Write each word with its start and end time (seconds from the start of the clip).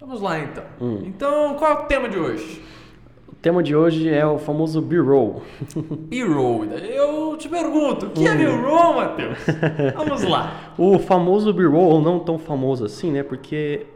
Vamos 0.00 0.20
lá 0.20 0.38
então. 0.38 0.62
Hum. 0.80 1.02
Então, 1.06 1.54
qual 1.54 1.72
é 1.72 1.74
o 1.74 1.86
tema 1.86 2.08
de 2.08 2.16
hoje? 2.16 2.62
O 3.26 3.34
tema 3.34 3.64
de 3.64 3.74
hoje 3.74 4.08
é 4.08 4.24
o 4.24 4.38
famoso 4.38 4.80
B-roll. 4.80 5.42
B-roll. 6.08 6.66
Eu 6.66 7.36
te 7.36 7.48
pergunto, 7.48 8.06
o 8.06 8.10
que 8.10 8.24
é 8.24 8.30
hum. 8.30 8.34
é 8.34 8.36
B-roll, 8.36 8.94
Matheus? 8.94 9.38
Vamos 9.96 10.22
lá. 10.22 10.72
o 10.78 11.00
famoso 11.00 11.52
B-roll, 11.52 12.00
não 12.00 12.20
tão 12.20 12.38
famoso 12.38 12.84
assim, 12.84 13.10
né? 13.10 13.24
Porque 13.24 13.86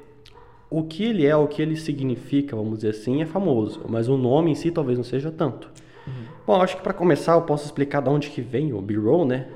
o 0.69 0.83
que 0.83 1.05
ele 1.05 1.25
é, 1.25 1.37
o 1.37 1.47
que 1.47 1.63
ele 1.63 1.77
significa, 1.77 2.57
vamos 2.57 2.79
dizer 2.79 2.91
assim, 2.91 3.23
é 3.23 3.27
famoso. 3.27 3.83
Mas 3.89 4.09
o 4.09 4.17
nome 4.17 4.51
em 4.51 4.55
si 4.57 4.73
talvez 4.73 4.99
não 4.99 5.05
seja 5.05 5.31
tanto. 5.31 5.71
Uhum. 6.05 6.13
Bom, 6.45 6.61
acho 6.61 6.77
que 6.77 6.83
para 6.83 6.93
começar 6.93 7.35
eu 7.35 7.43
posso 7.43 7.65
explicar 7.65 8.03
de 8.03 8.09
onde 8.09 8.29
que 8.29 8.41
vem 8.41 8.73
o 8.73 8.83
B-roll, 8.83 9.25
né? 9.25 9.47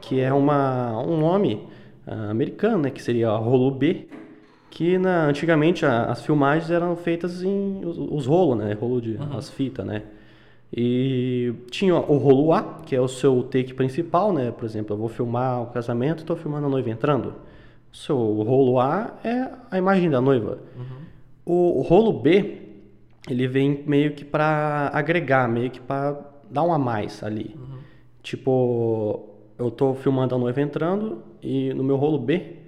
Que 0.00 0.20
é 0.20 0.32
uma, 0.32 1.00
um 1.02 1.16
nome 1.16 1.68
uh, 2.04 2.30
americano, 2.30 2.78
né? 2.78 2.90
Que 2.90 3.00
seria 3.00 3.30
rolo 3.30 3.70
B 3.70 4.08
que 4.74 4.98
na, 4.98 5.26
antigamente 5.26 5.86
a, 5.86 6.06
as 6.06 6.26
filmagens 6.26 6.68
eram 6.68 6.96
feitas 6.96 7.42
em 7.44 7.80
os, 7.84 7.96
os 7.96 8.26
rolos, 8.26 8.58
né? 8.58 8.72
Rolo 8.74 9.00
de 9.00 9.12
uhum. 9.12 9.36
as 9.36 9.48
fitas, 9.48 9.86
né? 9.86 10.02
E 10.76 11.54
tinha 11.70 11.94
o 11.94 12.16
rolo 12.18 12.52
A, 12.52 12.80
que 12.84 12.96
é 12.96 13.00
o 13.00 13.06
seu 13.06 13.44
take 13.44 13.72
principal, 13.72 14.32
né? 14.32 14.50
Por 14.50 14.64
exemplo, 14.64 14.94
eu 14.94 14.98
vou 14.98 15.08
filmar 15.08 15.62
o 15.62 15.66
casamento, 15.66 16.18
estou 16.20 16.34
filmando 16.34 16.66
a 16.66 16.68
noiva 16.68 16.90
entrando. 16.90 17.34
O 17.92 17.96
seu 17.96 18.16
rolo 18.16 18.80
A 18.80 19.14
é 19.22 19.48
a 19.70 19.78
imagem 19.78 20.10
da 20.10 20.20
noiva. 20.20 20.58
Uhum. 20.76 21.04
O, 21.46 21.78
o 21.78 21.82
rolo 21.82 22.12
B, 22.12 22.62
ele 23.30 23.46
vem 23.46 23.84
meio 23.86 24.12
que 24.14 24.24
para 24.24 24.90
agregar, 24.92 25.48
meio 25.48 25.70
que 25.70 25.80
para 25.80 26.20
dar 26.50 26.64
um 26.64 26.72
a 26.72 26.78
mais 26.78 27.22
ali. 27.22 27.54
Uhum. 27.56 27.78
Tipo, 28.24 29.28
eu 29.56 29.68
estou 29.68 29.94
filmando 29.94 30.34
a 30.34 30.38
noiva 30.38 30.60
entrando 30.60 31.22
e 31.40 31.72
no 31.72 31.84
meu 31.84 31.94
rolo 31.94 32.18
B 32.18 32.63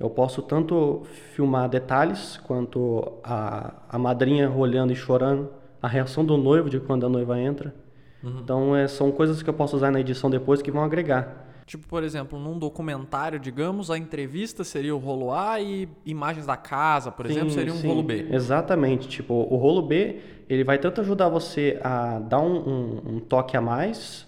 eu 0.00 0.08
posso 0.08 0.40
tanto 0.40 1.02
filmar 1.34 1.68
detalhes 1.68 2.38
quanto 2.38 3.18
a, 3.22 3.74
a 3.86 3.98
madrinha 3.98 4.50
olhando 4.50 4.94
e 4.94 4.96
chorando, 4.96 5.50
a 5.80 5.86
reação 5.86 6.24
do 6.24 6.38
noivo 6.38 6.70
de 6.70 6.80
quando 6.80 7.04
a 7.04 7.08
noiva 7.08 7.38
entra. 7.38 7.74
Uhum. 8.22 8.40
Então 8.42 8.74
é, 8.74 8.88
são 8.88 9.12
coisas 9.12 9.42
que 9.42 9.50
eu 9.50 9.54
posso 9.54 9.76
usar 9.76 9.90
na 9.90 10.00
edição 10.00 10.30
depois 10.30 10.62
que 10.62 10.70
vão 10.70 10.82
agregar. 10.82 11.48
Tipo, 11.66 11.86
por 11.86 12.02
exemplo, 12.02 12.38
num 12.38 12.58
documentário, 12.58 13.38
digamos, 13.38 13.90
a 13.90 13.98
entrevista 13.98 14.64
seria 14.64 14.96
o 14.96 14.98
rolo 14.98 15.32
A 15.32 15.60
e 15.60 15.86
imagens 16.04 16.46
da 16.46 16.56
casa, 16.56 17.12
por 17.12 17.26
sim, 17.26 17.32
exemplo, 17.32 17.50
seria 17.50 17.72
um 17.72 17.76
sim, 17.76 17.86
rolo 17.86 18.02
B. 18.02 18.26
Exatamente. 18.30 19.06
Tipo, 19.06 19.34
o 19.34 19.56
rolo 19.56 19.82
B, 19.82 20.18
ele 20.48 20.64
vai 20.64 20.78
tanto 20.78 21.02
ajudar 21.02 21.28
você 21.28 21.78
a 21.84 22.18
dar 22.18 22.40
um, 22.40 22.56
um, 22.56 23.02
um 23.06 23.20
toque 23.20 23.56
a 23.56 23.60
mais, 23.60 24.26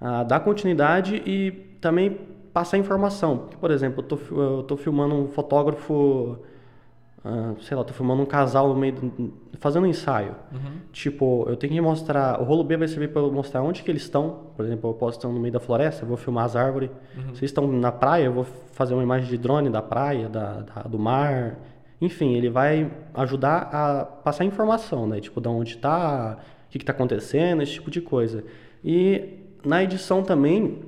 a 0.00 0.24
dar 0.24 0.40
continuidade 0.40 1.22
e 1.24 1.52
também 1.80 2.18
passar 2.52 2.78
informação. 2.78 3.48
Por 3.60 3.70
exemplo, 3.70 4.02
eu 4.02 4.08
tô, 4.08 4.18
eu 4.34 4.62
tô 4.62 4.76
filmando 4.76 5.14
um 5.14 5.28
fotógrafo, 5.28 6.38
uh, 7.24 7.60
sei 7.62 7.76
lá, 7.76 7.82
tô 7.82 7.94
filmando 7.94 8.22
um 8.22 8.26
casal 8.26 8.68
no 8.68 8.74
meio, 8.74 8.92
do, 8.92 9.32
fazendo 9.58 9.84
um 9.84 9.86
ensaio. 9.86 10.34
Uhum. 10.52 10.72
Tipo, 10.92 11.46
eu 11.48 11.56
tenho 11.56 11.72
que 11.72 11.80
mostrar, 11.80 12.40
o 12.40 12.44
rolo 12.44 12.62
B 12.62 12.76
vai 12.76 12.88
servir 12.88 13.08
para 13.08 13.22
mostrar 13.22 13.62
onde 13.62 13.82
que 13.82 13.90
eles 13.90 14.02
estão. 14.02 14.50
Por 14.54 14.64
exemplo, 14.64 14.90
eu 14.90 14.94
posso 14.94 15.18
estar 15.18 15.28
no 15.28 15.40
meio 15.40 15.52
da 15.52 15.60
floresta, 15.60 16.04
eu 16.04 16.08
vou 16.08 16.16
filmar 16.16 16.44
as 16.44 16.54
árvores. 16.54 16.90
Uhum. 17.16 17.34
Se 17.34 17.44
estão 17.44 17.66
na 17.66 17.90
praia, 17.90 18.24
eu 18.24 18.32
vou 18.32 18.44
fazer 18.72 18.92
uma 18.94 19.02
imagem 19.02 19.28
de 19.28 19.38
drone 19.38 19.70
da 19.70 19.80
praia, 19.80 20.28
da, 20.28 20.60
da, 20.60 20.82
do 20.82 20.98
mar. 20.98 21.58
Enfim, 22.00 22.34
ele 22.34 22.50
vai 22.50 22.90
ajudar 23.14 23.70
a 23.72 24.04
passar 24.04 24.44
informação, 24.44 25.06
né? 25.06 25.20
Tipo, 25.20 25.40
de 25.40 25.48
onde 25.48 25.76
está, 25.76 26.36
o 26.66 26.70
que 26.70 26.78
está 26.78 26.92
acontecendo, 26.92 27.62
esse 27.62 27.72
tipo 27.72 27.90
de 27.90 28.00
coisa. 28.00 28.44
E 28.84 29.38
na 29.64 29.82
edição 29.82 30.22
também, 30.22 30.82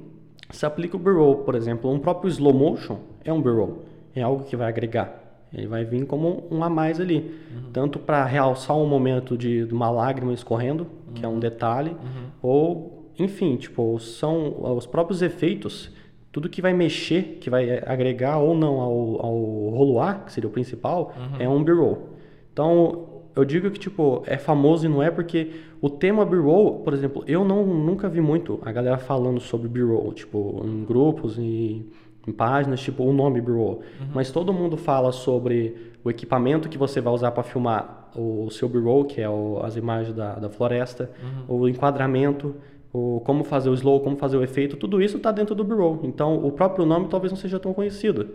se 0.50 0.66
aplica 0.66 0.96
o 0.96 0.98
B-roll, 0.98 1.36
por 1.38 1.54
exemplo, 1.54 1.90
um 1.90 1.98
próprio 1.98 2.28
slow 2.28 2.52
motion 2.52 2.98
é 3.24 3.32
um 3.32 3.40
B-roll, 3.40 3.84
é 4.14 4.22
algo 4.22 4.44
que 4.44 4.56
vai 4.56 4.68
agregar. 4.68 5.20
Ele 5.52 5.68
vai 5.68 5.84
vir 5.84 6.04
como 6.04 6.44
um 6.50 6.64
a 6.64 6.68
mais 6.68 7.00
ali, 7.00 7.18
uhum. 7.54 7.70
tanto 7.72 7.98
para 7.98 8.24
realçar 8.24 8.76
um 8.76 8.86
momento 8.86 9.38
de, 9.38 9.64
de, 9.64 9.72
uma 9.72 9.88
lágrima 9.88 10.32
escorrendo, 10.32 10.86
uhum. 11.06 11.14
que 11.14 11.24
é 11.24 11.28
um 11.28 11.34
uhum. 11.34 11.38
detalhe, 11.38 11.90
uhum. 11.90 12.26
ou 12.42 13.10
enfim, 13.18 13.56
tipo, 13.56 13.98
são 14.00 14.74
os 14.76 14.86
próprios 14.86 15.22
efeitos, 15.22 15.92
tudo 16.32 16.48
que 16.48 16.60
vai 16.60 16.72
mexer, 16.72 17.38
que 17.40 17.48
vai 17.48 17.78
agregar 17.86 18.38
ou 18.38 18.56
não 18.56 18.80
ao, 18.80 19.24
ao 19.24 19.36
rolo 19.70 20.00
A, 20.00 20.14
que 20.14 20.32
seria 20.32 20.48
o 20.48 20.52
principal, 20.52 21.14
uhum. 21.16 21.36
é 21.38 21.48
um 21.48 21.62
B-roll. 21.62 22.08
Então, 22.52 23.13
eu 23.36 23.44
digo 23.44 23.70
que, 23.70 23.78
tipo, 23.78 24.22
é 24.26 24.38
famoso 24.38 24.86
e 24.86 24.88
não 24.88 25.02
é 25.02 25.10
porque 25.10 25.50
o 25.80 25.90
tema 25.90 26.24
B-roll, 26.24 26.80
por 26.80 26.92
exemplo, 26.92 27.24
eu 27.26 27.44
não, 27.44 27.66
nunca 27.66 28.08
vi 28.08 28.20
muito 28.20 28.60
a 28.62 28.70
galera 28.70 28.96
falando 28.96 29.40
sobre 29.40 29.68
B-roll, 29.68 30.12
tipo, 30.12 30.62
em 30.64 30.84
grupos 30.84 31.36
e 31.38 31.84
em 32.26 32.32
páginas, 32.32 32.80
tipo, 32.80 33.02
o 33.02 33.12
nome 33.12 33.40
B-roll. 33.40 33.82
Uhum. 34.00 34.06
Mas 34.14 34.30
todo 34.30 34.52
mundo 34.52 34.76
fala 34.76 35.10
sobre 35.10 35.92
o 36.04 36.10
equipamento 36.10 36.68
que 36.68 36.78
você 36.78 37.00
vai 37.00 37.12
usar 37.12 37.32
para 37.32 37.42
filmar 37.42 38.10
o 38.16 38.48
seu 38.50 38.68
B-roll, 38.68 39.04
que 39.04 39.20
é 39.20 39.28
o, 39.28 39.60
as 39.62 39.76
imagens 39.76 40.14
da, 40.14 40.34
da 40.36 40.48
floresta, 40.48 41.10
uhum. 41.48 41.60
o 41.60 41.68
enquadramento, 41.68 42.54
o 42.92 43.20
como 43.24 43.42
fazer 43.42 43.68
o 43.68 43.74
slow, 43.74 44.00
como 44.00 44.16
fazer 44.16 44.36
o 44.36 44.44
efeito, 44.44 44.76
tudo 44.76 45.02
isso 45.02 45.16
está 45.16 45.32
dentro 45.32 45.54
do 45.54 45.64
B-roll. 45.64 46.00
Então, 46.04 46.44
o 46.44 46.52
próprio 46.52 46.86
nome 46.86 47.08
talvez 47.08 47.32
não 47.32 47.38
seja 47.38 47.58
tão 47.58 47.74
conhecido, 47.74 48.28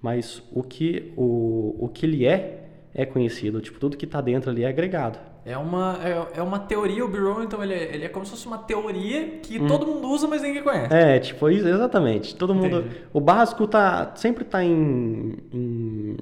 mas 0.00 0.42
o 0.52 0.62
que, 0.62 1.12
o, 1.16 1.74
o 1.80 1.88
que 1.88 2.06
ele 2.06 2.24
é 2.24 2.63
é 2.94 3.04
conhecido. 3.04 3.60
Tipo, 3.60 3.78
tudo 3.80 3.96
que 3.96 4.04
está 4.04 4.20
dentro 4.20 4.50
ali 4.50 4.62
é 4.62 4.68
agregado. 4.68 5.18
É 5.44 5.58
uma, 5.58 5.98
é, 6.02 6.38
é 6.38 6.42
uma 6.42 6.60
teoria, 6.60 7.04
o 7.04 7.08
B-roll, 7.08 7.42
então 7.42 7.62
ele 7.62 7.74
é, 7.74 7.94
ele 7.94 8.04
é 8.04 8.08
como 8.08 8.24
se 8.24 8.30
fosse 8.30 8.46
uma 8.46 8.56
teoria 8.56 9.38
que 9.42 9.58
hum. 9.58 9.66
todo 9.66 9.84
mundo 9.84 10.08
usa, 10.08 10.28
mas 10.28 10.40
ninguém 10.40 10.62
conhece. 10.62 10.94
É, 10.94 11.18
tipo, 11.18 11.50
exatamente. 11.50 12.36
Todo 12.36 12.54
mundo. 12.54 12.78
Entendi. 12.78 12.96
O 13.12 13.20
básico 13.20 13.66
tá, 13.66 14.12
sempre 14.14 14.44
está 14.44 14.64
em, 14.64 15.34
em, 15.52 16.16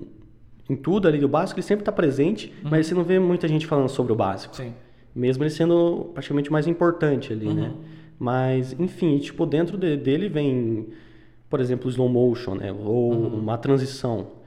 em, 0.69 0.75
tudo 0.75 1.07
ali, 1.07 1.23
o 1.23 1.29
básico 1.29 1.61
ele 1.61 1.67
sempre 1.67 1.83
está 1.83 1.93
presente, 1.93 2.53
uhum. 2.65 2.71
mas 2.71 2.87
você 2.87 2.95
não 2.95 3.05
vê 3.05 3.19
muita 3.19 3.47
gente 3.47 3.67
falando 3.67 3.89
sobre 3.89 4.13
o 4.13 4.17
básico. 4.17 4.57
Sim. 4.57 4.73
Mesmo 5.15 5.45
ele 5.45 5.51
sendo 5.51 6.11
praticamente 6.15 6.51
mais 6.51 6.67
importante 6.67 7.33
ali, 7.33 7.47
né? 7.47 7.53
uhum. 7.53 7.69
né? 7.69 7.75
Mas, 8.19 8.73
enfim, 8.79 9.19
tipo, 9.19 9.45
dentro 9.45 9.77
de, 9.77 9.97
dele 9.97 10.29
vem, 10.29 10.89
por 11.51 11.61
exemplo, 11.61 11.91
slow 11.91 12.09
motion, 12.09 12.55
né? 12.55 12.73
Ou 12.73 13.13
uhum. 13.13 13.39
uma 13.39 13.59
transição. 13.59 14.42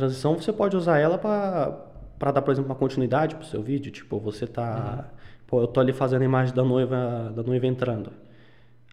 Transição 0.00 0.34
você 0.34 0.50
pode 0.50 0.76
usar 0.76 0.98
ela 0.98 1.18
para 1.18 2.32
dar, 2.32 2.40
por 2.40 2.52
exemplo, 2.52 2.70
uma 2.70 2.76
continuidade 2.76 3.34
para 3.34 3.42
o 3.42 3.46
seu 3.46 3.62
vídeo. 3.62 3.92
Tipo, 3.92 4.18
você 4.18 4.46
tá. 4.46 4.96
Uhum. 4.96 5.20
Pô, 5.46 5.60
eu 5.60 5.66
tô 5.66 5.78
ali 5.78 5.92
fazendo 5.92 6.22
a 6.22 6.24
imagem 6.24 6.54
da 6.54 6.64
noiva, 6.64 7.30
da 7.36 7.42
noiva 7.42 7.66
entrando. 7.66 8.10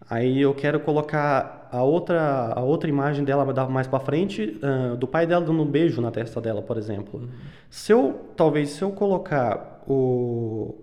Aí 0.08 0.40
eu 0.40 0.54
quero 0.54 0.80
colocar 0.80 1.68
a 1.72 1.82
outra, 1.82 2.52
a 2.54 2.60
outra 2.60 2.90
imagem 2.90 3.24
dela 3.24 3.44
mais 3.68 3.86
para 3.86 3.98
frente, 3.98 4.60
uh, 4.62 4.96
do 4.96 5.06
pai 5.06 5.26
dela 5.26 5.44
dando 5.44 5.62
um 5.62 5.66
beijo 5.66 6.02
na 6.02 6.10
testa 6.10 6.40
dela, 6.40 6.60
por 6.60 6.76
exemplo. 6.76 7.20
Uhum. 7.20 7.28
Se 7.70 7.90
eu, 7.92 8.28
talvez, 8.36 8.68
se 8.70 8.82
eu 8.82 8.90
colocar 8.90 9.82
o, 9.88 10.74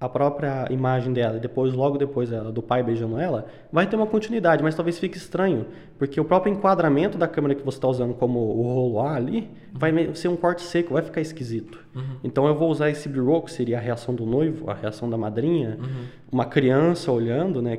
a 0.00 0.08
própria 0.08 0.66
imagem 0.70 1.12
dela 1.12 1.36
e 1.36 1.40
depois, 1.40 1.74
logo 1.74 1.98
depois 1.98 2.32
ela, 2.32 2.50
do 2.50 2.62
pai 2.62 2.82
beijando 2.82 3.18
ela, 3.18 3.44
vai 3.70 3.86
ter 3.86 3.96
uma 3.96 4.06
continuidade, 4.06 4.62
mas 4.62 4.74
talvez 4.74 4.98
fique 4.98 5.18
estranho, 5.18 5.66
porque 5.98 6.18
o 6.18 6.24
próprio 6.24 6.50
enquadramento 6.50 7.18
da 7.18 7.28
câmera 7.28 7.54
que 7.54 7.62
você 7.62 7.76
está 7.76 7.86
usando 7.86 8.14
como 8.14 8.38
o 8.38 8.62
rolo 8.62 9.00
A 9.00 9.14
ali, 9.14 9.40
uhum. 9.40 9.46
vai 9.74 10.14
ser 10.14 10.28
um 10.28 10.36
corte 10.36 10.62
seco, 10.62 10.94
vai 10.94 11.02
ficar 11.02 11.20
esquisito. 11.20 11.78
Uhum. 11.94 12.16
Então 12.24 12.46
eu 12.46 12.54
vou 12.54 12.70
usar 12.70 12.88
esse 12.88 13.10
B-roll, 13.10 13.42
que 13.42 13.52
seria 13.52 13.76
a 13.76 13.80
reação 13.80 14.14
do 14.14 14.24
noivo, 14.24 14.70
a 14.70 14.74
reação 14.74 15.10
da 15.10 15.18
madrinha, 15.18 15.76
uhum. 15.78 16.04
uma 16.32 16.46
criança 16.46 17.12
olhando, 17.12 17.60
né, 17.60 17.78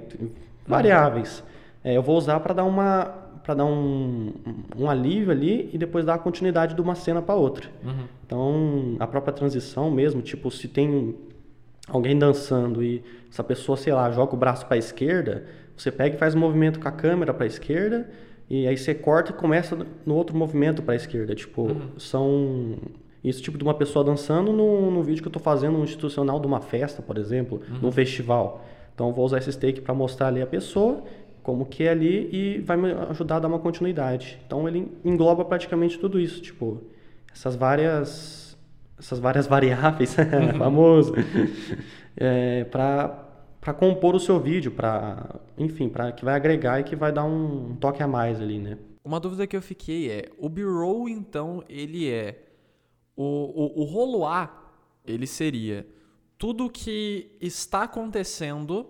variáveis. 0.68 1.44
É, 1.84 1.98
eu 1.98 2.04
vou 2.04 2.16
usar 2.16 2.40
para 2.40 2.54
dar 2.54 2.66
uma 2.66 3.20
para 3.44 3.56
dar 3.56 3.66
um, 3.66 4.31
um 4.78 4.88
alívio 4.88 5.31
ali 5.31 5.68
e 5.74 5.78
depois 5.78 6.06
dar 6.06 6.14
a 6.14 6.20
continuidade 6.20 6.76
de 6.76 6.81
uma 6.81 6.94
cena 6.94 7.24
para 7.24 7.34
outra. 7.34 7.68
Uhum. 7.84 8.04
Então, 8.24 8.96
a 9.00 9.08
própria 9.08 9.34
transição 9.34 9.90
mesmo, 9.90 10.22
tipo, 10.22 10.52
se 10.52 10.68
tem 10.68 11.16
alguém 11.97 12.18
dançando 12.18 12.84
e 12.84 13.03
essa 13.29 13.44
pessoa, 13.44 13.78
sei 13.78 13.94
lá, 13.94 14.12
joga 14.12 14.34
o 14.34 14.38
braço 14.38 14.66
para 14.66 14.75
a 14.75 14.78
esquerda, 14.78 15.46
você 15.75 15.91
pega 15.91 16.16
e 16.16 16.19
faz 16.19 16.35
um 16.35 16.40
movimento 16.40 16.79
com 16.79 16.88
a 16.88 16.91
câmera 16.91 17.34
para 17.34 17.46
a 17.46 17.47
esquerda 17.47 18.09
e 18.50 18.68
aí 18.68 18.78
você 18.78 18.94
corta 18.94 19.31
e 19.31 19.34
começa 19.34 19.78
no 20.06 20.16
outro 20.16 20.35
movimento 20.35 20.81
para 20.81 20.94
a 20.94 20.97
esquerda. 20.97 21.34
Tipo, 21.34 21.63
uhum. 21.63 21.90
são 21.97 22.75
isso 23.24 23.41
tipo 23.41 23.57
de 23.57 23.63
uma 23.63 23.74
pessoa 23.74 24.03
dançando 24.03 24.51
no, 24.51 24.92
no 24.92 25.04
vídeo 25.04 25.21
que 25.21 25.27
eu 25.27 25.30
estou 25.30 25.42
fazendo 25.42 25.77
um 25.77 25.83
institucional 25.83 26.39
de 26.39 26.48
uma 26.48 26.60
festa, 26.60 27.01
por 27.01 27.18
exemplo, 27.18 27.62
uhum. 27.69 27.80
num 27.83 27.92
festival. 27.92 28.66
Então 28.94 29.07
eu 29.07 29.13
vou 29.13 29.25
usar 29.25 29.38
esse 29.38 29.57
take 29.57 29.81
para 29.81 29.94
mostrar 29.94 30.27
ali 30.27 30.42
a 30.42 30.48
pessoa 30.48 31.04
como 31.42 31.66
que 31.66 31.83
é 31.83 31.89
ali 31.89 32.30
e 32.31 32.60
vai 32.60 32.77
me 32.77 32.92
ajudar 33.10 33.38
a 33.38 33.39
dar 33.39 33.48
uma 33.48 33.60
continuidade. 33.60 34.39
Então 34.45 34.68
ele 34.68 34.92
engloba 35.04 35.44
praticamente 35.44 35.98
tudo 35.98 36.19
isso, 36.19 36.42
tipo, 36.42 36.81
essas 37.33 37.56
várias 37.56 38.50
essas 39.01 39.19
várias 39.19 39.48
variáveis, 39.48 40.15
uhum. 40.18 40.57
famoso, 40.57 41.13
é, 42.15 42.63
para 42.65 43.74
compor 43.77 44.15
o 44.15 44.19
seu 44.19 44.39
vídeo, 44.39 44.71
para 44.71 45.39
enfim, 45.57 45.89
para 45.89 46.12
que 46.12 46.24
vai 46.24 46.36
agregar 46.36 46.80
e 46.80 46.83
que 46.83 46.95
vai 46.95 47.12
dar 47.12 47.25
um, 47.25 47.71
um, 47.71 47.75
toque 47.75 48.01
a 48.01 48.07
mais 48.07 48.39
ali, 48.39 48.59
né? 48.59 48.77
Uma 49.03 49.19
dúvida 49.19 49.48
que 49.48 49.57
eu 49.57 49.62
fiquei 49.62 50.09
é, 50.12 50.30
o 50.38 50.48
B-roll 50.48 51.09
então 51.09 51.63
ele 51.68 52.09
é 52.09 52.44
o, 53.15 53.24
o, 53.24 53.81
o 53.81 53.83
rolo 53.83 54.25
A, 54.25 54.71
ele 55.04 55.25
seria 55.25 55.86
tudo 56.38 56.69
que 56.69 57.36
está 57.42 57.83
acontecendo 57.83 58.88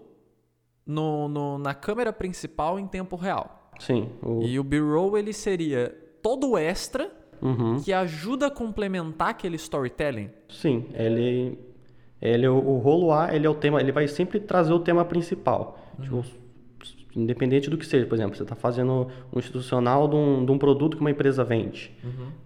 no, 0.85 1.29
no, 1.29 1.57
na 1.57 1.73
câmera 1.73 2.11
principal 2.11 2.77
em 2.77 2.87
tempo 2.87 3.15
real. 3.15 3.71
Sim. 3.79 4.09
O... 4.21 4.43
E 4.43 4.59
o 4.59 4.63
B-roll 4.63 5.17
ele 5.17 5.31
seria 5.31 5.89
todo 6.21 6.51
o 6.51 6.57
extra 6.57 7.20
Uhum. 7.41 7.81
que 7.81 7.91
ajuda 7.91 8.47
a 8.47 8.51
complementar 8.51 9.29
aquele 9.29 9.55
storytelling? 9.55 10.29
Sim, 10.49 10.85
ele, 10.93 11.57
ele 12.21 12.47
o, 12.47 12.55
o 12.55 12.77
rolo 12.77 13.11
A, 13.11 13.33
ele 13.35 13.47
é 13.47 13.49
o 13.49 13.55
tema, 13.55 13.79
ele 13.81 13.91
vai 13.91 14.07
sempre 14.07 14.39
trazer 14.39 14.73
o 14.73 14.79
tema 14.79 15.03
principal. 15.03 15.79
Tipo, 16.01 16.23
independente 17.15 17.69
do 17.69 17.77
que 17.77 17.85
seja, 17.85 18.05
por 18.05 18.15
exemplo, 18.15 18.35
você 18.35 18.43
está 18.43 18.55
fazendo 18.55 19.07
um 19.33 19.39
institucional 19.39 20.07
de 20.07 20.15
um, 20.15 20.45
de 20.45 20.51
um 20.51 20.57
produto 20.57 20.95
que 20.95 21.01
uma 21.01 21.11
empresa 21.11 21.43
vende. 21.43 21.91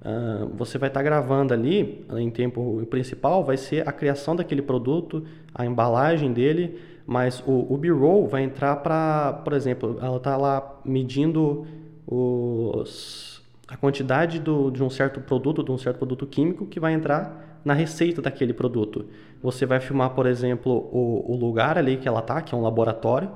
Ah, 0.03 0.47
você 0.55 0.77
vai 0.77 0.89
estar 0.89 1.03
gravando 1.03 1.53
ali, 1.53 2.05
em 2.17 2.29
tempo 2.29 2.85
principal, 2.89 3.43
vai 3.43 3.57
ser 3.57 3.87
a 3.87 3.91
criação 3.91 4.35
daquele 4.35 4.61
produto, 4.61 5.23
a 5.53 5.65
embalagem 5.65 6.33
dele, 6.33 6.79
mas 7.05 7.43
o, 7.45 7.71
o 7.71 7.77
B-roll 7.77 8.27
vai 8.27 8.43
entrar 8.43 8.77
para, 8.77 9.33
por 9.43 9.53
exemplo, 9.53 9.99
ela 10.01 10.17
está 10.17 10.35
lá 10.35 10.79
medindo 10.83 11.67
os, 12.07 13.34
a 13.67 13.75
quantidade 13.75 14.39
do, 14.39 14.69
de 14.69 14.83
um 14.83 14.89
certo 14.89 15.19
produto, 15.19 15.63
de 15.63 15.71
um 15.71 15.77
certo 15.77 15.97
produto 15.97 16.25
químico 16.27 16.65
que 16.65 16.79
vai 16.79 16.93
entrar 16.93 17.59
na 17.65 17.73
receita 17.73 18.21
daquele 18.21 18.53
produto. 18.53 19.05
Você 19.41 19.65
vai 19.65 19.79
filmar, 19.79 20.11
por 20.11 20.27
exemplo, 20.27 20.71
o, 20.91 21.31
o 21.33 21.35
lugar 21.35 21.77
ali 21.77 21.97
que 21.97 22.07
ela 22.07 22.19
está, 22.19 22.41
que 22.41 22.53
é 22.53 22.57
um 22.57 22.61
laboratório. 22.61 23.29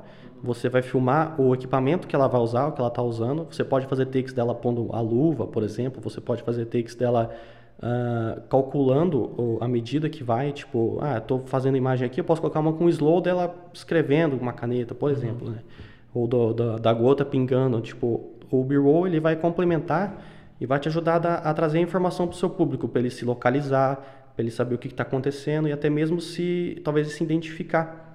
Você 0.43 0.69
vai 0.69 0.81
filmar 0.81 1.39
o 1.41 1.53
equipamento 1.53 2.07
que 2.07 2.15
ela 2.15 2.27
vai 2.27 2.39
usar, 2.39 2.67
o 2.67 2.71
que 2.71 2.79
ela 2.79 2.89
está 2.89 3.01
usando. 3.01 3.47
Você 3.49 3.63
pode 3.63 3.87
fazer 3.87 4.05
takes 4.05 4.31
dela 4.31 4.53
pondo 4.55 4.87
a 4.93 5.01
luva, 5.01 5.47
por 5.47 5.63
exemplo. 5.63 5.99
Você 6.01 6.21
pode 6.21 6.43
fazer 6.43 6.65
takes 6.65 6.95
dela 6.95 7.33
ah, 7.81 8.39
calculando 8.49 9.57
a 9.59 9.67
medida 9.67 10.07
que 10.09 10.23
vai. 10.23 10.51
Tipo, 10.53 10.97
ah, 11.01 11.17
estou 11.17 11.39
fazendo 11.47 11.75
imagem 11.75 12.05
aqui, 12.05 12.21
eu 12.21 12.23
posso 12.23 12.39
colocar 12.39 12.59
uma 12.59 12.71
com 12.73 12.87
slow 12.87 13.19
dela 13.19 13.53
escrevendo 13.73 14.37
com 14.37 14.43
uma 14.43 14.53
caneta, 14.53 14.93
por 14.93 15.11
exemplo. 15.11 15.49
Né? 15.49 15.57
Ou 16.13 16.27
do- 16.27 16.53
da- 16.53 16.77
da 16.77 16.93
gota 16.93 17.25
pingando. 17.25 17.81
Tipo, 17.81 18.29
o 18.51 18.63
B-roll 18.63 19.07
ele 19.07 19.19
vai 19.19 19.35
complementar 19.35 20.21
e 20.59 20.65
vai 20.65 20.79
te 20.79 20.87
ajudar 20.89 21.25
a, 21.25 21.35
a 21.49 21.53
trazer 21.53 21.79
informação 21.79 22.27
para 22.27 22.35
o 22.35 22.37
seu 22.37 22.49
público, 22.49 22.87
para 22.87 22.99
ele 23.01 23.09
se 23.09 23.23
localizar, 23.25 23.95
para 24.35 24.43
ele 24.43 24.51
saber 24.51 24.75
o 24.75 24.77
que 24.77 24.87
está 24.87 25.03
acontecendo 25.03 25.67
e 25.67 25.71
até 25.71 25.89
mesmo 25.89 26.19
se 26.21 26.79
talvez 26.83 27.07
se 27.11 27.23
identificar. 27.23 28.05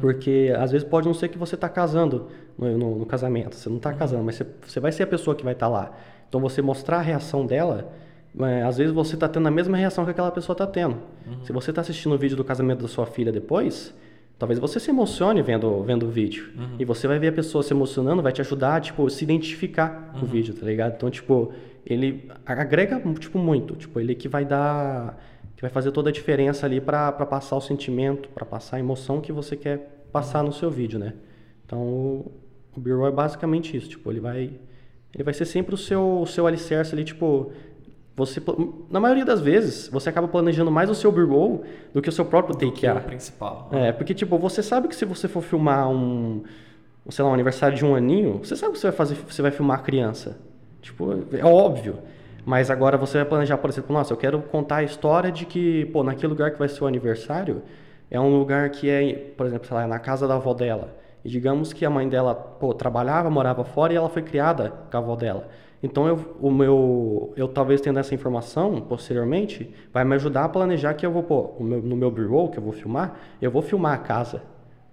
Porque 0.00 0.54
às 0.56 0.70
vezes 0.70 0.86
pode 0.86 1.06
não 1.06 1.14
ser 1.14 1.28
que 1.28 1.36
você 1.38 1.56
está 1.56 1.68
casando 1.68 2.28
no, 2.56 2.78
no- 2.78 2.98
no 3.00 3.06
casamento, 3.06 3.56
você 3.56 3.68
não 3.68 3.78
está 3.78 3.92
casando, 3.92 4.22
mas 4.22 4.36
você, 4.36 4.46
você 4.66 4.78
vai 4.80 4.92
ser 4.92 5.02
a 5.02 5.06
pessoa 5.06 5.34
que 5.34 5.42
vai 5.42 5.52
estar 5.54 5.66
lá. 5.68 5.90
Então 6.28 6.40
você 6.40 6.62
mostrar 6.62 6.98
a 6.98 7.02
reação 7.02 7.44
dela, 7.44 7.90
é, 8.38 8.62
às 8.62 8.76
vezes 8.78 8.92
você 8.92 9.14
está 9.16 9.28
tendo 9.28 9.48
a 9.48 9.50
mesma 9.50 9.76
reação 9.76 10.04
que 10.04 10.12
aquela 10.12 10.30
pessoa 10.30 10.54
está 10.54 10.66
tendo. 10.66 10.96
Se 11.42 11.52
você 11.52 11.70
está 11.70 11.80
assistindo 11.80 12.14
o 12.14 12.18
vídeo 12.18 12.36
do 12.36 12.44
casamento 12.44 12.82
da 12.82 12.88
sua 12.88 13.04
filha 13.04 13.32
depois, 13.32 13.92
talvez 14.40 14.58
você 14.58 14.80
se 14.80 14.90
emocione 14.90 15.42
vendo, 15.42 15.82
vendo 15.82 16.06
o 16.06 16.10
vídeo. 16.10 16.50
E 16.78 16.84
você 16.84 17.06
vai 17.06 17.18
ver 17.18 17.28
a 17.28 17.32
pessoa 17.32 17.62
se 17.62 17.74
emocionando, 17.74 18.22
vai 18.22 18.32
te 18.32 18.40
ajudar, 18.40 18.80
tipo, 18.80 19.08
se 19.10 19.22
identificar 19.22 20.12
com 20.14 20.24
o 20.24 20.26
vídeo, 20.26 20.54
tá 20.54 20.64
ligado? 20.64 20.94
Então, 20.96 21.10
tipo, 21.10 21.52
ele 21.84 22.26
agrega, 22.46 22.98
tipo, 23.18 23.38
muito. 23.38 23.76
Tipo, 23.76 24.00
ele 24.00 24.14
que 24.14 24.28
vai 24.28 24.46
dar 24.46 25.20
que 25.54 25.60
vai 25.60 25.70
fazer 25.70 25.92
toda 25.92 26.08
a 26.08 26.12
diferença 26.12 26.64
ali 26.64 26.80
para 26.80 27.12
passar 27.12 27.54
o 27.54 27.60
sentimento, 27.60 28.30
para 28.30 28.46
passar 28.46 28.78
a 28.78 28.80
emoção 28.80 29.20
que 29.20 29.30
você 29.30 29.54
quer 29.54 30.06
passar 30.10 30.42
no 30.42 30.54
seu 30.54 30.70
vídeo, 30.70 30.98
né? 30.98 31.12
Então, 31.66 31.78
o, 31.78 32.32
o 32.74 32.80
B-roll 32.80 33.08
é 33.08 33.12
basicamente 33.12 33.76
isso, 33.76 33.90
tipo, 33.90 34.10
ele 34.10 34.20
vai 34.20 34.58
ele 35.12 35.24
vai 35.24 35.34
ser 35.34 35.44
sempre 35.44 35.74
o 35.74 35.78
seu 35.78 36.22
o 36.22 36.26
seu 36.26 36.46
alicerce 36.46 36.94
ali, 36.94 37.04
tipo, 37.04 37.52
você 38.20 38.42
na 38.90 39.00
maioria 39.00 39.24
das 39.24 39.40
vezes, 39.40 39.88
você 39.88 40.10
acaba 40.10 40.28
planejando 40.28 40.70
mais 40.70 40.90
o 40.90 40.94
seu 40.94 41.10
B-roll 41.10 41.64
do 41.92 42.02
que 42.02 42.08
o 42.08 42.12
seu 42.12 42.24
próprio 42.24 42.54
take 42.54 42.86
é 42.86 42.90
A. 42.90 42.96
principal. 42.96 43.68
É, 43.72 43.92
porque 43.92 44.14
tipo, 44.14 44.38
você 44.38 44.62
sabe 44.62 44.88
que 44.88 44.94
se 44.94 45.04
você 45.04 45.26
for 45.26 45.42
filmar 45.42 45.88
um, 45.90 46.42
sei 47.08 47.24
lá, 47.24 47.30
um 47.30 47.34
aniversário 47.34 47.76
de 47.76 47.84
um 47.84 47.94
aninho, 47.94 48.38
você 48.44 48.54
sabe 48.54 48.74
que 48.74 48.78
você 48.78 48.88
vai 48.88 48.96
fazer, 48.96 49.16
você 49.16 49.42
vai 49.42 49.50
filmar 49.50 49.78
a 49.78 49.82
criança. 49.82 50.38
Tipo, 50.82 51.24
é 51.32 51.44
óbvio. 51.44 51.98
Mas 52.44 52.70
agora 52.70 52.96
você 52.96 53.18
vai 53.18 53.26
planejar, 53.26 53.58
por 53.58 53.70
exemplo, 53.70 53.92
nossa, 53.92 54.12
eu 54.12 54.16
quero 54.16 54.40
contar 54.40 54.76
a 54.76 54.82
história 54.82 55.30
de 55.30 55.44
que, 55.44 55.86
pô, 55.86 56.02
naquele 56.02 56.28
lugar 56.28 56.50
que 56.50 56.58
vai 56.58 56.68
ser 56.68 56.82
o 56.84 56.86
aniversário, 56.86 57.62
é 58.10 58.18
um 58.18 58.38
lugar 58.38 58.70
que 58.70 58.88
é, 58.88 59.12
por 59.36 59.46
exemplo, 59.46 59.66
sei 59.66 59.76
lá, 59.76 59.86
na 59.86 59.98
casa 59.98 60.26
da 60.26 60.34
avó 60.34 60.52
dela. 60.52 60.96
E 61.24 61.28
digamos 61.28 61.72
que 61.72 61.84
a 61.84 61.90
mãe 61.90 62.08
dela, 62.08 62.34
pô, 62.34 62.72
trabalhava, 62.72 63.28
morava 63.30 63.64
fora 63.64 63.92
e 63.92 63.96
ela 63.96 64.08
foi 64.08 64.22
criada 64.22 64.72
com 64.90 64.96
a 64.96 65.00
avó 65.00 65.16
dela. 65.16 65.48
Então 65.82 66.06
eu, 66.06 66.36
o 66.40 66.50
meu, 66.50 67.32
eu 67.36 67.48
talvez 67.48 67.80
tendo 67.80 67.98
essa 67.98 68.14
informação 68.14 68.80
posteriormente, 68.82 69.74
vai 69.92 70.04
me 70.04 70.14
ajudar 70.14 70.44
a 70.44 70.48
planejar 70.48 70.92
que 70.94 71.06
eu 71.06 71.10
vou, 71.10 71.22
pô, 71.22 71.52
o 71.58 71.64
meu- 71.64 71.80
no 71.82 71.96
meu 71.96 72.10
B-roll 72.10 72.50
que 72.50 72.58
eu 72.58 72.62
vou 72.62 72.72
filmar, 72.72 73.16
eu 73.40 73.50
vou 73.50 73.62
filmar 73.62 73.94
a 73.94 73.98
casa 73.98 74.42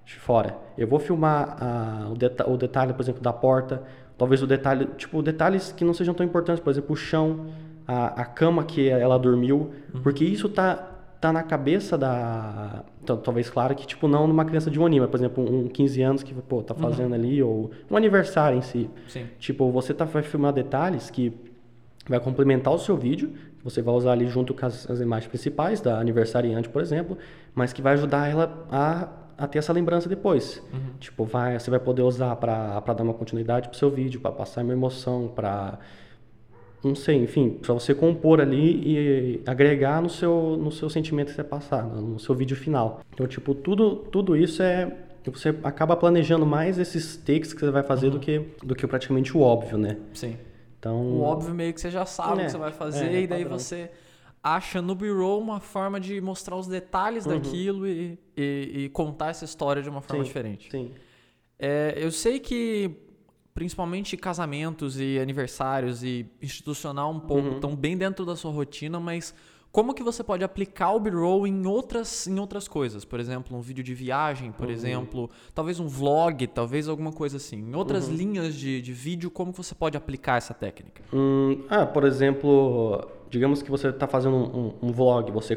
de 0.06 0.16
fora. 0.16 0.56
Eu 0.78 0.88
vou 0.88 1.00
filmar 1.00 1.58
a- 1.62 2.10
o, 2.10 2.14
deta- 2.16 2.50
o 2.50 2.56
detalhe, 2.56 2.94
por 2.94 3.02
exemplo, 3.02 3.22
da 3.22 3.34
porta. 3.34 3.84
Talvez 4.18 4.42
o 4.42 4.48
detalhe, 4.48 4.86
tipo, 4.98 5.22
detalhes 5.22 5.72
que 5.74 5.84
não 5.84 5.94
sejam 5.94 6.14
tão 6.14 6.26
importantes, 6.26 6.64
por 6.64 6.70
exemplo, 6.70 6.94
o 6.94 6.96
chão, 6.96 7.48
a, 7.86 8.22
a 8.22 8.26
cama 8.26 8.64
que 8.64 8.88
ela 8.90 9.18
dormiu, 9.20 9.72
porque 10.02 10.24
isso 10.24 10.48
tá 10.50 10.97
tá 11.28 11.34
na 11.34 11.44
cabeça 11.44 11.98
da 11.98 12.84
tal- 13.06 13.18
talvez 13.18 13.50
claro 13.50 13.76
que 13.76 13.86
tipo 13.86 14.08
não 14.08 14.28
numa 14.28 14.46
criança 14.46 14.70
de 14.72 14.80
um 14.80 14.86
ano, 14.86 14.98
mas 15.00 15.10
por 15.10 15.18
exemplo, 15.18 15.44
um 15.44 15.68
15 15.68 16.02
anos 16.02 16.24
que 16.24 16.34
pô, 16.34 16.62
tá 16.64 16.74
fazendo 16.74 17.14
ali 17.14 17.42
ou 17.44 17.72
um 17.90 17.96
aniversário 17.98 18.58
em 18.58 18.62
si. 18.62 18.90
Sim. 19.08 19.26
Tipo, 19.40 19.72
você 19.72 19.94
tá, 19.94 20.06
vai 20.06 20.24
filmar 20.24 20.54
detalhes 20.54 21.10
que 21.10 21.34
vai 22.08 22.20
complementar 22.20 22.74
o 22.74 22.78
seu 22.80 22.96
vídeo, 22.96 23.34
você 23.64 23.82
vai 23.82 23.94
usar 23.94 24.14
ali 24.14 24.28
junto 24.28 24.54
com 24.54 24.66
as, 24.66 24.90
as 24.90 25.00
imagens 25.02 25.28
principais 25.28 25.82
da 25.82 26.00
aniversariante, 26.00 26.70
por 26.70 26.82
exemplo, 26.82 27.18
mas 27.54 27.74
que 27.74 27.82
vai 27.82 27.94
ajudar 27.94 28.30
ela 28.30 28.66
a, 28.72 29.08
a 29.38 29.48
ter 29.48 29.60
essa 29.60 29.74
lembrança 29.74 30.08
depois. 30.08 30.64
Tipo, 31.00 31.26
vai, 31.26 31.60
você 31.60 31.70
vai 31.70 31.80
poder 31.80 32.04
usar 32.04 32.36
para 32.38 32.80
dar 32.80 33.04
uma 33.04 33.14
continuidade 33.14 33.68
pro 33.68 33.78
seu 33.78 33.90
vídeo, 33.90 34.22
para 34.22 34.32
passar 34.32 34.64
uma 34.64 34.72
emoção, 34.74 35.28
para 35.36 35.78
não 36.84 36.96
sei, 36.96 37.18
enfim, 37.24 37.50
para 37.62 37.74
você 37.74 37.94
compor 37.94 38.40
ali 38.40 38.82
e 38.86 39.42
agregar 39.46 40.02
no 40.02 40.10
seu, 40.10 40.58
no 40.58 40.72
seu 40.72 40.90
sentimento 40.90 41.30
que 41.30 41.34
você 41.36 41.44
passar, 41.44 41.84
no 41.86 42.20
seu 42.20 42.34
vídeo 42.36 42.56
final. 42.56 43.02
Então, 43.14 43.28
tipo, 43.28 43.54
tudo, 43.56 43.96
tudo 43.96 44.36
isso 44.36 44.62
é 44.62 44.96
você 45.26 45.50
acaba 45.64 45.94
planejando 45.98 46.46
mais 46.46 46.80
esses 46.80 47.18
takes 47.18 47.52
que 47.54 47.60
você 47.60 47.70
vai 47.72 47.84
fazer 47.84 48.10
do 48.10 48.18
que 48.18 48.40
do 48.64 48.74
que 48.74 48.88
praticamente 48.88 49.36
o 49.36 49.42
óbvio, 49.42 49.78
né? 49.78 49.98
Sim. 50.14 50.38
Então, 50.80 51.02
O 51.02 51.22
óbvio 51.22 51.54
meio 51.54 51.74
que 51.74 51.82
você 51.82 51.92
já 51.92 52.06
sabe 52.06 52.38
o 52.38 52.42
É, 52.42 52.46
que 52.46 52.52
você 52.52 52.58
vai 52.58 52.72
fazer 52.72 53.14
é, 53.14 53.22
e 53.24 53.28
daí 53.28 53.44
você 53.44 53.92
acha 54.42 54.82
no 54.82 54.96
B-roll 54.96 55.42
uma 55.42 55.60
forma 55.60 56.00
de 56.00 56.22
mostrar 56.22 56.56
os 56.56 56.66
detalhes 56.68 57.26
daquilo 57.26 57.86
e, 57.86 58.18
e- 58.38 58.72
e 58.86 58.90
contar 58.90 59.32
essa 59.32 59.44
história 59.44 59.82
de 59.82 59.90
uma 59.90 60.00
forma 60.00 60.20
Uhum. 60.20 60.26
Sim. 60.26 60.30
diferente. 60.30 60.68
sim. 60.72 60.92
É, 61.60 61.96
eu 61.98 62.12
sei 62.12 62.40
que 62.40 62.92
principalmente 63.58 64.16
casamentos 64.16 65.00
e 65.00 65.18
aniversários 65.18 66.04
e 66.04 66.28
institucional 66.40 67.10
um 67.12 67.20
pouco 67.20 67.48
Uhum. 67.48 67.56
estão 67.56 67.76
bem 67.76 67.98
dentro 67.98 68.24
da 68.24 68.36
sua 68.36 68.52
rotina, 68.52 69.00
mas 69.00 69.34
como 69.72 69.96
que 69.96 70.04
você 70.04 70.24
pode 70.24 70.44
aplicar 70.44 70.92
o 70.92 71.00
B-roll 71.00 71.48
em 71.48 71.66
outras, 71.66 72.28
em 72.28 72.38
outras 72.40 72.68
coisas? 72.68 73.04
Por 73.04 73.20
exemplo, 73.20 73.58
um 73.58 73.62
vídeo 73.62 73.84
de 73.84 73.96
viagem, 73.96 74.50
Uhum. 74.50 74.54
por 74.54 74.70
exemplo, 74.70 75.28
talvez 75.56 75.80
um 75.80 75.88
vlog, 75.88 76.46
talvez 76.46 76.88
alguma 76.88 77.12
coisa 77.12 77.38
assim. 77.38 77.58
Em 77.58 77.74
outras 77.76 78.08
Uhum. 78.08 78.14
linhas 78.16 78.54
de, 78.54 78.80
de 78.80 78.94
vídeo, 78.94 79.32
como 79.32 79.52
que 79.52 79.58
você 79.58 79.74
pode 79.74 79.98
aplicar 79.98 80.38
essa 80.38 80.54
técnica? 80.54 81.02
Hum, 81.12 81.64
ah, 81.68 81.84
por 81.84 82.04
exemplo, 82.04 83.08
digamos 83.28 83.64
que 83.64 83.72
você 83.72 83.88
está 83.88 84.06
fazendo 84.08 84.36
um, 84.36 84.68
um- 84.68 84.74
um 84.84 84.92
vlog, 84.92 85.32
você 85.32 85.56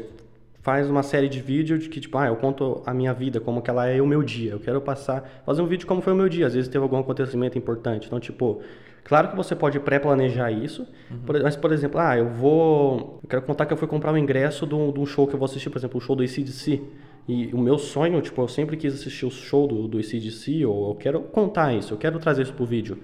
faz 0.61 0.89
uma 0.89 1.03
série 1.03 1.27
de 1.27 1.39
vídeos 1.41 1.83
de 1.83 1.89
que, 1.89 1.99
tipo, 1.99 2.17
ah, 2.17 2.27
eu 2.27 2.35
conto 2.35 2.81
a 2.85 2.93
minha 2.93 3.13
vida, 3.13 3.39
como 3.39 3.61
que 3.61 3.69
ela 3.69 3.87
é 3.87 4.01
o 4.01 4.05
meu 4.07 4.21
dia. 4.23 4.51
Eu 4.51 4.59
quero 4.59 4.79
passar, 4.81 5.41
fazer 5.45 5.61
um 5.61 5.65
vídeo 5.65 5.87
como 5.87 6.01
foi 6.01 6.13
o 6.13 6.15
meu 6.15 6.29
dia. 6.29 6.45
Às 6.47 6.53
vezes 6.53 6.69
teve 6.69 6.83
algum 6.83 6.97
acontecimento 6.99 7.57
importante. 7.57 8.05
Então, 8.07 8.19
tipo, 8.19 8.61
claro 9.03 9.29
que 9.29 9.35
você 9.35 9.55
pode 9.55 9.79
pré-planejar 9.79 10.51
isso, 10.51 10.87
por- 11.25 11.41
mas, 11.41 11.55
por 11.55 11.71
exemplo, 11.71 11.99
ah, 11.99 12.17
eu 12.17 12.29
vou. 12.29 13.19
Eu 13.23 13.29
quero 13.29 13.41
contar 13.41 13.65
que 13.65 13.73
eu 13.73 13.77
fui 13.77 13.87
comprar 13.87 14.13
o 14.13 14.17
ingresso 14.17 14.67
de 14.67 14.75
um 14.75 14.93
um 14.97 15.05
show 15.05 15.25
que 15.27 15.33
eu 15.33 15.39
vou 15.39 15.45
assistir, 15.45 15.69
por 15.69 15.79
exemplo, 15.79 15.97
o 15.97 16.01
show 16.01 16.15
do 16.15 16.23
ACDC. 16.23 16.81
E 17.27 17.47
o 17.53 17.57
meu 17.57 17.77
sonho, 17.77 18.19
tipo, 18.21 18.41
eu 18.41 18.47
sempre 18.47 18.75
quis 18.77 18.93
assistir 18.95 19.25
o 19.25 19.31
show 19.31 19.67
do, 19.67 19.87
do 19.87 19.97
ACDC, 19.99 20.65
ou 20.65 20.89
eu 20.89 20.95
quero 20.95 21.21
contar 21.21 21.73
isso, 21.73 21.93
eu 21.93 21.97
quero 21.97 22.17
trazer 22.19 22.41
isso 22.43 22.53
pro 22.53 22.65
vídeo. 22.65 22.97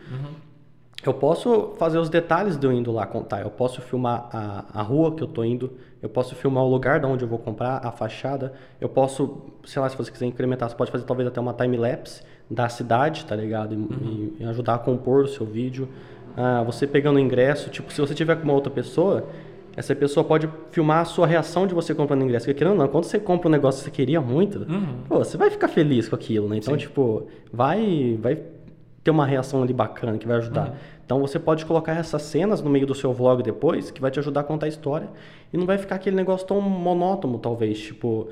Eu 1.05 1.13
posso 1.13 1.73
fazer 1.77 1.99
os 1.99 2.09
detalhes 2.09 2.57
de 2.57 2.65
eu 2.65 2.71
indo 2.73 2.91
lá 2.91 3.05
contar. 3.05 3.41
Eu 3.41 3.51
posso 3.51 3.79
filmar 3.81 4.27
a, 4.33 4.65
a 4.73 4.81
rua 4.81 5.13
que 5.15 5.21
eu 5.23 5.27
tô 5.27 5.43
indo. 5.43 5.73
Eu 6.01 6.10
posso 6.10 6.36
filmar 6.36 6.63
o 6.63 6.70
lugar 6.70 7.00
de 7.00 7.06
onde 7.06 7.24
eu 7.24 7.27
vou 7.27 7.39
comprar, 7.39 7.82
a 7.84 7.92
fachada. 7.92 8.54
Eu 8.80 8.88
posso, 8.89 9.42
sei 9.66 9.82
lá, 9.82 9.89
se 9.89 9.98
você 9.98 10.12
quiser 10.12 10.25
incrementar, 10.27 10.70
você 10.70 10.75
pode 10.75 10.92
fazer 10.92 11.04
talvez 11.06 11.27
até 11.27 11.39
uma 11.39 11.54
time-lapse 11.54 12.22
da 12.50 12.70
cidade, 12.70 13.25
tá 13.25 13.36
ligado? 13.36 13.74
E, 13.74 13.77
e- 13.77 14.38
e 14.42 14.44
ajudar 14.46 14.75
a 14.75 14.80
compor 14.80 15.24
o 15.24 15.27
seu 15.27 15.46
vídeo. 15.46 15.88
Ah, 16.36 16.62
você 16.63 16.86
pegando 16.86 17.16
o 17.16 17.20
ingresso, 17.20 17.70
tipo, 17.70 17.92
se 17.92 18.00
você 18.00 18.13
tiver 18.13 18.36
com 18.36 18.44
uma 18.44 18.54
outra 18.54 18.72
pessoa, 18.72 19.25
essa 19.75 19.96
pessoa 19.96 20.24
pode 20.24 20.48
filmar 20.72 21.00
a 21.01 21.06
sua 21.06 21.25
reação 21.27 21.66
de 21.68 21.74
você 21.74 21.94
comprando 21.96 22.22
o 22.22 22.25
ingresso. 22.25 22.46
Porque 22.46 22.58
querendo 22.60 22.74
ou 22.74 22.80
não, 22.80 22.88
quando 22.88 23.06
você 23.06 23.20
compra 23.20 23.48
um 23.48 23.51
negócio 23.51 23.80
que 23.80 23.86
você 23.86 23.92
queria 23.92 24.22
muito, 24.22 24.66
pô, 25.10 25.18
você 25.18 25.36
vai 25.36 25.50
ficar 25.50 25.68
feliz 25.68 26.08
com 26.08 26.16
aquilo, 26.16 26.48
né? 26.48 26.58
Então, 26.58 26.74
tipo, 26.77 27.27
vai, 27.51 28.18
vai 28.22 28.39
ter 29.04 29.12
uma 29.12 29.25
reação 29.25 29.63
ali 29.63 29.74
bacana 29.74 30.18
que 30.18 30.27
vai 30.27 30.38
ajudar. 30.38 30.74
Então 31.07 31.21
você 31.21 31.39
pode 31.39 31.65
colocar 31.65 31.93
essas 31.93 32.21
cenas 32.23 32.61
no 32.61 32.69
meio 32.69 32.85
do 32.85 32.93
seu 32.93 33.13
vlog 33.13 33.41
depois, 33.41 33.89
que 33.89 34.01
vai 34.01 34.11
te 34.11 34.19
ajudar 34.19 34.41
a 34.41 34.43
contar 34.43 34.65
a 34.65 34.69
história. 34.69 35.07
E 35.53 35.57
não 35.57 35.65
vai 35.65 35.77
ficar 35.77 35.95
aquele 35.95 36.17
negócio 36.17 36.45
tão 36.45 36.59
monótono, 36.59 37.39
talvez. 37.39 37.79
Tipo, 37.79 38.27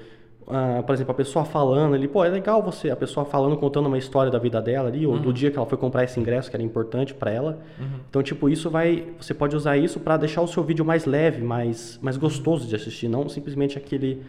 Uh, 0.45 0.83
por 0.83 0.93
exemplo, 0.93 1.11
a 1.11 1.15
pessoa 1.15 1.43
falando 1.43 1.95
ali, 1.95 2.07
pô, 2.07 2.23
é 2.23 2.29
legal 2.29 2.61
você, 2.61 2.91
a 2.91 2.95
pessoa 2.95 3.25
falando, 3.25 3.57
contando 3.57 3.87
uma 3.87 3.97
história 3.97 4.31
da 4.31 4.37
vida 4.37 4.61
dela 4.61 4.89
ali, 4.89 5.03
ou 5.03 5.13
uhum. 5.13 5.19
do 5.19 5.33
dia 5.33 5.49
que 5.49 5.57
ela 5.57 5.65
foi 5.65 5.75
comprar 5.75 6.03
esse 6.03 6.19
ingresso, 6.19 6.51
que 6.51 6.55
era 6.55 6.61
importante 6.61 7.15
para 7.15 7.31
ela. 7.31 7.57
Uhum. 7.79 7.87
Então, 8.07 8.21
tipo, 8.21 8.47
isso 8.47 8.69
vai, 8.69 9.07
você 9.19 9.33
pode 9.33 9.55
usar 9.55 9.75
isso 9.75 9.99
para 9.99 10.17
deixar 10.17 10.43
o 10.43 10.47
seu 10.47 10.63
vídeo 10.63 10.85
mais 10.85 11.05
leve, 11.05 11.43
mais, 11.43 11.97
mais 11.99 12.15
gostoso 12.15 12.67
de 12.67 12.75
assistir, 12.75 13.07
não 13.07 13.27
simplesmente 13.27 13.75
aquele, 13.75 14.21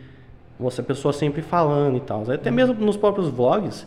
você, 0.59 0.81
a 0.81 0.85
pessoa 0.85 1.13
sempre 1.13 1.43
falando 1.43 1.99
e 1.99 2.01
tal. 2.01 2.23
Até 2.31 2.49
uhum. 2.49 2.57
mesmo 2.57 2.75
nos 2.77 2.97
próprios 2.97 3.29
vlogs, 3.29 3.87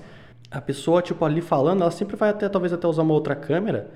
a 0.51 0.61
pessoa, 0.61 1.01
tipo, 1.01 1.25
ali 1.25 1.41
falando, 1.41 1.81
ela 1.81 1.89
sempre 1.89 2.15
vai 2.15 2.29
até, 2.29 2.47
talvez 2.47 2.71
até 2.71 2.87
usar 2.87 3.01
uma 3.01 3.15
outra 3.15 3.33
câmera, 3.33 3.89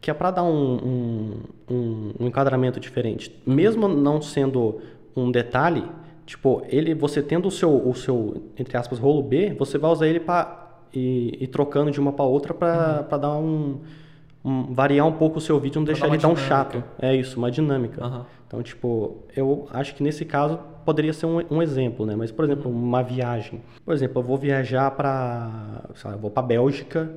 que 0.00 0.10
é 0.10 0.14
para 0.14 0.30
dar 0.30 0.44
um, 0.44 0.74
um, 0.74 1.40
um, 1.70 2.12
um 2.20 2.26
enquadramento 2.26 2.78
diferente. 2.78 3.34
Mesmo 3.46 3.88
não 3.88 4.22
sendo 4.22 4.80
um 5.16 5.30
detalhe, 5.30 5.84
Tipo, 6.28 6.62
ele, 6.68 6.92
você 6.92 7.22
tendo 7.22 7.48
o 7.48 7.50
seu, 7.50 7.74
o 7.88 7.94
seu, 7.94 8.50
entre 8.58 8.76
aspas, 8.76 8.98
rolo 8.98 9.22
B, 9.22 9.56
você 9.58 9.78
vai 9.78 9.90
usar 9.90 10.06
ele 10.06 10.20
para 10.20 10.74
ir, 10.92 11.42
ir, 11.42 11.46
trocando 11.46 11.90
de 11.90 11.98
uma 11.98 12.12
para 12.12 12.26
outra 12.26 12.52
para 12.52 13.08
uhum. 13.10 13.18
dar 13.18 13.38
um, 13.38 14.74
variar 14.74 15.06
um 15.06 15.12
pouco 15.12 15.38
o 15.38 15.40
seu 15.40 15.58
vídeo, 15.58 15.78
não 15.78 15.86
pra 15.86 15.94
deixar 15.94 16.06
ele 16.08 16.18
tão 16.18 16.36
chato. 16.36 16.84
É 16.98 17.16
isso, 17.16 17.38
uma 17.38 17.50
dinâmica. 17.50 18.06
Uhum. 18.06 18.24
Então, 18.46 18.62
tipo, 18.62 19.24
eu 19.34 19.66
acho 19.70 19.94
que 19.94 20.02
nesse 20.02 20.26
caso 20.26 20.58
poderia 20.84 21.14
ser 21.14 21.24
um, 21.24 21.42
um 21.50 21.62
exemplo, 21.62 22.04
né? 22.04 22.14
Mas, 22.14 22.30
por 22.30 22.44
exemplo, 22.44 22.70
uhum. 22.70 22.76
uma 22.76 23.02
viagem. 23.02 23.62
Por 23.82 23.94
exemplo, 23.94 24.20
eu 24.20 24.26
vou 24.26 24.36
viajar 24.36 24.90
para, 24.90 25.82
eu 26.04 26.18
vou 26.18 26.30
para 26.30 26.42
Bélgica, 26.42 27.10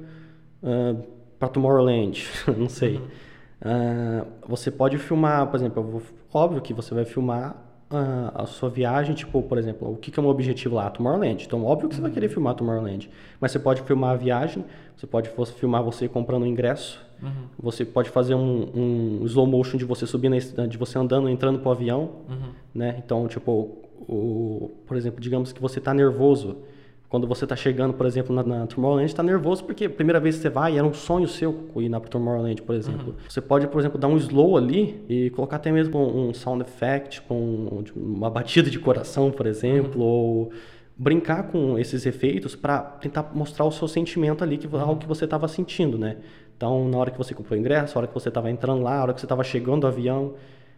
uh, 0.64 1.04
para 1.42 1.50
Tomorrowland, 1.50 2.24
não 2.56 2.70
sei. 2.70 2.98
Uh, 2.98 4.28
você 4.48 4.70
pode 4.70 5.00
filmar, 5.00 5.48
por 5.48 5.60
exemplo, 5.60 5.82
vou, 5.82 6.02
óbvio 6.32 6.62
que 6.62 6.72
você 6.72 6.94
vai 6.94 7.04
filmar 7.04 7.56
a, 7.90 8.44
a, 8.44 8.46
sua 8.46 8.70
viagem, 8.70 9.16
tipo, 9.16 9.42
por 9.42 9.58
exemplo, 9.58 9.92
o 9.92 9.98
que, 9.98 10.12
que 10.12 10.20
é 10.20 10.22
o 10.22 10.24
meu 10.24 10.32
objetivo 10.32 10.76
lá? 10.76 10.88
Tomorrowland. 10.92 11.44
Então, 11.44 11.66
óbvio 11.66 11.90
que 11.90 11.96
você 11.96 12.02
vai 12.02 12.12
querer 12.12 12.28
uhum. 12.28 12.34
filmar 12.34 12.54
Tomorrowland. 12.54 13.10
Mas 13.40 13.52
você 13.52 13.58
pode 13.58 13.82
filmar 13.82 14.12
a 14.12 14.16
viagem, 14.16 14.64
você 14.96 15.08
pode 15.08 15.32
filmar 15.58 15.84
você 15.84 16.08
comprando 16.08 16.44
o 16.44 16.46
ingresso, 16.46 17.04
uhum. 17.22 17.48
você 17.60 17.84
pode 17.84 18.12
fazer 18.12 18.36
um, 18.36 18.70
um, 18.76 19.26
slow 19.26 19.48
motion 19.48 19.78
de 19.78 19.86
você 19.86 20.06
subindo, 20.06 20.38
de 20.68 20.78
você 20.78 21.00
andando, 21.00 21.28
entrando 21.28 21.58
pro 21.58 21.72
avião, 21.72 22.12
uhum. 22.30 22.52
né? 22.74 23.02
Então, 23.04 23.28
tipo, 23.28 23.80
o, 24.08 24.70
por 24.86 24.96
exemplo, 24.96 25.20
digamos 25.20 25.52
que 25.52 25.60
você 25.60 25.80
está 25.80 25.92
nervoso, 25.92 26.58
quando 27.12 27.28
você 27.28 27.44
está 27.44 27.58
chegando, 27.58 27.94
por 27.94 28.06
exemplo, 28.06 28.34
na, 28.34 28.42
na 28.42 28.66
Tomorrowland, 28.66 29.12
está 29.12 29.22
nervoso 29.22 29.66
porque 29.66 29.84
a 29.84 29.90
primeira 29.90 30.18
vez 30.18 30.38
que 30.38 30.44
você 30.44 30.50
vai, 30.50 30.78
era 30.78 30.88
um 30.88 30.94
sonho 30.94 31.28
seu 31.28 31.68
ir 31.76 31.90
na 31.90 32.00
Tomorrowland, 32.00 32.62
por 32.62 32.74
exemplo. 32.74 33.10
Uhum. 33.10 33.16
Você 33.28 33.42
pode, 33.42 33.68
por 33.68 33.82
exemplo, 33.82 34.00
dar 34.00 34.08
um 34.08 34.16
slow 34.16 34.56
ali 34.56 35.04
e 35.10 35.30
colocar 35.32 35.58
até 35.58 35.74
mesmo 35.74 36.00
um 36.00 36.34
sound 36.34 36.64
effect, 36.64 37.22
com 37.24 37.82
tipo, 37.84 38.00
uma 38.00 38.30
batida 38.30 38.70
de 38.70 38.80
coração, 38.80 39.30
por 39.30 39.46
exemplo, 39.46 40.02
uhum. 40.02 40.08
ou 40.08 40.52
brincar 40.96 41.52
com 41.52 41.78
esses 41.78 42.06
efeitos 42.06 42.56
para 42.56 42.80
tentar 42.80 43.30
mostrar 43.36 43.66
o 43.66 43.72
seu 43.74 43.90
sentimento 43.90 44.42
ali, 44.42 44.58
que 44.58 44.66
uhum. 44.66 44.80
algo 44.80 44.96
que 44.96 45.08
você 45.08 45.26
estava 45.26 45.50
sentindo, 45.50 45.98
né? 45.98 46.16
Então, 46.56 46.88
na 46.88 46.98
hora 46.98 47.12
que 47.12 47.18
você 47.18 47.34
comprou 47.34 47.58
o 47.58 47.60
ingresso, 47.60 47.94
na 47.96 48.00
hora 48.00 48.08
que 48.08 48.14
você 48.14 48.30
estava 48.30 48.50
entrando 48.50 48.84
lá, 48.84 48.96
na 48.96 49.04
hora 49.04 49.14
que 49.14 49.20
você 49.20 49.26
estava 49.26 49.44
chegando 49.44 49.82
do 49.82 49.88
avião, 49.88 50.36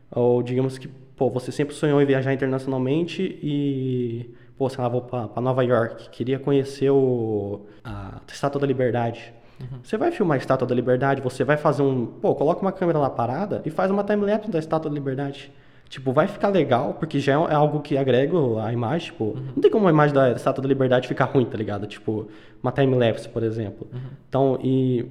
ou 0.10 0.42
digamos 0.42 0.80
que, 0.80 0.88
pô, 1.16 1.30
você 1.30 1.52
sempre 1.52 1.76
sonhou 1.76 2.02
em 2.02 2.06
viajar 2.08 2.34
internacionalmente 2.34 3.22
e 3.22 4.34
pô, 4.58 4.70
sei 4.70 4.82
lá, 4.84 4.90
vou 4.90 5.02
para 5.02 5.42
Nova 5.42 5.64
York, 5.64 6.10
queria 6.10 6.40
conhecer 6.40 6.90
o, 6.90 7.62
a 7.84 8.22
Estátua 8.32 8.62
da 8.62 8.68
Liberdade. 8.68 9.34
Uhum. 9.60 9.80
Você 9.84 9.98
vai 9.98 10.12
filmar 10.12 10.36
a 10.36 10.38
Estátua 10.40 10.68
da 10.68 10.76
Liberdade, 10.76 11.22
você 11.22 11.44
vai 11.44 11.58
fazer 11.58 11.84
um. 11.84 12.06
Pô, 12.06 12.36
coloca 12.36 12.62
uma 12.62 12.72
câmera 12.72 13.00
lá 13.00 13.10
parada 13.10 13.62
e 13.66 13.70
faz 13.70 13.92
uma 13.92 14.04
timelapse 14.04 14.50
da 14.50 14.60
Estátua 14.60 14.90
da 14.90 14.96
Liberdade. 14.96 15.52
Tipo, 15.90 16.12
vai 16.12 16.28
ficar 16.28 16.50
legal, 16.50 16.96
porque 16.96 17.20
já 17.20 17.34
é 17.34 17.54
algo 17.54 17.80
que 17.82 17.96
agrega 17.98 18.36
a 18.64 18.74
imagem, 18.74 19.12
tipo, 19.12 19.26
uhum. 19.26 19.48
não 19.56 19.62
tem 19.62 19.70
como 19.70 19.88
a 19.88 19.92
imagem 19.92 20.16
da 20.16 20.32
Estátua 20.32 20.62
da 20.62 20.68
Liberdade 20.68 21.08
ficar 21.08 21.26
ruim, 21.26 21.46
tá 21.46 21.58
ligado? 21.58 21.86
Tipo, 21.86 22.28
uma 22.62 22.72
timelapse, 22.72 23.30
por 23.30 23.44
exemplo. 23.44 23.88
Uhum. 23.94 24.00
Então, 24.28 24.60
e 24.64 25.06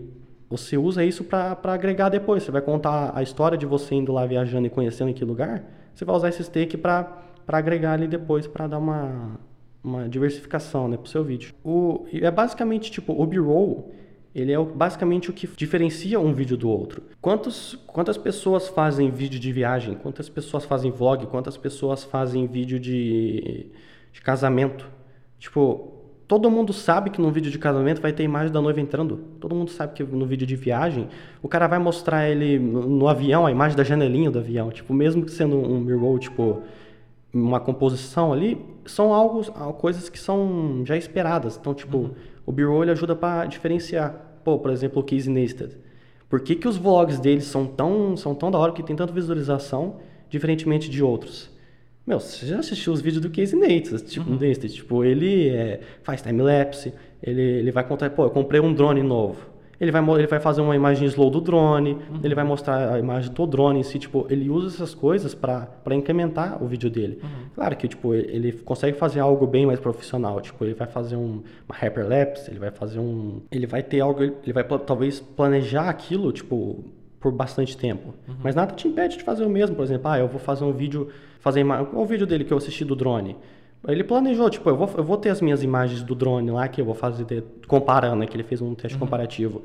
você 0.51 0.77
usa 0.77 1.05
isso 1.05 1.25
para 1.25 1.57
agregar 1.65 2.09
depois. 2.09 2.43
Você 2.43 2.51
vai 2.51 2.61
contar 2.61 3.13
a 3.15 3.23
história 3.23 3.57
de 3.57 3.65
você 3.65 3.95
indo 3.95 4.13
lá 4.13 4.27
viajando 4.27 4.67
e 4.67 4.71
conhecendo 4.71 5.11
aquele 5.11 5.31
lugar. 5.31 5.63
Você 5.95 6.05
vai 6.05 6.17
usar 6.17 6.29
esse 6.29 6.51
take 6.51 6.77
para 6.77 7.23
para 7.47 7.59
agregar 7.59 7.93
ali 7.93 8.07
depois 8.07 8.47
para 8.47 8.67
dar 8.67 8.79
uma, 8.79 9.39
uma 9.83 10.09
diversificação 10.09 10.89
né, 10.89 10.97
para 10.97 11.07
o 11.07 11.09
seu 11.09 11.25
vídeo. 11.25 11.55
O, 11.65 12.07
é 12.13 12.31
basicamente 12.31 12.91
tipo 12.91 13.13
o 13.13 13.27
B-roll, 13.27 13.93
ele 14.35 14.53
é 14.53 14.59
basicamente 14.59 15.29
o 15.29 15.33
que 15.33 15.47
diferencia 15.47 16.19
um 16.19 16.33
vídeo 16.33 16.57
do 16.57 16.69
outro. 16.69 17.03
Quantos, 17.21 17.79
quantas 17.87 18.17
pessoas 18.17 18.69
fazem 18.69 19.11
vídeo 19.11 19.39
de 19.39 19.53
viagem? 19.53 19.95
Quantas 19.95 20.29
pessoas 20.29 20.65
fazem 20.65 20.91
vlog? 20.91 21.27
Quantas 21.27 21.57
pessoas 21.57 22.03
fazem 22.03 22.47
vídeo 22.47 22.81
de, 22.81 23.67
de 24.11 24.21
casamento? 24.23 24.89
Tipo, 25.39 25.93
todo 26.27 26.51
mundo 26.51 26.73
sabe 26.73 27.11
que 27.11 27.21
no 27.21 27.31
vídeo 27.31 27.51
de 27.51 27.59
casamento 27.59 28.01
vai 28.01 28.11
ter 28.11 28.23
imagem 28.23 28.51
da 28.51 28.63
noiva 28.63 28.81
entrando. 28.81 29.19
Todo 29.39 29.55
mundo 29.55 29.71
sabe 29.71 29.93
que 29.93 30.03
no 30.03 30.25
vídeo 30.25 30.47
de 30.47 30.57
viagem, 30.57 31.09
o 31.43 31.49
cara 31.49 31.67
vai 31.67 31.79
mostrar 31.79 32.27
ele 32.27 32.59
no, 32.59 32.89
no 32.89 33.09
avião, 33.09 33.45
a 33.45 33.51
imagem 33.51 33.77
da 33.77 33.85
janelinha 33.85 34.31
do 34.31 34.39
avião. 34.39 34.71
Tipo, 34.71 34.95
mesmo 34.95 35.29
sendo 35.29 35.59
um 35.59 35.85
B-roll, 35.85 36.19
tipo 36.19 36.63
uma 37.33 37.61
composição 37.61 38.33
ali, 38.33 38.61
são 38.85 39.13
algo, 39.15 39.43
coisas 39.75 40.09
que 40.09 40.19
são 40.19 40.83
já 40.85 40.97
esperadas. 40.97 41.57
Então, 41.57 41.73
tipo, 41.73 41.99
uhum. 41.99 42.11
o 42.45 42.53
B-roll 42.53 42.83
ajuda 42.83 43.17
para 43.17 43.47
diferenciar. 43.47 44.41
Pô, 44.45 44.59
por 44.59 44.71
exemplo, 44.71 45.01
o 45.01 45.05
Casey 45.05 45.33
Neistat. 45.33 45.77
Por 46.29 46.41
que, 46.41 46.55
que 46.55 46.69
os 46.69 46.77
vlogs 46.77 47.19
deles 47.19 47.45
são 47.45 47.67
tão, 47.67 48.17
são 48.17 48.35
tão 48.35 48.51
da 48.51 48.59
hora 48.59 48.73
que 48.73 48.83
tem 48.83 48.97
tanta 48.97 49.13
visualização, 49.13 49.97
diferentemente 50.29 50.91
de 50.91 51.03
outros? 51.03 51.51
Meu, 52.07 52.19
você 52.19 52.47
já 52.47 52.59
assistiu 52.59 52.93
os 52.93 53.01
vídeos 53.01 53.23
do 53.23 53.31
Casey 53.31 53.59
Neistat, 53.59 54.05
tipo, 54.05 54.29
uhum. 54.29 54.39
Neistat, 54.39 54.73
tipo 54.73 55.05
ele 55.05 55.49
é, 55.49 55.81
faz 56.03 56.21
time-lapse, 56.21 56.93
ele, 57.23 57.41
ele 57.41 57.71
vai 57.71 57.87
contar, 57.87 58.11
pô, 58.11 58.25
eu 58.25 58.31
comprei 58.31 58.61
um 58.61 58.75
drone 58.75 59.03
novo 59.03 59.52
ele 59.83 59.91
vai, 59.91 60.01
ele 60.15 60.29
vai 60.29 60.39
fazer 60.39 60.61
uma 60.61 60.77
imagem 60.77 61.09
slow 61.09 61.29
do 61.29 61.41
drone, 61.41 61.95
uhum. 61.95 62.21
ele 62.23 62.37
vai 62.37 62.45
mostrar 62.45 62.95
a 62.95 63.01
imagem 63.01 63.33
do 63.33 63.47
drone 63.49 63.81
em 63.81 63.83
si, 63.83 63.99
tipo, 63.99 64.25
ele 64.31 64.49
usa 64.49 64.69
essas 64.69 64.95
coisas 64.95 65.35
para 65.35 65.67
incrementar 65.91 66.63
o 66.63 66.69
vídeo 66.69 66.89
dele. 66.89 67.19
Uhum. 67.21 67.29
Claro 67.53 67.77
que, 67.77 67.89
tipo, 67.89 68.15
ele 68.15 68.53
consegue 68.53 68.97
fazer 68.97 69.19
algo 69.19 69.45
bem 69.45 69.67
mais 69.67 69.81
profissional, 69.81 70.41
tipo, 70.41 70.65
ele 70.65 70.75
vai 70.75 70.87
fazer 70.87 71.17
um, 71.17 71.43
uma 71.69 71.75
hyperlapse, 71.75 72.49
ele 72.49 72.61
vai 72.61 72.71
fazer 72.71 73.01
um... 73.01 73.41
Ele 73.51 73.67
vai 73.67 73.83
ter 73.83 73.99
algo, 73.99 74.23
ele 74.23 74.53
vai 74.53 74.63
talvez 74.63 75.19
planejar 75.19 75.89
aquilo, 75.89 76.31
tipo, 76.31 76.85
por 77.19 77.33
bastante 77.33 77.77
tempo. 77.77 78.15
Uhum. 78.29 78.37
Mas 78.41 78.55
nada 78.55 78.73
te 78.77 78.87
impede 78.87 79.17
de 79.17 79.25
fazer 79.25 79.45
o 79.45 79.51
mesmo, 79.51 79.75
por 79.75 79.83
exemplo, 79.83 80.09
ah, 80.09 80.19
eu 80.19 80.29
vou 80.29 80.39
fazer 80.39 80.65
um 80.65 80.73
vídeo, 80.73 81.09
fazer 81.41 81.67
o 81.93 82.05
vídeo 82.05 82.25
dele 82.25 82.45
que 82.45 82.53
eu 82.53 82.57
assisti 82.57 82.85
do 82.85 82.95
drone. 82.95 83.37
Ele 83.89 84.05
planejou, 84.05 84.49
tipo, 84.49 84.69
eu 84.71 84.77
vou, 84.77 84.91
eu 84.97 85.03
vou 85.03 85.17
ter 85.17 85.31
as 85.31 85.41
minhas 85.41 85.63
imagens 85.63 86.03
do 86.03 86.15
drone 86.15 86.51
lá 86.51 86.69
que 86.69 86.81
eu 86.81 86.85
vou 86.85 86.95
fazer 86.95 87.45
comparando, 87.67 88.17
né? 88.17 88.27
Que 88.27 88.37
ele 88.37 88.45
fez 88.45 88.63
um 88.63 88.75
teste 88.75 88.97
uhum. 88.97 89.01
comparativo. 89.01 89.63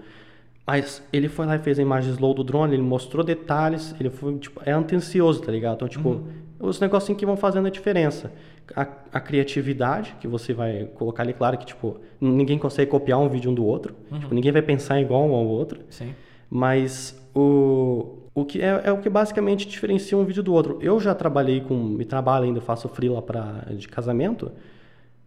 Mas 0.66 1.02
ele 1.14 1.30
foi 1.30 1.46
lá 1.46 1.56
e 1.56 1.60
fez 1.60 1.80
a 1.80 1.82
imagem 1.82 2.12
slow 2.12 2.34
do 2.34 2.44
drone, 2.44 2.74
ele 2.74 2.84
mostrou 2.84 3.24
detalhes, 3.24 3.96
ele 4.00 4.10
foi, 4.10 4.38
tipo, 4.38 4.60
é 4.66 4.74
atencioso, 4.74 5.42
tá 5.42 5.52
ligado? 5.52 5.76
Então, 5.76 5.88
tipo, 5.88 6.10
uhum. 6.10 6.26
os 6.60 6.80
negocinhos 6.80 7.18
que 7.18 7.26
vão 7.26 7.38
fazendo 7.38 7.68
a 7.68 7.70
diferença. 7.70 8.34
A, 8.76 8.86
a, 9.14 9.20
criatividade, 9.22 10.14
que 10.20 10.28
você 10.28 10.54
vai 10.54 10.90
colocar 10.96 11.24
ali, 11.24 11.32
claro 11.32 11.58
que, 11.58 11.66
tipo, 11.66 12.02
ninguém 12.20 12.58
consegue 12.60 12.92
copiar 12.92 13.18
um 13.20 13.30
vídeo 13.30 13.50
um 13.50 13.54
do 13.54 13.64
outro. 13.64 13.96
Uhum. 14.12 14.20
Tipo, 14.20 14.36
ninguém 14.36 14.52
vai 14.52 14.62
pensar 14.62 15.00
igual 15.00 15.26
um 15.26 15.34
ao 15.34 15.46
outro. 15.46 15.80
Sim. 15.90 16.14
Mas 16.50 17.18
o, 17.34 18.18
o 18.38 18.46
que 18.46 18.62
é, 18.62 18.82
é, 18.84 18.92
o 18.92 19.00
que 19.00 19.10
basicamente 19.10 19.68
diferencia 19.68 20.16
um 20.16 20.24
vídeo 20.24 20.44
do 20.44 20.54
outro. 20.54 20.78
Eu 20.80 21.00
já 21.00 21.16
trabalhei 21.16 21.60
com, 21.60 21.98
e 22.00 22.06
trabalho 22.06 22.46
ainda, 22.46 22.62
faço 22.62 22.88
freela 22.88 23.20
para 23.20 23.66
de 23.76 23.88
casamento. 23.88 24.52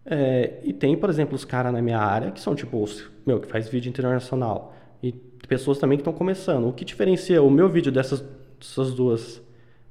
É, 0.06 0.60
e 0.62 0.72
tem, 0.72 0.96
por 0.96 1.10
exemplo, 1.10 1.34
os 1.34 1.44
caras 1.44 1.72
na 1.72 1.82
minha 1.82 1.98
área 1.98 2.30
que 2.30 2.40
são 2.40 2.54
tipo, 2.54 2.80
os, 2.80 3.10
meu, 3.26 3.40
que 3.40 3.48
faz 3.48 3.68
vídeo 3.68 3.88
internacional. 3.88 4.76
E 5.02 5.10
pessoas 5.48 5.78
também 5.78 5.98
que 5.98 6.02
estão 6.02 6.12
começando. 6.12 6.68
O 6.68 6.72
que 6.72 6.84
diferencia 6.84 7.42
o 7.42 7.50
meu 7.50 7.68
vídeo 7.68 7.90
dessas, 7.90 8.24
dessas 8.60 8.94
duas 8.94 9.42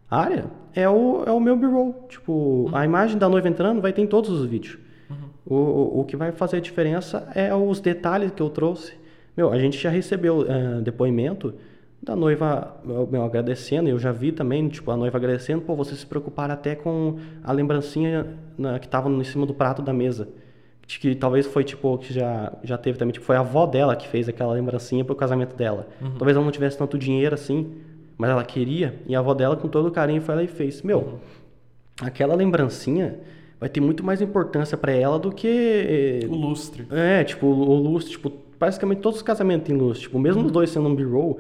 áreas 0.10 0.46
é 0.74 0.88
o, 0.88 1.26
é 1.28 1.32
o 1.34 1.42
meu 1.42 1.58
B-roll. 1.58 2.06
Tipo, 2.08 2.32
uhum. 2.32 2.70
a 2.74 2.86
imagem 2.86 3.18
da 3.18 3.28
noiva 3.28 3.50
entrando 3.50 3.82
vai 3.82 3.92
ter 3.92 4.02
em 4.02 4.08
todos 4.08 4.30
os 4.30 4.46
vídeos. 4.46 4.78
Uhum. 5.10 5.18
O, 5.46 5.56
o, 5.56 6.00
o, 6.00 6.06
que 6.06 6.16
vai 6.16 6.32
fazer 6.32 6.56
a 6.56 6.62
diferença 6.62 7.30
é 7.36 7.54
os 7.54 7.82
detalhes 7.82 8.32
que 8.32 8.42
eu 8.42 8.50
trouxe. 8.50 8.94
Meu, 9.36 9.52
a 9.52 9.60
gente 9.60 9.78
já 9.78 9.90
recebeu 9.90 10.40
uh, 10.40 10.82
depoimento 10.82 11.54
da 12.02 12.16
noiva 12.16 12.78
meu, 12.84 13.24
agradecendo, 13.24 13.90
eu 13.90 14.00
já 14.00 14.12
vi 14.12 14.32
também, 14.32 14.68
tipo, 14.70 14.90
a 14.90 14.98
noiva 14.98 15.18
agradecendo, 15.18 15.62
pô, 15.62 15.76
você 15.76 15.96
se 15.96 16.06
preocupar 16.06 16.50
até 16.50 16.76
com 16.76 17.18
a 17.44 17.52
lembrancinha 17.52 18.38
na, 18.58 18.80
que 18.80 18.86
estava 18.86 19.10
em 19.10 19.24
cima 19.24 19.46
do 19.46 19.54
prato 19.54 19.82
da 19.82 19.94
mesa. 19.94 20.28
Que 20.88 21.14
talvez 21.14 21.46
foi, 21.46 21.64
tipo, 21.64 22.00
que 22.00 22.12
já, 22.12 22.52
já 22.64 22.76
teve 22.78 22.98
também, 22.98 23.12
tipo, 23.12 23.26
foi 23.26 23.36
a 23.36 23.42
avó 23.42 23.68
dela 23.68 23.96
que 23.96 24.08
fez 24.08 24.28
aquela 24.28 24.54
lembrancinha 24.54 25.06
pro 25.06 25.16
casamento 25.16 25.56
dela. 25.56 25.88
Uhum. 26.02 26.16
Talvez 26.18 26.36
ela 26.36 26.44
não 26.44 26.52
tivesse 26.52 26.78
tanto 26.78 26.98
dinheiro 26.98 27.36
assim, 27.36 27.76
mas 28.18 28.32
ela 28.32 28.44
queria, 28.44 28.96
e 29.06 29.16
a 29.16 29.20
avó 29.20 29.36
dela, 29.36 29.56
com 29.56 29.68
todo 29.68 29.92
carinho, 29.92 30.22
foi 30.22 30.36
lá 30.36 30.42
e 30.42 30.48
fez. 30.48 30.82
Meu, 30.82 31.00
uhum. 31.00 31.18
aquela 32.02 32.34
lembrancinha 32.34 33.20
vai 33.60 33.70
ter 33.70 33.82
muito 33.82 34.04
mais 34.04 34.20
importância 34.20 34.76
para 34.78 34.92
ela 34.92 35.20
do 35.20 35.32
que... 35.32 36.26
O 36.28 36.34
lustre. 36.34 36.88
É, 36.90 37.24
tipo, 37.24 37.46
o 37.46 37.76
lustre, 37.76 38.14
tipo, 38.14 38.32
basicamente 38.60 39.00
todos 39.00 39.18
os 39.20 39.24
casamentos 39.24 39.68
têm 39.68 39.78
lustre. 39.78 40.08
Tipo, 40.08 40.18
mesmo 40.18 40.42
uhum. 40.42 40.48
os 40.48 40.52
dois 40.52 40.72
sendo 40.72 40.88
um 40.88 40.96
B-roll, 40.96 41.40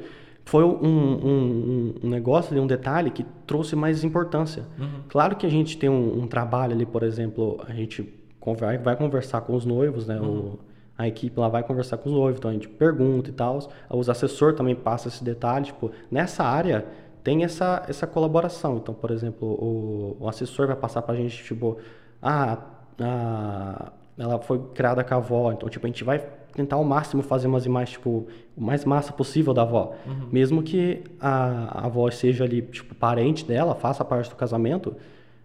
foi 0.49 0.63
um, 0.63 0.75
um, 0.83 1.93
um, 2.03 2.09
negócio, 2.09 2.59
um 2.59 2.65
detalhe 2.65 3.11
que 3.11 3.23
trouxe 3.45 3.75
mais 3.75 4.03
importância. 4.03 4.63
Uhum. 4.79 5.03
Claro 5.07 5.35
que 5.35 5.45
a 5.45 5.49
gente 5.49 5.77
tem 5.77 5.87
um, 5.87 6.23
um, 6.23 6.27
trabalho 6.27 6.73
ali, 6.73 6.87
por 6.87 7.03
exemplo, 7.03 7.63
a 7.67 7.71
gente 7.71 8.11
vai, 8.59 8.79
vai 8.79 8.95
conversar 8.95 9.41
com 9.41 9.55
os 9.55 9.63
noivos, 9.63 10.07
né? 10.07 10.19
Uhum. 10.19 10.27
O, 10.27 10.59
a 10.97 11.07
equipe 11.07 11.39
lá 11.39 11.47
vai 11.47 11.61
conversar 11.61 11.97
com 11.97 12.09
os 12.09 12.15
noivos, 12.15 12.39
então 12.39 12.49
a 12.49 12.53
gente 12.55 12.67
pergunta 12.67 13.29
e 13.29 13.33
tal. 13.33 13.59
Os 13.91 14.09
assessores 14.09 14.57
também 14.57 14.75
passam 14.75 15.11
esse 15.11 15.23
detalhe, 15.23 15.65
tipo, 15.65 15.91
nessa 16.09 16.43
área 16.43 16.83
tem 17.23 17.43
essa, 17.43 17.85
essa 17.87 18.07
colaboração. 18.07 18.77
Então, 18.77 18.95
por 18.95 19.11
exemplo, 19.11 19.47
o, 19.47 20.17
o 20.19 20.27
assessor 20.27 20.65
vai 20.65 20.75
passar 20.75 21.03
pra 21.03 21.13
gente, 21.13 21.43
tipo, 21.43 21.77
ah, 22.19 22.57
a, 22.99 23.91
ela 24.17 24.39
foi 24.39 24.59
criada 24.73 25.03
com 25.03 25.13
a 25.13 25.17
avó, 25.17 25.51
então, 25.51 25.69
tipo, 25.69 25.85
a 25.85 25.89
gente 25.89 26.03
vai 26.03 26.38
tentar 26.59 26.75
ao 26.75 26.83
máximo 26.83 27.23
fazer 27.23 27.47
umas 27.47 27.65
imagens, 27.65 27.91
tipo, 27.91 28.27
o 28.55 28.61
mais 28.61 28.83
massa 28.83 29.13
possível 29.13 29.53
da 29.53 29.61
avó. 29.61 29.95
Uhum. 30.05 30.27
Mesmo 30.31 30.61
que 30.61 31.01
a, 31.19 31.81
a 31.81 31.85
avó 31.85 32.09
seja 32.11 32.43
ali, 32.43 32.61
tipo, 32.61 32.93
parente 32.93 33.45
dela, 33.45 33.73
faça 33.73 34.03
parte 34.03 34.29
do 34.29 34.35
casamento, 34.35 34.95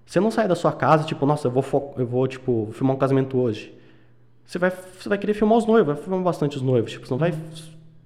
você 0.05 0.19
não 0.19 0.31
sai 0.31 0.49
da 0.49 0.57
sua 0.57 0.73
casa, 0.73 1.05
tipo, 1.05 1.25
nossa, 1.25 1.47
eu 1.47 1.53
vou, 1.53 1.95
eu 1.97 2.07
vou 2.07 2.27
tipo, 2.27 2.69
filmar 2.73 2.97
um 2.97 2.99
casamento 2.99 3.39
hoje. 3.39 3.73
Você 4.45 4.59
vai, 4.59 4.71
você 4.71 5.09
vai 5.09 5.17
querer 5.17 5.35
filmar 5.35 5.57
os 5.57 5.67
noivos, 5.67 5.95
vai 5.95 6.03
filmar 6.03 6.23
bastante 6.23 6.57
os 6.57 6.63
noivos, 6.63 6.91
tipo, 6.91 7.07
você 7.07 7.13
não 7.13 7.19
vai 7.19 7.33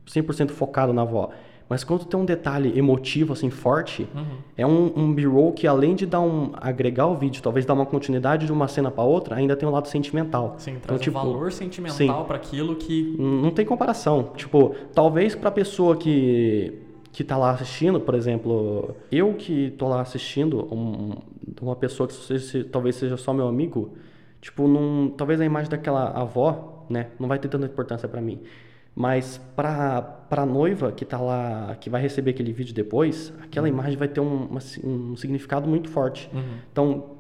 100% 0.07 0.51
focado 0.51 0.93
na 0.93 1.03
avó. 1.03 1.31
Mas 1.69 1.85
quando 1.85 2.07
tem 2.07 2.19
um 2.19 2.25
detalhe 2.25 2.79
emotivo, 2.79 3.35
assim, 3.35 3.51
forte, 3.51 4.09
Uhum. 4.15 4.25
é 4.57 4.67
um, 4.67 4.91
um 4.97 5.13
B-roll 5.15 5.53
que 5.53 5.67
além 5.67 5.95
de 5.95 6.07
dar 6.07 6.21
um, 6.21 6.51
agregar 6.55 7.07
o 7.07 7.15
vídeo, 7.15 7.43
talvez 7.43 7.67
dar 7.67 7.75
uma 7.75 7.85
continuidade 7.85 8.47
de 8.47 8.53
uma 8.53 8.67
cena 8.69 8.91
para 8.91 9.05
outra, 9.05 9.37
ainda 9.37 9.55
tem 9.55 9.69
um 9.69 9.73
lado 9.73 9.87
sentimental. 9.87 10.55
Sim, 10.59 10.71
Então, 10.73 10.81
traz 10.89 11.01
tipo, 11.03 11.19
um 11.19 11.23
valor 11.23 11.53
sentimental 11.53 12.25
para 12.25 12.37
aquilo 12.37 12.75
que. 12.77 13.15
não 13.19 13.51
tem 13.51 13.67
comparação. 13.67 14.31
Tipo, 14.35 14.75
talvez 14.95 15.35
pra 15.35 15.51
pessoa 15.51 15.97
que 15.97 16.83
que 17.11 17.25
tá 17.25 17.37
lá 17.37 17.51
assistindo, 17.51 17.99
por 18.01 18.15
exemplo, 18.15 18.95
eu 19.11 19.35
que 19.35 19.71
tô 19.77 19.89
lá 19.89 20.01
assistindo, 20.03 20.69
um- 20.73 21.15
uma 21.61 21.75
pessoa 21.75 22.07
que 22.07 22.13
seja- 22.15 22.65
talvez 22.71 22.95
seja 22.95 23.17
só 23.17 23.33
meu 23.33 23.49
amigo, 23.49 23.95
tipo, 24.41 24.69
não, 24.69 25.09
talvez 25.17 25.41
a 25.41 25.45
imagem 25.45 25.69
daquela 25.69 26.11
avó, 26.11 26.85
né, 26.89 27.09
não 27.19 27.27
vai 27.27 27.39
ter 27.41 27.49
tanta 27.49 27.67
importância 27.67 28.07
pra 28.07 28.21
mim. 28.21 28.39
Mas 29.01 29.41
pra, 29.55 30.03
pra 30.03 30.45
noiva 30.45 30.91
que 30.91 31.05
tá 31.05 31.21
lá, 31.21 31.77
que 31.81 31.89
vai 31.89 32.03
receber 32.03 32.33
aquele 32.33 32.53
vídeo 32.53 32.75
depois, 32.75 33.33
aquela 33.41 33.69
imagem 33.69 33.97
vai 33.97 34.09
ter 34.09 34.19
um, 34.19 34.47
uma 34.47 34.59
um 34.83 35.15
significado 35.15 35.69
muito 35.69 35.89
forte. 35.89 36.29
Uhum. 36.35 36.43
Então, 36.73 37.11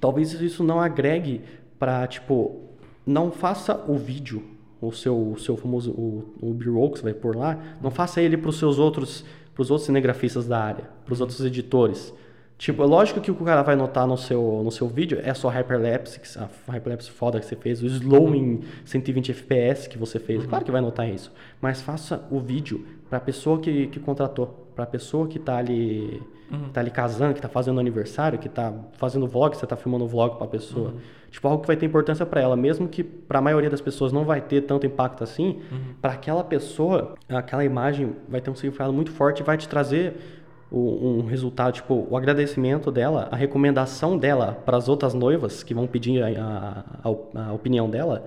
talvez 0.00 0.32
isso 0.32 0.64
não 0.64 0.80
agregue 0.80 1.42
pra, 1.78 2.04
tipo, 2.08 2.62
não 3.06 3.30
faça 3.30 3.80
o 3.86 3.96
vídeo, 3.96 4.42
o 4.80 4.90
seu, 4.90 5.30
o 5.30 5.38
seu 5.38 5.56
famoso, 5.56 5.92
o, 5.92 6.34
o 6.42 6.52
B-roll 6.52 6.90
que 6.90 6.98
você 6.98 7.04
vai 7.04 7.14
pôr 7.14 7.36
lá, 7.36 7.56
não 7.80 7.92
faça 7.92 8.20
ele 8.20 8.36
pros 8.36 8.58
seus 8.58 8.80
outros, 8.80 9.24
pros 9.54 9.70
outros 9.70 9.86
cinegrafistas 9.86 10.48
da 10.48 10.58
área, 10.58 10.90
pros 11.04 11.20
outros 11.20 11.40
editores. 11.44 12.12
Tipo, 12.60 12.82
é 12.82 12.86
lógico 12.86 13.22
que 13.22 13.30
o 13.30 13.34
que 13.34 13.42
o 13.42 13.46
cara 13.46 13.62
vai 13.62 13.74
notar 13.74 14.06
no 14.06 14.18
seu, 14.18 14.60
no 14.62 14.70
seu 14.70 14.86
vídeo 14.86 15.18
é 15.24 15.32
só 15.32 15.48
hyperlapse, 15.48 16.20
a 16.38 16.46
hyperlapse 16.70 17.10
foda 17.10 17.40
que 17.40 17.46
você 17.46 17.56
fez, 17.56 17.82
o 17.82 17.86
slow 17.86 18.34
em 18.34 18.60
120 18.84 19.30
FPS 19.30 19.88
que 19.88 19.96
você 19.96 20.18
fez. 20.18 20.44
Claro 20.44 20.62
que 20.62 20.70
vai 20.70 20.82
notar 20.82 21.08
isso. 21.08 21.32
Mas 21.58 21.80
faça 21.80 22.22
o 22.30 22.38
vídeo 22.38 22.84
pra 23.08 23.18
pessoa 23.18 23.58
que, 23.58 23.86
que 23.86 23.98
contratou, 23.98 24.68
pra 24.76 24.84
pessoa 24.84 25.26
que 25.26 25.38
tá 25.38 25.56
ali, 25.56 26.22
que 26.50 26.70
tá 26.70 26.80
ali 26.82 26.90
casando, 26.90 27.32
que 27.32 27.40
tá 27.40 27.48
fazendo 27.48 27.80
aniversário, 27.80 28.38
que 28.38 28.48
tá 28.48 28.74
fazendo 28.98 29.26
vlog, 29.26 29.56
você 29.56 29.66
tá 29.66 29.74
filmando 29.74 30.06
vlog 30.06 30.36
pra 30.36 30.46
pessoa. 30.46 30.92
Tipo, 31.30 31.48
algo 31.48 31.62
que 31.62 31.66
vai 31.66 31.76
ter 31.76 31.86
importância 31.86 32.26
pra 32.26 32.42
ela, 32.42 32.56
mesmo 32.56 32.88
que 32.88 33.02
pra 33.02 33.40
maioria 33.40 33.70
das 33.70 33.80
pessoas 33.80 34.12
não 34.12 34.24
vai 34.24 34.40
ter 34.40 34.62
tanto 34.62 34.84
impacto 34.84 35.24
assim, 35.24 35.60
pra 36.02 36.12
aquela 36.12 36.44
pessoa, 36.44 37.14
aquela 37.28 37.64
imagem 37.64 38.16
vai 38.28 38.40
ter 38.42 38.50
um 38.50 38.54
significado 38.54 38.92
muito 38.92 39.10
forte 39.12 39.40
e 39.40 39.42
vai 39.42 39.56
te 39.56 39.66
trazer 39.66 40.39
um 40.72 41.26
resultado, 41.26 41.72
tipo, 41.74 42.06
o 42.08 42.16
agradecimento 42.16 42.90
dela, 42.92 43.28
a 43.32 43.36
recomendação 43.36 44.16
dela 44.16 44.62
para 44.64 44.76
as 44.76 44.88
outras 44.88 45.14
noivas 45.14 45.62
que 45.64 45.74
vão 45.74 45.86
pedir 45.86 46.22
a, 46.22 46.28
a- 46.28 46.84
a 47.02 47.10
op- 47.10 47.36
a 47.36 47.52
opinião 47.52 47.90
dela, 47.90 48.26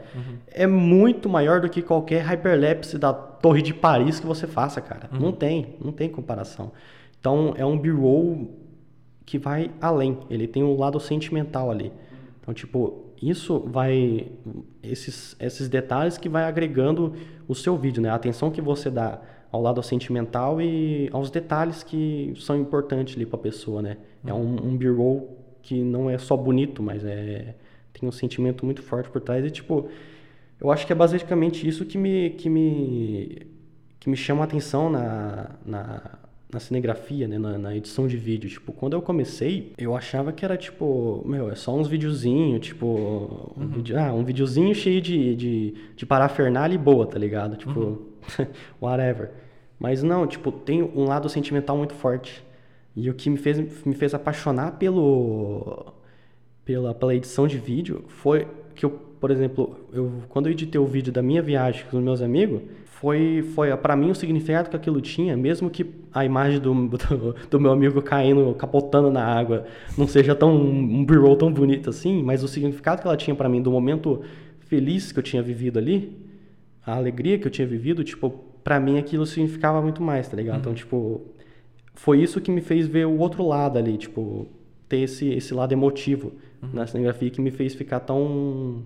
é 0.51 0.67
muito 0.67 1.29
maior 1.29 1.61
do 1.61 1.69
que 1.69 1.81
qualquer 1.81 2.21
hyperlapse 2.23 2.97
da 2.97 3.13
Torre 3.13 3.61
de 3.61 3.73
Paris 3.73 4.19
que 4.19 4.25
você 4.25 4.45
faça, 4.45 4.81
cara. 4.81 5.09
Não 5.11 5.31
tem, 5.31 5.75
não 5.83 5.91
tem 5.93 6.09
comparação. 6.09 6.71
Então, 7.19 7.53
é 7.55 7.65
um 7.65 7.77
B-roll 7.77 8.49
que 9.25 9.37
vai 9.37 9.71
além, 9.79 10.17
ele 10.29 10.45
tem 10.47 10.63
um 10.63 10.77
lado 10.77 10.99
sentimental 10.99 11.71
ali. 11.71 11.93
Então, 12.41 12.53
tipo, 12.53 13.05
isso 13.21 13.59
vai 13.67 14.27
esses 14.81 15.33
esses 15.39 15.69
detalhes 15.69 16.17
que 16.17 16.27
vai 16.27 16.43
agregando 16.43 17.13
o 17.47 17.55
seu 17.55 17.77
vídeo, 17.77 18.01
né? 18.03 18.09
A 18.09 18.15
atenção 18.15 18.51
que 18.51 18.61
você 18.61 18.89
dá 18.89 19.17
ao 19.53 19.61
lado 19.61 19.83
sentimental 19.83 20.59
e 20.59 21.07
aos 21.13 21.29
detalhes 21.29 21.83
que 21.83 22.33
são 22.37 22.57
importantes 22.57 23.15
ali 23.15 23.23
para 23.23 23.37
a 23.37 23.41
pessoa, 23.41 23.83
né? 23.83 23.97
É 24.25 24.33
um, 24.33 24.69
um 24.69 24.75
B-roll 24.75 25.37
que 25.61 25.79
não 25.83 26.09
é 26.09 26.17
só 26.17 26.35
bonito, 26.35 26.81
mas 26.81 27.05
é 27.05 27.53
tem 27.93 28.09
um 28.09 28.11
sentimento 28.11 28.65
muito 28.65 28.81
forte 28.81 29.11
por 29.11 29.21
trás 29.21 29.45
e 29.45 29.51
tipo, 29.51 29.87
eu 30.59 30.71
acho 30.71 30.87
que 30.87 30.91
é 30.91 30.95
basicamente 30.95 31.67
isso 31.67 31.85
que 31.85 31.99
me 31.99 32.31
que 32.31 32.49
me 32.49 33.45
que 33.99 34.09
me 34.09 34.17
chama 34.17 34.41
a 34.41 34.45
atenção 34.45 34.89
na, 34.89 35.51
na, 35.63 36.01
na 36.51 36.59
cinegrafia, 36.59 37.27
né? 37.27 37.37
Na, 37.37 37.55
na 37.59 37.75
edição 37.75 38.07
de 38.07 38.17
vídeo. 38.17 38.49
Tipo, 38.49 38.73
quando 38.73 38.93
eu 38.93 39.03
comecei, 39.03 39.71
eu 39.77 39.95
achava 39.95 40.33
que 40.33 40.43
era 40.43 40.57
tipo, 40.57 41.23
meu, 41.27 41.51
é 41.51 41.55
só 41.55 41.75
uns 41.75 41.87
videozinhos, 41.87 42.65
tipo, 42.65 43.53
um, 43.55 43.67
vídeo, 43.67 43.99
ah, 43.99 44.11
um 44.11 44.23
videozinho 44.25 44.73
cheio 44.73 44.99
de, 44.99 45.35
de, 45.35 45.75
de 45.95 46.05
parafernália 46.07 46.73
e 46.73 46.77
boa, 46.77 47.05
tá 47.05 47.19
ligado? 47.19 47.55
Tipo, 47.55 48.01
whatever. 48.81 49.42
Mas 49.83 50.01
não, 50.01 50.25
tipo, 50.25 50.49
tem 50.49 50.81
um 50.81 51.03
lado 51.03 51.27
sentimental 51.27 51.75
muito 51.77 51.93
forte. 51.93 52.41
E 52.95 53.09
o 53.09 53.13
que 53.13 53.29
me 53.29 53.35
fez, 53.35 53.59
me 53.85 53.93
fez 53.93 54.13
apaixonar 54.13 54.77
pelo, 54.77 55.87
pela, 56.63 56.95
pela 56.95 57.13
edição 57.13 57.45
de 57.45 57.57
vídeo 57.57 58.05
foi 58.07 58.47
que 58.73 58.85
eu, 58.85 58.91
por 58.91 59.29
exemplo, 59.29 59.77
eu, 59.91 60.09
quando 60.29 60.47
eu 60.47 60.53
editei 60.53 60.79
o 60.79 60.85
vídeo 60.85 61.11
da 61.11 61.21
minha 61.21 61.41
viagem 61.41 61.83
com 61.91 61.97
os 61.97 62.03
meus 62.03 62.21
amigos, 62.21 62.61
foi, 62.85 63.41
foi 63.53 63.75
para 63.75 63.93
mim 63.97 64.09
o 64.09 64.15
significado 64.15 64.69
que 64.69 64.75
aquilo 64.77 65.01
tinha, 65.01 65.35
mesmo 65.35 65.69
que 65.69 65.85
a 66.13 66.23
imagem 66.23 66.61
do, 66.61 66.73
do, 66.87 67.35
do 67.51 67.59
meu 67.59 67.73
amigo 67.73 68.01
caindo, 68.01 68.53
capotando 68.53 69.11
na 69.11 69.25
água, 69.25 69.65
não 69.97 70.07
seja 70.07 70.33
tão 70.33 70.55
um 70.55 71.03
b-roll 71.03 71.35
tão 71.35 71.51
bonito 71.51 71.89
assim, 71.89 72.23
mas 72.23 72.41
o 72.41 72.47
significado 72.47 73.01
que 73.01 73.07
ela 73.07 73.17
tinha 73.17 73.35
para 73.35 73.49
mim 73.49 73.61
do 73.61 73.69
momento 73.69 74.21
feliz 74.61 75.11
que 75.11 75.19
eu 75.19 75.23
tinha 75.23 75.43
vivido 75.43 75.77
ali, 75.77 76.17
a 76.85 76.95
alegria 76.95 77.37
que 77.37 77.45
eu 77.45 77.51
tinha 77.51 77.67
vivido, 77.67 78.01
tipo, 78.01 78.52
pra 78.63 78.79
mim 78.79 78.97
aquilo 78.97 79.25
significava 79.25 79.81
muito 79.81 80.01
mais, 80.01 80.27
tá 80.27 80.37
ligado? 80.37 80.59
Então, 80.59 80.73
tipo, 80.73 81.21
foi 81.95 82.21
isso 82.21 82.41
que 82.41 82.51
me 82.51 82.61
fez 82.61 82.87
ver 82.87 83.05
o 83.05 83.17
outro 83.19 83.45
lado 83.45 83.77
ali, 83.77 83.97
tipo, 83.97 84.47
ter 84.87 84.99
esse, 84.99 85.29
esse 85.29 85.53
lado 85.53 85.71
emotivo 85.73 86.33
na 86.71 86.87
cinegrafia 86.87 87.29
que 87.29 87.41
me 87.41 87.51
fez 87.51 87.75
ficar 87.75 87.99
tão 87.99 88.83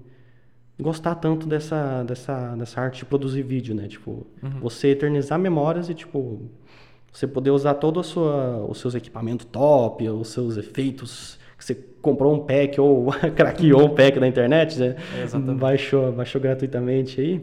gostar 0.79 1.15
tanto 1.15 1.47
dessa, 1.47 2.03
dessa, 2.03 2.55
dessa 2.55 2.81
arte 2.81 2.99
de 2.99 3.05
produzir 3.05 3.41
vídeo, 3.41 3.73
né? 3.73 3.87
Tipo, 3.87 4.25
você 4.61 4.89
eternizar 4.89 5.39
memórias 5.39 5.89
e, 5.89 5.93
tipo, 5.93 6.41
você 7.11 7.25
poder 7.25 7.51
usar 7.51 7.75
todo 7.75 7.99
a 7.99 8.03
sua, 8.03 8.63
os 8.67 8.79
seus 8.79 8.93
equipamentos 8.93 9.45
top, 9.45 10.07
os 10.07 10.27
seus 10.29 10.57
efeitos 10.57 11.39
que 11.57 11.65
você 11.65 11.73
comprou 12.01 12.33
um 12.35 12.39
pack 12.39 12.79
ou 12.79 13.07
craqueou 13.35 13.85
um 13.85 13.95
pack 13.95 14.19
na 14.19 14.27
internet, 14.27 14.79
né? 14.79 14.95
É, 15.17 15.23
exatamente. 15.23 15.59
Baixou, 15.59 16.11
baixou 16.11 16.39
gratuitamente 16.39 17.19
aí. 17.19 17.41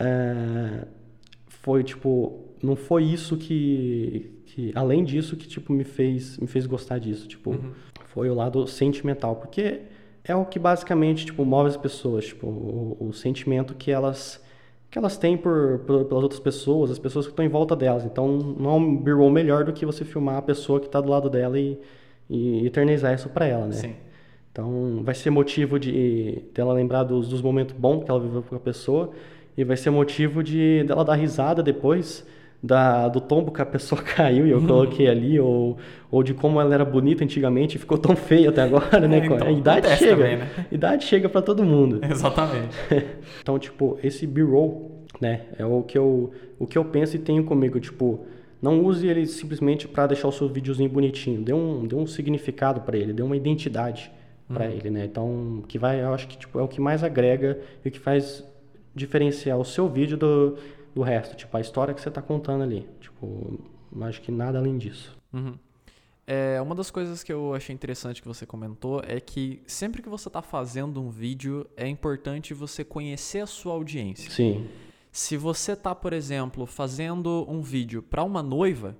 É, 0.00 0.86
foi, 1.62 1.82
tipo, 1.82 2.40
não 2.62 2.76
foi 2.76 3.04
isso 3.04 3.36
que, 3.36 4.30
que 4.46 4.72
além 4.74 5.04
disso 5.04 5.36
que, 5.36 5.46
tipo, 5.48 5.72
me 5.72 5.84
fez, 5.84 6.38
me 6.38 6.46
fez 6.46 6.66
gostar 6.66 6.98
disso, 6.98 7.26
tipo, 7.28 7.54
foi 8.08 8.28
o 8.28 8.34
lado 8.34 8.66
sentimental, 8.66 9.36
porque 9.36 9.80
é 10.24 10.34
o 10.36 10.44
que 10.44 10.58
basicamente, 10.58 11.24
tipo, 11.26 11.44
move 11.44 11.68
as 11.68 11.76
pessoas, 11.76 12.26
tipo, 12.26 12.46
o, 12.46 12.96
o 13.08 13.12
sentimento 13.12 13.74
que 13.74 13.90
elas 13.90 14.42
que 14.90 14.98
elas 14.98 15.16
têm 15.16 15.38
por, 15.38 15.78
por- 15.86 16.04
pelas 16.04 16.22
outras 16.22 16.38
pessoas, 16.38 16.90
as 16.90 16.98
pessoas 16.98 17.24
que 17.24 17.32
estão 17.32 17.42
em 17.42 17.48
volta 17.48 17.74
delas. 17.74 18.04
Então, 18.04 18.28
não 18.36 18.70
é 18.70 18.74
um 18.74 18.94
B-roll 18.98 19.30
melhor 19.30 19.64
do 19.64 19.72
que 19.72 19.86
você 19.86 20.04
filmar 20.04 20.36
a 20.36 20.42
pessoa 20.42 20.78
que 20.78 20.84
está 20.84 21.00
do 21.00 21.08
lado 21.08 21.30
dela 21.30 21.58
e, 21.58 21.78
e 22.28 22.66
eternizar 22.66 23.14
isso 23.14 23.30
para 23.30 23.46
ela, 23.46 23.64
né? 23.68 23.72
Sim. 23.72 23.94
Então, 24.52 25.00
vai 25.02 25.14
ser 25.14 25.30
motivo 25.30 25.78
de 25.78 26.42
dela 26.52 26.74
lembrar 26.74 27.04
dos, 27.04 27.26
dos 27.26 27.40
momentos 27.40 27.74
bons 27.74 28.04
que 28.04 28.10
ela 28.10 28.20
viveu 28.20 28.42
com 28.42 28.54
a 28.54 28.60
pessoa 28.60 29.12
e 29.56 29.64
vai 29.64 29.76
ser 29.76 29.90
motivo 29.90 30.42
de 30.42 30.84
dela 30.84 31.04
dar 31.04 31.14
risada 31.14 31.62
depois 31.62 32.26
da, 32.62 33.08
do 33.08 33.20
tombo 33.20 33.50
que 33.50 33.60
a 33.60 33.66
pessoa 33.66 34.00
caiu 34.02 34.46
e 34.46 34.50
eu 34.50 34.64
coloquei 34.64 35.08
ali, 35.08 35.40
ou, 35.40 35.76
ou 36.10 36.22
de 36.22 36.32
como 36.32 36.60
ela 36.60 36.72
era 36.72 36.84
bonita 36.84 37.24
antigamente 37.24 37.76
e 37.76 37.80
ficou 37.80 37.98
tão 37.98 38.14
feia 38.14 38.50
até 38.50 38.62
agora, 38.62 39.08
né? 39.08 39.18
É, 39.18 39.26
então, 39.26 39.46
a 39.46 39.50
idade 39.50 39.88
chega. 39.96 40.16
também, 40.16 40.36
né? 40.36 40.48
Idade 40.70 41.04
chega 41.04 41.28
para 41.28 41.42
todo 41.42 41.64
mundo. 41.64 42.00
Exatamente. 42.08 42.76
Então, 43.40 43.58
tipo, 43.58 43.98
esse 44.02 44.26
B-roll, 44.26 45.04
né, 45.20 45.42
é 45.58 45.64
o 45.64 45.82
que 45.82 45.98
eu 45.98 46.30
o 46.58 46.66
que 46.66 46.78
eu 46.78 46.84
penso 46.84 47.16
e 47.16 47.18
tenho 47.18 47.42
comigo, 47.42 47.80
tipo, 47.80 48.24
não 48.60 48.84
use 48.84 49.08
ele 49.08 49.26
simplesmente 49.26 49.88
para 49.88 50.06
deixar 50.06 50.28
o 50.28 50.32
seu 50.32 50.48
videozinho 50.48 50.88
bonitinho, 50.88 51.42
dê 51.42 51.52
um 51.52 51.84
dê 51.84 51.96
um 51.96 52.06
significado 52.06 52.82
para 52.82 52.96
ele, 52.96 53.12
dê 53.12 53.22
uma 53.22 53.36
identidade 53.36 54.12
para 54.48 54.66
ele, 54.66 54.90
né? 54.90 55.04
Então, 55.04 55.64
que 55.66 55.78
vai, 55.78 56.00
eu 56.00 56.12
acho 56.14 56.28
que 56.28 56.38
tipo 56.38 56.60
é 56.60 56.62
o 56.62 56.68
que 56.68 56.80
mais 56.80 57.02
agrega 57.02 57.58
e 57.84 57.88
o 57.88 57.90
que 57.90 57.98
faz 57.98 58.44
diferenciar 58.94 59.58
o 59.58 59.64
seu 59.64 59.88
vídeo 59.88 60.16
do, 60.16 60.56
do 60.94 61.02
resto, 61.02 61.36
tipo, 61.36 61.56
a 61.56 61.60
história 61.60 61.94
que 61.94 62.00
você 62.00 62.10
tá 62.10 62.22
contando 62.22 62.62
ali. 62.62 62.86
Tipo, 63.00 63.58
acho 64.02 64.20
que 64.20 64.30
nada 64.30 64.58
além 64.58 64.78
disso. 64.78 65.16
Uhum. 65.32 65.54
É, 66.26 66.60
uma 66.60 66.74
das 66.74 66.90
coisas 66.90 67.22
que 67.22 67.32
eu 67.32 67.54
achei 67.54 67.74
interessante 67.74 68.22
que 68.22 68.28
você 68.28 68.46
comentou 68.46 69.02
é 69.06 69.20
que 69.20 69.60
sempre 69.66 70.00
que 70.00 70.08
você 70.08 70.28
está 70.28 70.40
fazendo 70.40 71.02
um 71.02 71.10
vídeo, 71.10 71.66
é 71.76 71.88
importante 71.88 72.54
você 72.54 72.84
conhecer 72.84 73.40
a 73.40 73.46
sua 73.46 73.74
audiência. 73.74 74.30
Sim. 74.30 74.68
Se 75.10 75.36
você 75.36 75.72
está, 75.72 75.94
por 75.94 76.12
exemplo, 76.12 76.64
fazendo 76.64 77.44
um 77.48 77.60
vídeo 77.60 78.02
para 78.02 78.22
uma 78.22 78.42
noiva, 78.42 78.96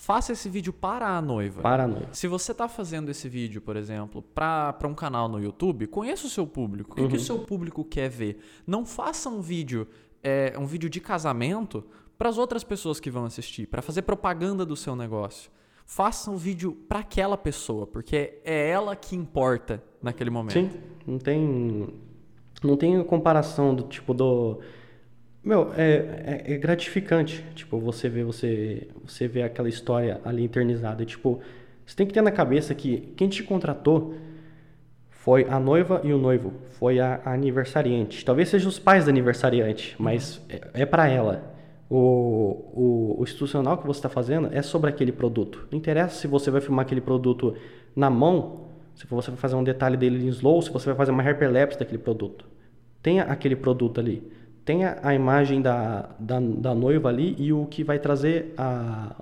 faça 0.00 0.32
esse 0.32 0.48
vídeo 0.48 0.72
para 0.72 1.06
a 1.06 1.20
noiva. 1.20 1.60
Para 1.60 1.84
a 1.84 1.86
noiva. 1.86 2.08
Se 2.12 2.26
você 2.26 2.52
está 2.52 2.66
fazendo 2.66 3.10
esse 3.10 3.28
vídeo, 3.28 3.60
por 3.60 3.76
exemplo, 3.76 4.22
para 4.22 4.88
um 4.88 4.94
canal 4.94 5.28
no 5.28 5.38
YouTube, 5.38 5.86
conheça 5.86 6.26
o 6.26 6.30
seu 6.30 6.46
público. 6.46 6.92
O 6.92 6.94
que, 6.94 7.02
uhum. 7.02 7.08
o 7.08 7.12
uhum. 7.12 7.18
seu 7.18 7.38
público 7.40 7.84
quer 7.84 8.08
ver? 8.08 8.40
Não 8.66 8.86
faça 8.86 9.28
um 9.28 9.42
vídeo, 9.42 9.86
é, 10.22 10.54
um 10.58 10.64
vídeo 10.64 10.88
de 10.88 11.00
casamento 11.00 11.84
para 12.16 12.30
as 12.30 12.38
outras 12.38 12.64
pessoas 12.64 12.98
que 12.98 13.10
vão 13.10 13.26
assistir, 13.26 13.66
para 13.66 13.82
fazer 13.82 14.02
propaganda 14.02 14.64
do 14.64 14.74
seu 14.74 14.96
negócio 14.96 15.50
faça 15.84 16.30
um 16.30 16.36
vídeo 16.36 16.72
para 16.88 17.00
aquela 17.00 17.36
pessoa, 17.36 17.84
porque 17.84 18.40
é 18.44 18.70
ela 18.70 18.94
que 18.94 19.16
importa 19.16 19.82
naquele 20.00 20.30
momento. 20.30 20.52
Sim, 20.52 20.70
não 21.04 21.18
tem 21.18 21.88
não 22.62 22.76
tem 22.76 23.02
comparação 23.02 23.74
do 23.74 23.82
tipo 23.82 24.14
do 24.14 24.60
meu, 25.42 25.72
é, 25.76 26.42
é, 26.46 26.54
é, 26.54 26.58
gratificante, 26.58 27.44
tipo, 27.54 27.78
você 27.78 28.08
vê 28.08 28.22
você 28.22 28.88
você 29.04 29.26
vê 29.26 29.42
aquela 29.42 29.68
história 29.68 30.20
ali 30.24 30.44
eternizada, 30.44 31.04
tipo, 31.04 31.40
você 31.86 31.96
tem 31.96 32.06
que 32.06 32.12
ter 32.12 32.22
na 32.22 32.30
cabeça 32.30 32.74
que 32.74 33.12
quem 33.16 33.28
te 33.28 33.42
contratou 33.42 34.14
foi 35.08 35.46
a 35.48 35.58
noiva 35.58 36.00
e 36.04 36.12
o 36.12 36.18
noivo, 36.18 36.52
foi 36.72 37.00
a, 37.00 37.20
a 37.24 37.32
aniversariante. 37.32 38.24
Talvez 38.24 38.48
sejam 38.48 38.68
os 38.68 38.78
pais 38.78 39.04
da 39.06 39.10
aniversariante, 39.10 39.96
mas 39.98 40.40
é, 40.48 40.82
é 40.82 40.86
para 40.86 41.08
ela 41.08 41.50
o, 41.90 41.96
o, 41.96 43.16
o 43.18 43.22
institucional 43.24 43.76
que 43.78 43.86
você 43.86 43.98
está 43.98 44.08
fazendo 44.08 44.48
é 44.52 44.62
sobre 44.62 44.88
aquele 44.88 45.10
produto. 45.10 45.66
Não 45.70 45.78
interessa 45.78 46.14
se 46.14 46.26
você 46.28 46.50
vai 46.50 46.60
filmar 46.60 46.84
aquele 46.84 47.00
produto 47.00 47.56
na 47.96 48.08
mão, 48.08 48.68
se 48.94 49.06
você 49.06 49.30
vai 49.30 49.40
fazer 49.40 49.56
um 49.56 49.64
detalhe 49.64 49.96
dele 49.96 50.24
em 50.24 50.28
slow, 50.28 50.62
se 50.62 50.70
você 50.70 50.86
vai 50.86 50.94
fazer 50.94 51.10
uma 51.10 51.22
hyperlapse 51.22 51.78
daquele 51.78 51.98
produto. 51.98 52.46
Tenha 53.02 53.24
aquele 53.24 53.56
produto 53.56 53.98
ali. 53.98 54.22
Tenha 54.70 54.98
a 55.02 55.12
imagem 55.12 55.60
da, 55.60 56.10
da, 56.16 56.38
da 56.38 56.72
noiva 56.72 57.08
ali 57.08 57.34
e 57.36 57.52
o 57.52 57.66
que 57.66 57.82
vai 57.82 57.98
trazer 57.98 58.54
a, 58.56 59.16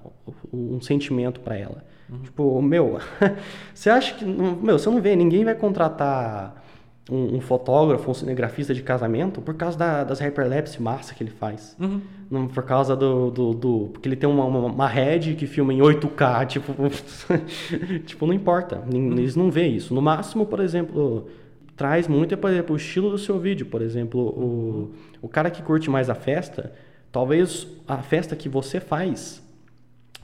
um 0.53 0.79
sentimento 0.79 1.41
para 1.41 1.57
ela. 1.57 1.83
Uhum. 2.07 2.19
Tipo, 2.19 2.61
meu, 2.61 2.99
você 3.73 3.89
acha 3.89 4.15
que. 4.15 4.27
Meu, 4.27 4.79
você 4.79 4.91
não 4.91 5.01
vê, 5.01 5.17
ninguém 5.17 5.47
vai 5.47 5.55
contratar 5.55 6.63
um, 7.11 7.37
um, 7.37 7.41
fotógrafo, 7.41 8.11
um 8.11 8.13
cinegrafista 8.13 8.75
de 8.75 8.83
casamento 8.83 9.41
por 9.41 9.55
causa 9.55 9.79
da, 9.79 10.05
das 10.05 10.21
hyperlapse 10.21 10.83
massa 10.83 11.15
que 11.15 11.23
ele 11.23 11.31
faz. 11.31 11.75
Uhum. 11.81 12.03
Não, 12.31 12.47
por 12.47 12.65
causa 12.65 12.95
do, 12.95 13.31
do, 13.31 13.55
do, 13.55 13.89
Porque 13.91 14.07
ele 14.07 14.17
tem 14.17 14.29
uma, 14.29 14.45
uma, 14.45 14.67
uma 14.67 14.87
head 14.87 15.35
que 15.35 15.47
filma 15.47 15.73
em 15.73 15.79
8K, 15.79 16.45
tipo. 16.53 16.75
tipo, 18.05 18.27
não 18.27 18.35
importa. 18.35 18.83
Uhum. 18.93 19.13
Eles 19.13 19.35
não 19.35 19.51
vê 19.51 19.67
isso. 19.67 19.95
No 19.95 20.03
máximo, 20.03 20.45
por 20.45 20.61
exemplo, 20.61 21.27
traz 21.79 22.09
muito, 22.09 22.37
por 22.37 22.51
exemplo, 22.51 22.75
o 22.75 22.77
estilo 22.77 23.09
do 23.09 23.17
seu 23.17 23.39
vídeo. 23.39 23.65
Por 23.65 23.81
exemplo, 23.81 24.21
o, 24.21 24.93
o 25.23 25.29
cara 25.29 25.49
que 25.49 25.63
curte 25.63 25.89
mais 25.89 26.11
a 26.11 26.15
festa, 26.15 26.73
talvez 27.11 27.69
a 27.87 27.99
festa 27.99 28.35
que 28.35 28.49
você 28.49 28.81
faz, 28.81 29.41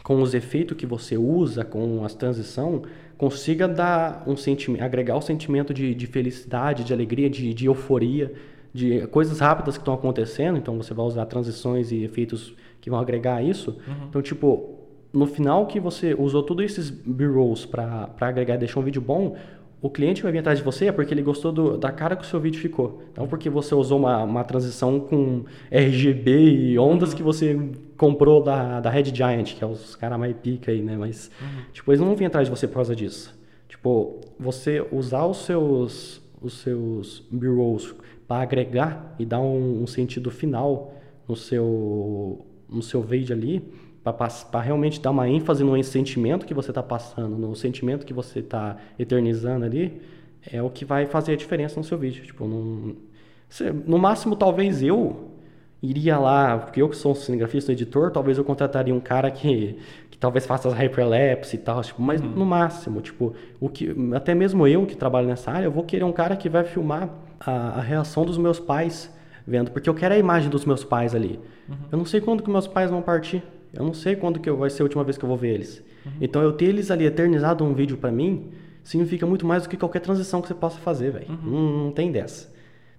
com 0.02 0.20
os 0.20 0.34
efeitos 0.34 0.76
que 0.76 0.84
você 0.84 1.16
usa, 1.16 1.64
com 1.64 2.04
as 2.04 2.12
transição 2.12 2.82
consiga 3.16 3.68
dar 3.68 4.24
um 4.26 4.36
sentimento, 4.36 4.82
agregar 4.82 5.16
o 5.16 5.22
sentimento 5.22 5.72
de, 5.72 5.94
de 5.94 6.06
felicidade, 6.08 6.82
de 6.82 6.92
alegria, 6.92 7.30
de, 7.30 7.54
de, 7.54 7.66
euforia, 7.66 8.34
de 8.72 9.06
coisas 9.06 9.38
rápidas 9.38 9.76
que 9.76 9.82
estão 9.82 9.94
acontecendo. 9.94 10.58
Então 10.58 10.76
você 10.76 10.92
vai 10.92 11.06
usar 11.06 11.24
transições 11.26 11.92
e 11.92 12.02
efeitos 12.02 12.52
que 12.80 12.90
vão 12.90 12.98
agregar 12.98 13.40
isso. 13.40 13.78
Uhum. 13.86 14.06
Então, 14.08 14.20
tipo, 14.20 14.74
no 15.12 15.26
final 15.26 15.68
que 15.68 15.78
você 15.78 16.14
usou 16.18 16.42
todos 16.42 16.64
esses 16.64 16.90
B-rolls 16.90 17.66
para 17.66 18.10
agregar 18.20 18.56
e 18.56 18.58
deixar 18.58 18.80
um 18.80 18.82
vídeo 18.82 19.00
bom, 19.00 19.36
o 19.84 19.90
cliente 19.90 20.22
vai 20.22 20.32
vir 20.32 20.38
atrás 20.38 20.60
de 20.60 20.64
você 20.64 20.86
é 20.86 20.92
porque 20.92 21.12
ele 21.12 21.20
gostou 21.20 21.52
do, 21.52 21.76
da 21.76 21.92
cara 21.92 22.16
que 22.16 22.22
o 22.22 22.26
seu 22.26 22.40
vídeo 22.40 22.58
ficou. 22.58 23.02
Não 23.14 23.28
porque 23.28 23.50
você 23.50 23.74
usou 23.74 23.98
uma, 23.98 24.22
uma 24.22 24.42
transição 24.42 24.98
com 24.98 25.44
RGB 25.70 26.30
e 26.30 26.78
ondas 26.78 27.10
uhum. 27.10 27.16
que 27.16 27.22
você 27.22 27.70
comprou 27.94 28.42
da, 28.42 28.80
da 28.80 28.88
Red 28.88 29.14
Giant, 29.14 29.52
que 29.54 29.62
é 29.62 29.66
os 29.66 29.94
caras 29.94 30.18
mais 30.18 30.34
pica 30.38 30.72
aí, 30.72 30.80
né? 30.80 30.96
Mas, 30.96 31.30
uhum. 31.38 31.64
tipo, 31.70 31.90
eles 31.92 32.00
não 32.00 32.06
vão 32.06 32.16
vir 32.16 32.24
atrás 32.24 32.48
de 32.48 32.50
você 32.50 32.66
por 32.66 32.76
causa 32.76 32.96
disso. 32.96 33.38
Tipo, 33.68 34.20
você 34.40 34.82
usar 34.90 35.26
os 35.26 35.44
seus, 35.44 36.22
os 36.40 36.54
seus 36.60 37.22
B-rolls 37.30 37.94
para 38.26 38.42
agregar 38.42 39.14
e 39.18 39.26
dar 39.26 39.40
um, 39.40 39.82
um, 39.82 39.86
sentido 39.86 40.30
final 40.30 40.94
no 41.28 41.36
seu, 41.36 42.46
no 42.70 42.80
seu 42.80 43.02
vídeo 43.02 43.36
ali, 43.36 43.62
para 44.12 44.60
realmente 44.60 45.00
dar 45.00 45.10
uma 45.10 45.28
ênfase 45.28 45.64
no 45.64 45.82
sentimento 45.82 46.44
que 46.44 46.52
você 46.52 46.70
está 46.70 46.82
passando, 46.82 47.36
no 47.36 47.54
sentimento 47.56 48.04
que 48.04 48.12
você 48.12 48.40
está 48.40 48.76
eternizando 48.98 49.64
ali, 49.64 50.02
é 50.52 50.62
o 50.62 50.68
que 50.68 50.84
vai 50.84 51.06
fazer 51.06 51.32
a 51.32 51.36
diferença 51.36 51.78
no 51.78 51.84
seu 51.84 51.96
vídeo. 51.96 52.24
Tipo, 52.24 52.46
num, 52.46 52.96
no 53.86 53.98
máximo, 53.98 54.36
talvez 54.36 54.82
eu 54.82 55.30
iria 55.82 56.18
lá, 56.18 56.58
porque 56.58 56.80
eu 56.80 56.88
que 56.88 56.96
sou 56.96 57.12
um 57.12 57.14
cinegrafista, 57.14 57.70
um 57.70 57.74
editor, 57.74 58.10
talvez 58.10 58.38
eu 58.38 58.44
contrataria 58.44 58.94
um 58.94 59.00
cara 59.00 59.30
que, 59.30 59.78
que 60.10 60.16
talvez 60.16 60.46
faça 60.46 60.68
as 60.68 60.74
hyperlapse 60.74 61.56
e 61.56 61.58
tal, 61.58 61.82
tipo, 61.82 62.00
mas 62.00 62.20
uhum. 62.20 62.28
no 62.28 62.46
máximo, 62.46 63.00
tipo, 63.00 63.34
o 63.60 63.68
que, 63.68 63.94
até 64.14 64.34
mesmo 64.34 64.66
eu 64.66 64.86
que 64.86 64.96
trabalho 64.96 65.26
nessa 65.26 65.50
área, 65.50 65.66
eu 65.66 65.72
vou 65.72 65.84
querer 65.84 66.04
um 66.04 66.12
cara 66.12 66.36
que 66.36 66.48
vai 66.48 66.64
filmar 66.64 67.10
a, 67.38 67.50
a 67.50 67.80
reação 67.80 68.24
dos 68.24 68.38
meus 68.38 68.58
pais 68.58 69.12
vendo, 69.46 69.70
porque 69.70 69.88
eu 69.88 69.94
quero 69.94 70.14
a 70.14 70.18
imagem 70.18 70.48
dos 70.48 70.64
meus 70.64 70.82
pais 70.82 71.14
ali. 71.14 71.38
Uhum. 71.68 71.76
Eu 71.92 71.98
não 71.98 72.04
sei 72.06 72.20
quando 72.20 72.42
que 72.42 72.50
meus 72.50 72.66
pais 72.66 72.90
vão 72.90 73.02
partir. 73.02 73.42
Eu 73.76 73.84
não 73.84 73.94
sei 73.94 74.16
quando 74.16 74.40
que 74.40 74.50
vai 74.50 74.70
ser 74.70 74.82
a 74.82 74.84
última 74.84 75.04
vez 75.04 75.16
que 75.18 75.24
eu 75.24 75.28
vou 75.28 75.36
ver 75.36 75.54
eles. 75.54 75.82
Uhum. 76.04 76.12
Então 76.20 76.42
eu 76.42 76.52
ter 76.52 76.66
eles 76.66 76.90
ali 76.90 77.06
eternizado 77.06 77.64
um 77.64 77.74
vídeo 77.74 77.96
para 77.96 78.10
mim 78.10 78.50
significa 78.84 79.26
muito 79.26 79.46
mais 79.46 79.62
do 79.62 79.68
que 79.68 79.76
qualquer 79.76 80.00
transição 80.00 80.42
que 80.42 80.48
você 80.48 80.54
possa 80.54 80.78
fazer, 80.78 81.10
velho. 81.10 81.26
Uhum. 81.28 81.50
Não, 81.50 81.84
não, 81.84 81.90
tem 81.90 82.12
dessa. 82.12 82.52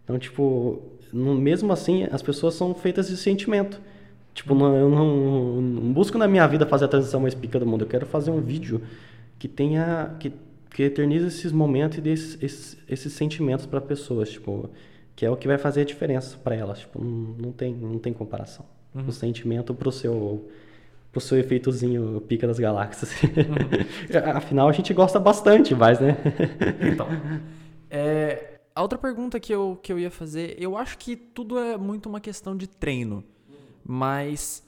Então, 0.04 0.18
tipo, 0.18 0.82
mesmo 1.14 1.72
assim, 1.72 2.08
as 2.12 2.22
pessoas 2.22 2.56
são 2.56 2.74
feitas 2.74 3.08
de 3.08 3.16
sentimento. 3.16 3.80
Tipo, 4.34 4.54
não, 4.56 4.76
eu 4.76 4.90
não, 4.90 5.62
não, 5.62 5.94
busco 5.94 6.18
na 6.18 6.28
minha 6.28 6.46
vida 6.48 6.66
fazer 6.66 6.86
a 6.86 6.88
transição 6.88 7.22
mais 7.22 7.34
pica 7.34 7.60
do 7.60 7.66
mundo. 7.66 7.84
Eu 7.84 7.88
quero 7.88 8.06
fazer 8.06 8.32
um 8.32 8.42
vídeo 8.42 8.82
que 9.40 9.48
tenha. 9.48 10.16
que, 10.20 10.34
que 10.72 10.84
eternize 10.84 11.28
esses 11.28 11.52
momentos 11.52 12.00
e 12.00 12.02
dê 12.02 12.12
esses, 12.12 12.44
esses, 12.44 12.78
esses 12.90 13.14
sentimentos 13.14 13.66
para 13.66 13.80
pessoas, 13.80 14.30
tipo, 14.30 14.70
que 15.16 15.26
é 15.26 15.30
o 15.30 15.38
que 15.38 15.48
vai 15.48 15.58
fazer 15.58 15.82
a 15.82 15.86
diferença 15.86 16.38
para 16.44 16.56
elas. 16.56 16.80
Tipo, 16.80 17.02
não, 17.02 17.36
não, 17.38 17.52
tem, 17.52 17.74
não 17.74 18.00
tem 18.00 18.12
comparação. 18.12 18.66
Uhum. 18.94 19.08
O 19.08 19.12
sentimento 19.12 19.74
pro 19.74 19.92
seu 19.92 20.50
pro 21.16 21.22
seu 21.22 21.40
efeitozinho 21.40 22.20
pica 22.28 22.46
das 22.46 22.60
galáxias. 22.60 23.10
Uhum. 23.24 24.36
Afinal, 24.36 24.68
a 24.68 24.74
gente 24.74 24.94
gosta 24.94 25.18
bastante, 25.18 25.74
mas, 25.74 25.98
né? 25.98 26.18
então, 26.92 27.08
é, 27.90 28.60
a 28.76 28.82
outra 28.82 29.00
pergunta 29.00 29.40
que 29.40 29.54
eu, 29.54 29.80
que 29.82 29.94
eu 29.94 29.98
ia 29.98 30.12
fazer, 30.12 30.58
eu 30.60 30.78
acho 30.78 30.98
que 30.98 31.16
tudo 31.16 31.58
é 31.58 31.78
muito 31.78 32.10
uma 32.10 32.20
questão 32.20 32.58
de 32.58 32.68
treino, 32.68 33.24
mas 33.82 34.62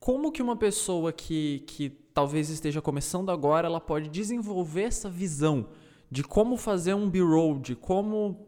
como 0.00 0.32
que 0.32 0.42
uma 0.42 0.56
pessoa 0.56 1.12
que, 1.12 1.62
que 1.68 1.90
talvez 2.12 2.50
esteja 2.50 2.82
começando 2.82 3.30
agora, 3.30 3.68
ela 3.68 3.80
pode 3.80 4.08
desenvolver 4.08 4.82
essa 4.82 5.08
visão 5.08 5.68
de 6.10 6.24
como 6.24 6.56
fazer 6.56 6.94
um 6.94 7.08
B-roll, 7.08 7.60
de 7.60 7.76
como 7.76 8.44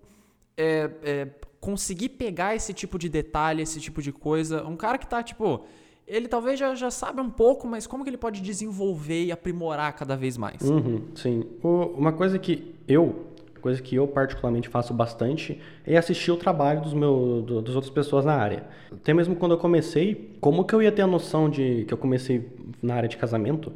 é, 0.56 0.90
é, 1.04 1.28
conseguir 1.60 2.08
pegar 2.08 2.56
esse 2.56 2.74
tipo 2.74 2.98
de 2.98 3.08
detalhe, 3.08 3.62
esse 3.62 3.80
tipo 3.80 4.02
de 4.02 4.10
coisa. 4.10 4.66
Um 4.66 4.76
cara 4.76 4.98
que 4.98 5.06
tá, 5.06 5.22
tipo, 5.22 5.64
ele 6.06 6.28
talvez 6.28 6.58
já, 6.58 6.74
já 6.74 6.90
sabe 6.90 7.20
um 7.20 7.30
pouco, 7.30 7.66
mas 7.66 7.86
como 7.86 8.04
que 8.04 8.10
ele 8.10 8.16
pode 8.16 8.40
desenvolver 8.42 9.24
e 9.24 9.32
aprimorar 9.32 9.92
cada 9.94 10.16
vez 10.16 10.36
mais? 10.36 10.60
Uhum, 10.62 11.02
sim. 11.14 11.44
O, 11.62 11.94
uma 11.96 12.12
coisa 12.12 12.38
que 12.38 12.74
eu, 12.86 13.26
coisa 13.60 13.80
que 13.80 13.96
eu 13.96 14.06
particularmente 14.06 14.68
faço 14.68 14.92
bastante, 14.92 15.60
é 15.86 15.96
assistir 15.96 16.30
o 16.30 16.36
trabalho 16.36 16.82
dos 16.82 16.92
meus, 16.92 17.44
do, 17.44 17.62
das 17.62 17.74
outras 17.74 17.92
pessoas 17.92 18.24
na 18.24 18.34
área. 18.34 18.64
Até 18.92 19.14
mesmo 19.14 19.34
quando 19.34 19.52
eu 19.52 19.58
comecei, 19.58 20.36
como 20.40 20.64
que 20.64 20.74
eu 20.74 20.82
ia 20.82 20.92
ter 20.92 21.02
a 21.02 21.06
noção 21.06 21.48
de 21.48 21.84
que 21.88 21.94
eu 21.94 21.98
comecei 21.98 22.50
na 22.82 22.94
área 22.94 23.08
de 23.08 23.16
casamento? 23.16 23.72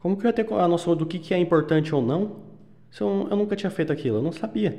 Como 0.00 0.16
que 0.16 0.26
eu 0.26 0.28
ia 0.28 0.32
ter 0.32 0.52
a 0.52 0.66
noção 0.66 0.96
do 0.96 1.06
que, 1.06 1.20
que 1.20 1.32
é 1.32 1.38
importante 1.38 1.94
ou 1.94 2.02
não? 2.02 2.38
Se 2.90 3.02
eu, 3.02 3.28
eu 3.30 3.36
nunca 3.36 3.54
tinha 3.54 3.70
feito 3.70 3.92
aquilo, 3.92 4.16
eu 4.16 4.22
não 4.22 4.32
sabia. 4.32 4.76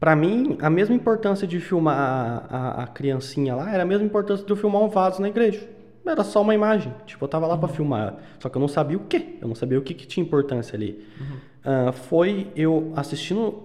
Para 0.00 0.16
mim, 0.16 0.56
a 0.60 0.70
mesma 0.70 0.94
importância 0.94 1.46
de 1.46 1.60
filmar 1.60 1.96
a, 1.96 2.56
a, 2.56 2.82
a 2.84 2.86
criancinha 2.86 3.54
lá 3.54 3.72
era 3.72 3.82
a 3.82 3.86
mesma 3.86 4.06
importância 4.06 4.44
de 4.44 4.50
eu 4.50 4.56
filmar 4.56 4.82
um 4.82 4.88
vaso 4.88 5.20
na 5.20 5.28
igreja 5.28 5.68
era 6.12 6.24
só 6.24 6.42
uma 6.42 6.54
imagem. 6.54 6.92
Tipo, 7.06 7.24
eu 7.24 7.28
tava 7.28 7.46
lá 7.46 7.54
uhum. 7.54 7.60
para 7.60 7.68
filmar. 7.68 8.16
Só 8.38 8.48
que 8.48 8.56
eu 8.56 8.60
não 8.60 8.68
sabia 8.68 8.96
o 8.96 9.00
quê. 9.00 9.36
Eu 9.40 9.48
não 9.48 9.54
sabia 9.54 9.78
o 9.78 9.82
que, 9.82 9.94
que 9.94 10.06
tinha 10.06 10.24
importância 10.24 10.76
ali. 10.76 11.04
Uhum. 11.20 11.88
Uh, 11.88 11.92
foi 11.92 12.48
eu 12.54 12.92
assistindo. 12.94 13.62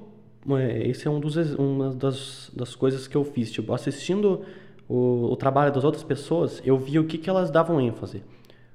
É, 0.51 0.87
esse 0.87 1.07
é 1.07 1.11
um 1.11 1.19
dos, 1.19 1.35
uma 1.55 1.93
das, 1.93 2.51
das 2.55 2.75
coisas 2.75 3.07
que 3.07 3.15
eu 3.15 3.23
fiz. 3.23 3.51
Tipo, 3.51 3.73
assistindo 3.73 4.41
o, 4.87 5.31
o 5.31 5.35
trabalho 5.35 5.71
das 5.71 5.83
outras 5.83 6.03
pessoas, 6.03 6.61
eu 6.65 6.77
vi 6.77 6.97
o 6.97 7.03
que, 7.05 7.17
que 7.17 7.29
elas 7.29 7.51
davam 7.51 7.79
ênfase. 7.79 8.23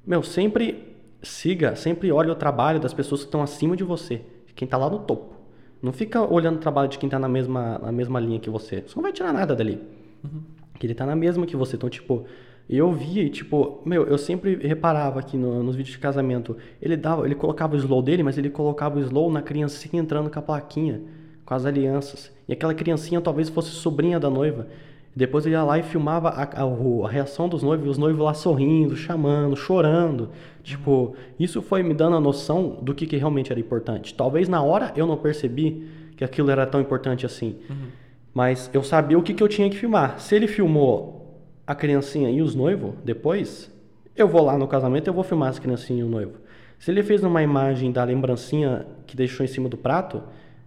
Meu, 0.07 0.22
sempre 0.22 0.94
siga, 1.22 1.74
sempre 1.74 2.12
olhe 2.12 2.31
o 2.31 2.35
trabalho 2.35 2.79
das 2.79 2.92
pessoas 2.92 3.22
que 3.22 3.27
estão 3.27 3.42
acima 3.42 3.77
de 3.77 3.83
você. 3.83 4.20
Quem 4.55 4.68
tá 4.68 4.77
lá 4.77 4.88
no 4.88 5.00
topo. 5.00 5.35
Não 5.83 5.92
fica 5.92 6.22
olhando 6.22 6.57
o 6.57 6.61
trabalho 6.61 6.88
de 6.88 6.98
quem 6.98 7.09
tá 7.09 7.18
na 7.18 7.29
mesma, 7.29 7.79
na 7.79 7.92
mesma 7.92 8.20
linha 8.20 8.38
que 8.38 8.48
você. 8.48 8.83
Você 8.83 8.94
não 8.94 9.03
vai 9.03 9.12
tirar 9.12 9.33
nada 9.33 9.55
dali. 9.55 9.81
Uhum. 10.22 10.42
Que 10.79 10.87
ele 10.87 10.94
tá 10.94 11.05
na 11.05 11.16
mesma 11.16 11.44
que 11.44 11.57
você. 11.57 11.77
Então, 11.77 11.90
tipo, 11.90 12.24
E 12.68 12.79
eu 12.79 12.90
via, 12.92 13.22
e, 13.22 13.29
tipo, 13.29 13.83
meu, 13.85 14.05
eu 14.05 14.16
sempre 14.16 14.57
reparava 14.57 15.20
aqui 15.20 15.37
no, 15.37 15.62
nos 15.62 15.77
vídeos 15.77 15.96
de 15.96 15.98
casamento, 16.00 16.57
ele 16.81 16.96
dava, 16.96 17.27
ele 17.27 17.35
colocava 17.35 17.74
o 17.74 17.77
slow 17.77 18.00
dele, 18.00 18.22
mas 18.22 18.38
ele 18.38 18.48
colocava 18.48 18.98
o 18.98 19.03
slow 19.03 19.31
na 19.31 19.42
criancinha 19.42 20.03
entrando 20.03 20.31
com 20.31 20.38
a 20.38 20.42
plaquinha, 20.42 21.03
com 21.44 21.53
as 21.53 21.66
alianças. 21.66 22.33
E 22.48 22.55
aquela 22.55 22.72
criancinha 22.72 23.20
talvez 23.20 23.50
fosse 23.50 23.70
sobrinha 23.70 24.18
da 24.18 24.31
noiva. 24.31 24.66
Depois 25.14 25.44
ele 25.46 25.55
ia 25.55 25.62
lá 25.62 25.79
e 25.79 25.83
filmava 25.83 26.31
a, 26.31 26.42
a, 26.42 26.64
a 26.64 27.09
reação 27.09 27.48
dos 27.48 27.62
noivos, 27.62 27.90
os 27.90 27.98
noivos 27.98 28.24
lá 28.24 28.35
sorrindo, 28.35 28.96
chamando, 28.96 29.55
chorando. 29.55 30.31
Tipo, 30.62 31.14
isso 31.38 31.62
foi 31.62 31.83
me 31.83 31.94
dando 31.94 32.16
a 32.16 32.20
noção 32.20 32.79
do 32.83 32.94
que, 32.94 33.07
que 33.07 33.16
realmente 33.16 33.53
era 33.53 33.61
importante. 33.61 34.14
Talvez 34.14 34.48
na 34.48 34.62
hora 34.62 34.92
eu 34.96 35.07
não 35.07 35.16
percebi 35.16 35.87
que 36.16 36.24
aquilo 36.24 36.50
era 36.50 36.66
tão 36.66 36.81
importante 36.81 37.24
assim. 37.24 37.57
Uhum. 37.70 37.88
Mas 38.33 38.68
eu 38.72 38.83
sabia 38.83 39.16
o 39.16 39.22
que, 39.22 39.35
que 39.35 39.42
eu 39.42 39.48
tinha 39.48 39.70
que 39.70 39.77
filmar. 39.77 40.18
Se 40.18 40.35
ele 40.35 40.48
filmou 40.48 41.23
a 41.66 41.74
criancinha 41.74 42.31
e 42.31 42.42
os 42.42 42.55
noivos 42.55 42.94
depois, 43.05 43.70
eu 44.16 44.29
vou 44.29 44.42
lá 44.42 44.57
no 44.57 44.68
casamento 44.68 45.09
eu 45.09 45.14
vou 45.14 45.24
filmar 45.24 45.48
as 45.48 45.59
criancinhas 45.59 46.00
e 46.00 46.05
o 46.05 46.09
noivo. 46.09 46.35
Se 46.79 46.90
ele 46.90 47.03
fez 47.03 47.22
uma 47.22 47.42
imagem 47.42 47.90
da 47.90 48.05
lembrancinha 48.05 48.87
que 49.07 49.16
deixou 49.16 49.44
em 49.44 49.48
cima 49.48 49.68
do 49.68 49.77
prato, 49.77 50.22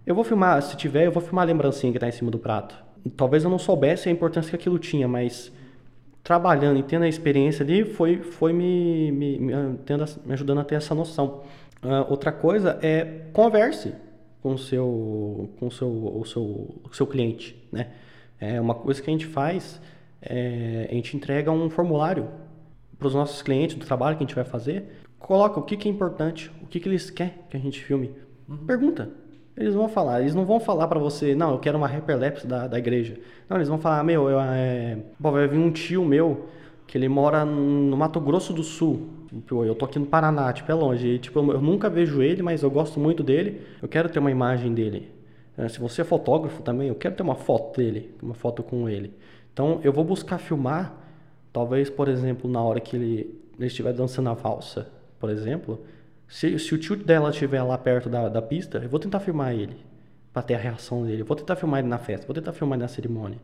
eu 0.06 0.14
vou 0.14 0.24
filmar, 0.24 0.60
se 0.62 0.76
tiver, 0.76 1.06
eu 1.06 1.12
vou 1.12 1.22
filmar 1.22 1.44
a 1.44 1.46
lembrancinha 1.46 1.92
que 1.92 1.98
está 1.98 2.08
em 2.08 2.12
cima 2.12 2.30
do 2.30 2.38
prato. 2.38 2.74
Talvez 3.16 3.44
eu 3.44 3.50
não 3.50 3.58
soubesse 3.58 4.08
a 4.08 4.12
importância 4.12 4.50
que 4.50 4.56
aquilo 4.56 4.78
tinha, 4.78 5.06
mas 5.06 5.52
trabalhando 6.24 6.78
e 6.78 6.82
tendo 6.82 7.04
a 7.04 7.08
experiência 7.08 7.62
ali, 7.62 7.84
foi, 7.84 8.18
foi 8.18 8.52
me, 8.52 9.12
me, 9.12 9.38
me, 9.38 9.52
tendo, 9.84 10.04
me 10.24 10.32
ajudando 10.32 10.58
a 10.60 10.64
ter 10.64 10.74
essa 10.74 10.94
noção. 10.94 11.42
Uh, 11.82 12.10
outra 12.10 12.32
coisa 12.32 12.78
é 12.82 13.22
converse 13.32 13.94
com 14.42 14.54
o 14.54 14.58
seu, 14.58 15.50
com 15.58 15.70
seu, 15.70 15.88
o 15.88 16.24
seu, 16.24 16.42
o 16.84 16.90
seu 16.92 17.06
cliente, 17.06 17.56
né? 17.70 17.88
É 18.40 18.60
uma 18.60 18.74
coisa 18.74 19.02
que 19.02 19.10
a 19.10 19.12
gente 19.12 19.26
faz 19.26 19.80
é, 20.20 20.88
a 20.90 20.94
gente 20.94 21.16
entrega 21.16 21.50
um 21.50 21.70
formulário 21.70 22.28
para 22.98 23.08
os 23.08 23.14
nossos 23.14 23.42
clientes 23.42 23.76
do 23.76 23.86
trabalho 23.86 24.16
que 24.16 24.24
a 24.24 24.26
gente 24.26 24.34
vai 24.34 24.44
fazer, 24.44 24.84
coloca 25.18 25.60
o 25.60 25.62
que, 25.62 25.76
que 25.76 25.88
é 25.88 25.90
importante, 25.90 26.50
o 26.62 26.66
que, 26.66 26.80
que 26.80 26.88
eles 26.88 27.10
querem 27.10 27.34
que 27.48 27.56
a 27.56 27.60
gente 27.60 27.82
filme. 27.82 28.12
Uhum. 28.48 28.58
Pergunta. 28.66 29.10
Eles 29.56 29.74
vão 29.74 29.88
falar, 29.88 30.20
eles 30.20 30.36
não 30.36 30.44
vão 30.44 30.60
falar 30.60 30.86
para 30.86 31.00
você, 31.00 31.34
não, 31.34 31.50
eu 31.50 31.58
quero 31.58 31.76
uma 31.76 31.88
hyperlapse 31.88 32.46
da, 32.46 32.68
da 32.68 32.78
igreja. 32.78 33.18
Não, 33.48 33.56
eles 33.56 33.68
vão 33.68 33.78
falar, 33.78 34.04
meu, 34.04 34.28
eu, 34.28 34.38
é, 34.40 34.98
vai 35.18 35.48
vir 35.48 35.58
um 35.58 35.72
tio 35.72 36.04
meu 36.04 36.46
que 36.86 36.96
ele 36.96 37.08
mora 37.08 37.44
no 37.44 37.96
Mato 37.96 38.20
Grosso 38.20 38.52
do 38.52 38.62
Sul. 38.62 39.08
Eu 39.50 39.74
tô 39.74 39.84
aqui 39.84 39.98
no 39.98 40.06
Paraná, 40.06 40.50
tipo, 40.52 40.70
é 40.72 40.74
longe. 40.74 41.06
E, 41.06 41.18
tipo, 41.18 41.38
eu 41.38 41.60
nunca 41.60 41.90
vejo 41.90 42.22
ele, 42.22 42.40
mas 42.40 42.62
eu 42.62 42.70
gosto 42.70 42.98
muito 42.98 43.22
dele. 43.22 43.60
Eu 43.82 43.88
quero 43.88 44.08
ter 44.08 44.20
uma 44.20 44.30
imagem 44.30 44.72
dele. 44.72 45.10
É, 45.56 45.68
se 45.68 45.78
você 45.80 46.00
é 46.00 46.04
fotógrafo 46.04 46.62
também, 46.62 46.88
eu 46.88 46.94
quero 46.94 47.14
ter 47.14 47.22
uma 47.22 47.34
foto 47.34 47.76
dele, 47.76 48.14
uma 48.22 48.32
foto 48.32 48.62
com 48.62 48.88
ele. 48.88 49.12
Então 49.58 49.80
eu 49.82 49.92
vou 49.92 50.04
buscar 50.04 50.38
filmar, 50.38 50.94
talvez, 51.52 51.90
por 51.90 52.06
exemplo, 52.06 52.48
na 52.48 52.62
hora 52.62 52.78
que 52.78 52.94
ele, 52.94 53.42
ele 53.58 53.66
estiver 53.66 53.92
dançando 53.92 54.28
a 54.28 54.32
valsa, 54.32 54.88
por 55.18 55.28
exemplo, 55.30 55.80
se, 56.28 56.56
se 56.60 56.72
o 56.72 56.78
tio 56.78 56.94
dela 56.94 57.30
estiver 57.30 57.60
lá 57.64 57.76
perto 57.76 58.08
da, 58.08 58.28
da 58.28 58.40
pista, 58.40 58.78
eu 58.78 58.88
vou 58.88 59.00
tentar 59.00 59.18
filmar 59.18 59.52
ele, 59.52 59.76
para 60.32 60.42
ter 60.42 60.54
a 60.54 60.58
reação 60.58 61.04
dele. 61.04 61.22
Eu 61.22 61.26
vou 61.26 61.36
tentar 61.36 61.56
filmar 61.56 61.80
ele 61.80 61.88
na 61.88 61.98
festa, 61.98 62.24
vou 62.24 62.34
tentar 62.34 62.52
filmar 62.52 62.76
ele 62.76 62.82
na 62.84 62.88
cerimônia. 62.88 63.40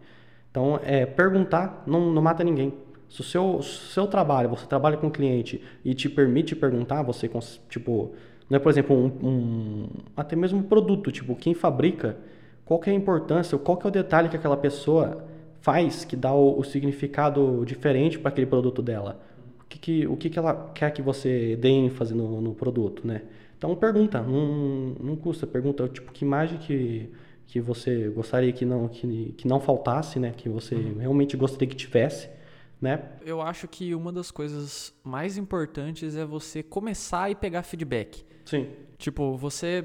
Então, 0.52 0.78
é, 0.84 1.04
perguntar 1.04 1.82
não, 1.84 2.12
não 2.12 2.22
mata 2.22 2.44
ninguém. 2.44 2.72
Se 3.08 3.20
o 3.20 3.24
seu, 3.24 3.60
seu 3.60 4.06
trabalho, 4.06 4.48
você 4.48 4.66
trabalha 4.66 4.96
com 4.96 5.08
o 5.08 5.10
cliente 5.10 5.64
e 5.84 5.94
te 5.94 6.08
permite 6.08 6.54
perguntar, 6.54 7.02
você, 7.02 7.28
tipo, 7.68 8.14
não 8.48 8.54
é, 8.54 8.60
por 8.60 8.70
exemplo, 8.70 8.94
um, 8.94 9.06
um, 9.28 9.88
até 10.16 10.36
mesmo 10.36 10.60
um 10.60 10.62
produto, 10.62 11.10
tipo, 11.10 11.34
quem 11.34 11.54
fabrica, 11.54 12.16
qual 12.64 12.78
que 12.78 12.88
é 12.88 12.92
a 12.92 12.96
importância, 12.96 13.58
qual 13.58 13.76
que 13.76 13.84
é 13.84 13.88
o 13.88 13.92
detalhe 13.92 14.28
que 14.28 14.36
aquela 14.36 14.56
pessoa 14.56 15.33
faz 15.64 16.04
que 16.04 16.14
dá 16.14 16.30
o, 16.30 16.60
o 16.60 16.62
significado 16.62 17.64
diferente 17.64 18.18
para 18.18 18.28
aquele 18.28 18.46
produto 18.46 18.82
dela? 18.82 19.18
O 19.62 19.64
que, 19.64 19.78
que, 19.78 20.06
o 20.06 20.14
que, 20.14 20.28
que 20.28 20.38
ela 20.38 20.70
quer 20.74 20.90
que 20.90 21.00
você 21.00 21.56
dê 21.56 21.70
ênfase 21.70 22.14
no, 22.14 22.38
no 22.38 22.54
produto, 22.54 23.06
né? 23.06 23.22
Então 23.56 23.74
pergunta, 23.74 24.20
não, 24.20 24.94
não 25.00 25.16
custa, 25.16 25.46
pergunta 25.46 25.88
tipo 25.88 26.12
que 26.12 26.22
imagem 26.22 26.58
que, 26.58 27.08
que 27.46 27.62
você 27.62 28.10
gostaria 28.10 28.52
que 28.52 28.66
não 28.66 28.88
que, 28.88 29.34
que 29.38 29.48
não 29.48 29.58
faltasse, 29.58 30.20
né? 30.20 30.34
Que 30.36 30.50
você 30.50 30.74
uhum. 30.74 30.98
realmente 30.98 31.34
gostaria 31.34 31.66
que 31.66 31.74
tivesse, 31.74 32.28
né? 32.78 33.02
Eu 33.24 33.40
acho 33.40 33.66
que 33.66 33.94
uma 33.94 34.12
das 34.12 34.30
coisas 34.30 34.92
mais 35.02 35.38
importantes 35.38 36.14
é 36.14 36.26
você 36.26 36.62
começar 36.62 37.30
e 37.30 37.34
pegar 37.34 37.62
feedback. 37.62 38.22
Sim. 38.44 38.68
Tipo, 38.98 39.34
você 39.34 39.82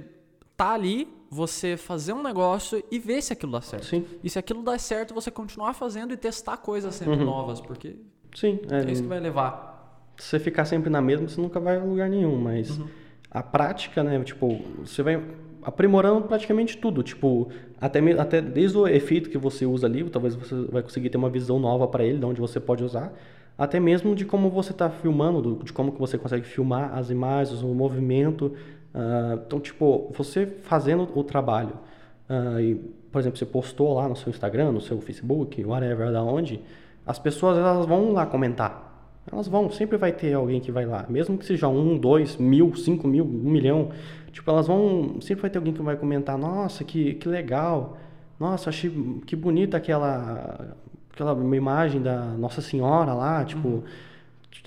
tá 0.60 0.74
ali, 0.74 1.08
você 1.30 1.78
fazer 1.78 2.12
um 2.12 2.22
negócio 2.22 2.84
e 2.92 3.00
ver 3.00 3.22
se 3.22 3.32
aquilo 3.32 3.54
dá 3.54 3.62
certo. 3.62 3.86
Sim. 3.86 4.06
E 4.22 4.30
se 4.30 4.38
aquilo 4.38 4.62
dá 4.62 4.78
certo, 4.78 5.14
você 5.14 5.32
continuar 5.32 5.74
fazendo 5.74 6.14
e 6.14 6.18
testar 6.18 6.58
coisas 6.58 6.94
sempre 6.96 7.16
uhum. 7.16 7.24
novas, 7.24 7.62
porque 7.62 7.96
Sim, 8.36 8.60
é, 8.70 8.82
é, 8.82 8.92
isso 8.92 9.04
que 9.04 9.08
vai 9.08 9.22
levar. 9.22 10.04
Se 10.18 10.28
você 10.28 10.40
ficar 10.40 10.66
sempre 10.66 10.90
na 10.90 11.02
mesma, 11.02 11.30
você 11.30 11.40
nunca 11.40 11.62
vai 11.62 11.78
a 11.78 11.84
lugar 11.84 12.10
nenhum, 12.10 12.36
mas 12.36 12.78
uhum. 12.78 12.88
a 13.32 13.42
prática, 13.42 14.04
né, 14.04 14.22
tipo, 14.22 14.60
você 14.80 15.02
vai 15.02 15.24
aprimorando 15.64 16.28
praticamente 16.28 16.78
tudo, 16.78 17.04
tipo, 17.04 17.50
até, 17.80 18.00
até 18.20 18.42
desde 18.42 18.78
o 18.78 18.86
efeito 18.86 19.30
que 19.30 19.38
você 19.38 19.66
usa 19.66 19.88
ali, 19.88 20.04
talvez 20.10 20.36
você 20.36 20.56
vai 20.70 20.84
conseguir 20.84 21.10
ter 21.10 21.18
uma 21.18 21.30
visão 21.30 21.58
nova 21.58 21.88
para 21.88 22.04
ele, 22.04 22.20
de 22.20 22.26
onde 22.26 22.42
você 22.42 22.60
pode 22.60 22.84
usar, 22.84 23.14
até 23.58 23.80
mesmo 23.80 24.14
de 24.14 24.26
como 24.26 24.50
você 24.50 24.72
está 24.72 24.90
filmando, 24.90 25.64
de 25.64 25.72
como 25.72 25.94
que 25.94 26.00
você 26.00 26.18
consegue 26.18 26.46
filmar 26.46 26.98
as 26.98 27.10
imagens, 27.10 27.62
o 27.62 27.68
movimento, 27.68 28.54
Uh, 28.94 29.42
então, 29.46 29.60
tipo, 29.60 30.12
você 30.16 30.46
fazendo 30.46 31.08
o 31.16 31.24
trabalho, 31.24 31.74
uh, 32.30 32.60
e, 32.60 32.76
por 33.12 33.20
exemplo, 33.20 33.38
você 33.38 33.46
postou 33.46 33.94
lá 33.94 34.08
no 34.08 34.16
seu 34.16 34.30
Instagram, 34.30 34.72
no 34.72 34.82
seu 34.82 35.00
Facebook, 35.00 35.64
whatever, 35.64 36.12
da 36.12 36.24
onde, 36.24 36.60
as 37.06 37.20
pessoas 37.20 37.58
elas 37.58 37.86
vão 37.86 38.12
lá 38.14 38.26
comentar. 38.26 38.88
Elas 39.32 39.48
vão, 39.48 39.70
sempre 39.70 39.98
vai 39.98 40.12
ter 40.12 40.34
alguém 40.34 40.60
que 40.60 40.72
vai 40.72 40.86
lá, 40.86 41.06
mesmo 41.08 41.38
que 41.38 41.46
seja 41.46 41.68
um, 41.68 41.98
dois, 41.98 42.38
mil, 42.38 42.76
cinco 42.76 43.08
mil, 43.08 43.24
um 43.24 43.50
milhão. 43.50 43.90
Tipo, 44.32 44.50
elas 44.50 44.68
vão, 44.68 45.22
sempre 45.22 45.44
vai 45.44 45.50
ter 45.52 45.60
alguém 45.60 45.74
que 45.74 45.82
vai 45.82 45.96
comentar, 45.96 46.38
nossa, 46.38 46.84
que, 46.84 47.14
que 47.16 47.28
legal, 47.28 47.98
nossa, 48.40 48.70
achei 48.70 48.90
que 49.26 49.36
bonita 49.36 49.78
aquela, 49.78 50.76
aquela 51.14 51.56
imagem 51.56 52.02
da 52.02 52.22
Nossa 52.24 52.62
Senhora 52.62 53.14
lá, 53.14 53.46
tipo, 53.46 53.68
uhum 53.68 53.84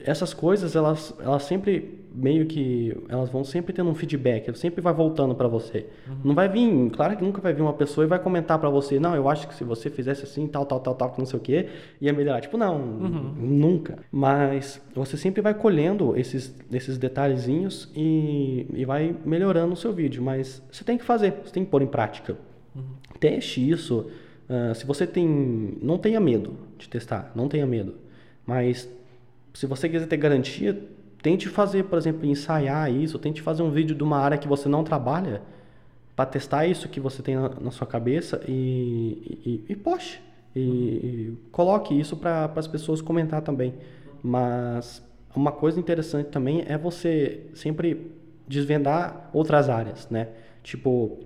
essas 0.05 0.33
coisas 0.33 0.74
elas, 0.74 1.14
elas 1.20 1.42
sempre 1.42 2.02
meio 2.14 2.46
que 2.46 2.96
elas 3.09 3.31
vão 3.31 3.42
sempre 3.44 3.72
tendo 3.72 3.90
um 3.90 3.94
feedback, 3.94 4.55
sempre 4.57 4.81
vai 4.81 4.92
voltando 4.92 5.35
para 5.35 5.48
você. 5.48 5.87
Uhum. 6.07 6.16
Não 6.24 6.35
vai 6.35 6.48
vir, 6.48 6.90
claro 6.90 7.16
que 7.16 7.24
nunca 7.24 7.40
vai 7.40 7.52
vir 7.52 7.62
uma 7.62 7.72
pessoa 7.72 8.05
e 8.05 8.09
vai 8.09 8.18
comentar 8.18 8.59
para 8.59 8.68
você, 8.68 9.00
não, 9.00 9.14
eu 9.14 9.28
acho 9.28 9.48
que 9.48 9.55
se 9.55 9.64
você 9.64 9.88
fizesse 9.88 10.24
assim, 10.24 10.46
tal, 10.46 10.66
tal, 10.66 10.81
tal, 10.81 10.94
tal, 10.94 11.14
não 11.18 11.26
sei 11.26 11.38
o 11.38 11.42
que, 11.42 11.68
ia 12.00 12.12
melhorar. 12.12 12.40
Tipo, 12.40 12.57
não, 12.57 12.76
uhum. 12.76 13.35
nunca. 13.38 13.98
Mas 14.11 14.81
você 14.94 15.16
sempre 15.16 15.40
vai 15.40 15.55
colhendo 15.55 16.16
esses, 16.16 16.55
esses 16.70 16.98
detalhezinhos 16.98 17.90
e, 17.94 18.66
e 18.74 18.85
vai 18.85 19.14
melhorando 19.24 19.72
o 19.72 19.76
seu 19.76 19.92
vídeo. 19.92 20.22
Mas 20.22 20.62
você 20.70 20.85
tem 20.85 20.98
que 20.98 21.05
fazer, 21.05 21.35
você 21.44 21.52
tem 21.52 21.64
que 21.64 21.70
pôr 21.70 21.83
em 21.83 21.87
prática. 21.87 22.37
Uhum. 22.74 22.83
Teste 23.18 23.68
isso. 23.68 24.11
Uh, 24.48 24.74
se 24.74 24.85
você 24.85 25.07
tem, 25.07 25.78
não 25.81 25.96
tenha 25.96 26.20
medo 26.20 26.55
de 26.76 26.88
testar, 26.88 27.33
não 27.35 27.48
tenha 27.48 27.66
medo. 27.66 27.94
Mas 28.44 28.90
se 29.55 29.67
você 29.67 29.88
quiser 29.88 30.07
ter 30.07 30.17
garantia, 30.17 30.83
tente 31.23 31.49
fazer, 31.49 31.85
por 31.85 31.99
exemplo, 31.99 32.27
ensaiar 32.27 32.93
isso, 32.93 33.19
tente 33.19 33.41
fazer 33.41 33.62
um 33.62 33.71
vídeo 33.71 33.95
de 33.95 34.03
uma 34.03 34.19
área 34.19 34.37
que 34.38 34.49
você 34.49 34.69
não 34.69 34.83
trabalha 34.83 35.43
para 36.17 36.27
testar 36.27 36.67
isso 36.67 36.88
que 36.88 37.01
você 37.01 37.23
tem 37.23 37.37
na, 37.37 37.49
na 37.61 37.71
sua 37.71 37.87
cabeça 37.87 38.43
e, 38.47 39.62
e, 39.69 39.73
e 39.73 39.77
poste. 39.77 40.21
E, 40.55 40.61
e, 40.61 41.38
coloque 41.51 41.99
isso 41.99 42.17
para 42.17 42.51
as 42.57 42.67
pessoas 42.67 43.01
comentar 43.01 43.41
também. 43.43 43.75
Mas 44.23 45.03
uma 45.35 45.53
coisa 45.53 45.81
interessante 45.81 46.27
também 46.27 46.65
é 46.67 46.77
você 46.77 47.47
sempre 47.55 48.12
desvendar 48.47 49.31
outras 49.33 49.69
áreas, 49.69 50.09
né? 50.11 50.29
Tipo, 50.62 51.19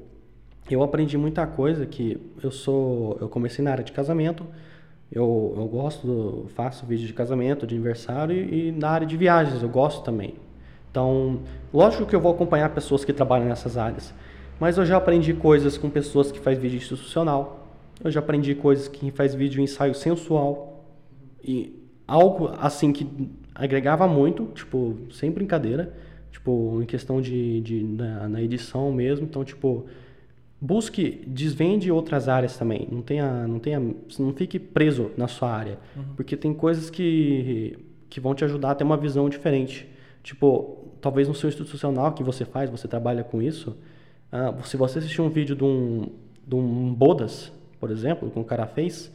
eu 0.70 0.82
aprendi 0.82 1.18
muita 1.18 1.46
coisa 1.46 1.86
que 1.86 2.18
eu 2.42 2.50
sou, 2.50 3.18
eu 3.20 3.28
comecei 3.28 3.64
na 3.64 3.72
área 3.72 3.84
de 3.84 3.92
casamento, 3.92 4.46
eu, 5.10 5.54
eu 5.56 5.66
gosto, 5.66 6.46
faço 6.54 6.84
vídeo 6.84 7.06
de 7.06 7.12
casamento, 7.12 7.66
de 7.66 7.74
aniversário 7.74 8.36
e, 8.36 8.68
e 8.68 8.72
na 8.72 8.90
área 8.90 9.06
de 9.06 9.16
viagens 9.16 9.62
eu 9.62 9.68
gosto 9.68 10.02
também. 10.02 10.34
Então, 10.90 11.40
lógico 11.72 12.06
que 12.06 12.16
eu 12.16 12.20
vou 12.20 12.32
acompanhar 12.32 12.70
pessoas 12.70 13.04
que 13.04 13.12
trabalham 13.12 13.46
nessas 13.46 13.76
áreas, 13.76 14.14
mas 14.58 14.78
eu 14.78 14.86
já 14.86 14.96
aprendi 14.96 15.34
coisas 15.34 15.76
com 15.76 15.90
pessoas 15.90 16.32
que 16.32 16.40
faz 16.40 16.58
vídeo 16.58 16.76
institucional, 16.78 17.68
eu 18.02 18.10
já 18.10 18.20
aprendi 18.20 18.54
coisas 18.54 18.88
que 18.88 19.10
faz 19.10 19.34
vídeo 19.34 19.62
ensaio 19.62 19.94
sensual 19.94 20.84
e 21.42 21.86
algo 22.06 22.50
assim 22.58 22.92
que 22.92 23.30
agregava 23.54 24.06
muito, 24.06 24.46
tipo, 24.54 24.96
sem 25.12 25.30
brincadeira, 25.30 25.92
tipo, 26.30 26.80
em 26.82 26.86
questão 26.86 27.20
de, 27.20 27.60
de 27.60 27.82
na, 27.82 28.28
na 28.28 28.42
edição 28.42 28.92
mesmo, 28.92 29.26
então, 29.26 29.44
tipo, 29.44 29.86
busque, 30.60 31.22
desvende 31.26 31.90
outras 31.90 32.28
áreas 32.28 32.56
também. 32.56 32.88
Não 32.90 33.02
tenha, 33.02 33.46
não 33.46 33.58
tenha, 33.58 33.80
não 33.80 34.32
fique 34.32 34.58
preso 34.58 35.10
na 35.16 35.28
sua 35.28 35.50
área, 35.50 35.78
uhum. 35.96 36.04
porque 36.16 36.36
tem 36.36 36.54
coisas 36.54 36.90
que 36.90 37.78
que 38.08 38.20
vão 38.20 38.34
te 38.34 38.44
ajudar 38.44 38.70
a 38.70 38.74
ter 38.74 38.84
uma 38.84 38.96
visão 38.96 39.28
diferente. 39.28 39.86
Tipo, 40.22 40.92
talvez 41.00 41.28
no 41.28 41.34
seu 41.34 41.48
institucional 41.48 42.12
que 42.12 42.22
você 42.22 42.44
faz, 42.44 42.70
você 42.70 42.88
trabalha 42.88 43.22
com 43.22 43.42
isso. 43.42 43.76
Uh, 44.32 44.66
se 44.66 44.76
você 44.76 44.98
assistir 44.98 45.20
um 45.20 45.28
vídeo 45.28 45.54
de 45.54 45.64
um, 45.64 46.08
de 46.46 46.54
um 46.54 46.94
bodas, 46.94 47.52
por 47.78 47.90
exemplo, 47.90 48.30
que 48.30 48.38
um 48.38 48.44
cara 48.44 48.66
fez, 48.66 49.12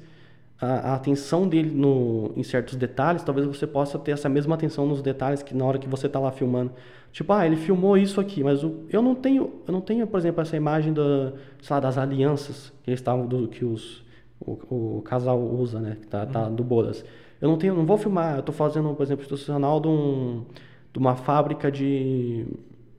a, 0.62 0.91
a, 0.91 0.95
atenção 0.95 1.47
dele 1.47 1.71
no, 1.71 2.32
em 2.36 2.43
certos 2.43 2.76
detalhes, 2.76 3.24
talvez 3.24 3.47
você 3.47 3.65
possa 3.65 3.97
ter 3.97 4.12
essa 4.12 4.30
mesma 4.30 4.54
atenção 4.54 4.86
nos 4.86 5.02
detalhes 5.02 5.41
que 5.41 5.56
na 5.56 5.65
hora 5.65 5.80
que 5.80 5.89
você 5.89 6.06
está 6.06 6.19
lá 6.19 6.32
filmando. 6.32 6.71
Tipo, 7.12 7.34
ah, 7.34 7.45
ele 7.45 7.56
filmou 7.56 7.97
isso 7.97 8.21
aqui, 8.21 8.43
mas 8.43 8.63
o, 8.63 8.86
eu 8.89 9.02
não 9.02 9.15
tenho, 9.15 9.62
eu 9.67 9.74
não 9.74 9.82
tenho, 9.82 10.06
por 10.06 10.19
exemplo, 10.19 10.41
essa 10.41 10.56
imagem 10.56 10.93
da, 10.93 11.34
lá, 11.69 11.80
das 11.80 11.97
alianças 11.97 12.71
que 12.84 12.91
eles 12.91 13.00
estavam 13.00 13.26
do, 13.26 13.47
que 13.47 13.65
os 13.65 14.04
o, 14.39 14.97
o, 14.97 15.02
casal 15.04 15.39
usa, 15.39 15.80
né, 15.80 15.97
que 16.00 16.08
tá, 16.08 16.26
tá, 16.26 16.47
do 16.47 16.63
bodas. 16.63 17.04
Eu 17.41 17.50
não 17.50 17.58
tenho, 17.58 17.76
não 17.76 17.86
vou 17.86 17.97
filmar, 17.97 18.36
eu 18.36 18.39
estou 18.41 18.54
fazendo, 18.54 18.93
por 18.93 19.04
exemplo, 19.04 19.24
institucional 19.24 19.80
de, 19.80 19.88
um, 19.88 20.45
de 20.93 21.00
uma 21.00 21.15
fábrica 21.15 21.71
de, 21.71 22.45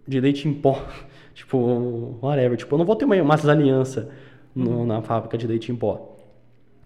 de 0.06 0.20
leite 0.20 0.48
em 0.48 0.52
pó, 0.54 0.84
tipo, 1.32 2.18
whatever, 2.20 2.56
tipo, 2.56 2.74
eu 2.74 2.78
não 2.78 2.84
vou 2.84 2.96
ter 2.96 3.04
uma, 3.04 3.16
umas 3.16 3.48
alianças 3.48 4.06
uhum. 4.54 4.84
na 4.84 5.00
fábrica 5.00 5.38
de 5.38 5.46
leite 5.46 5.70
em 5.70 5.76
pó 5.76 6.11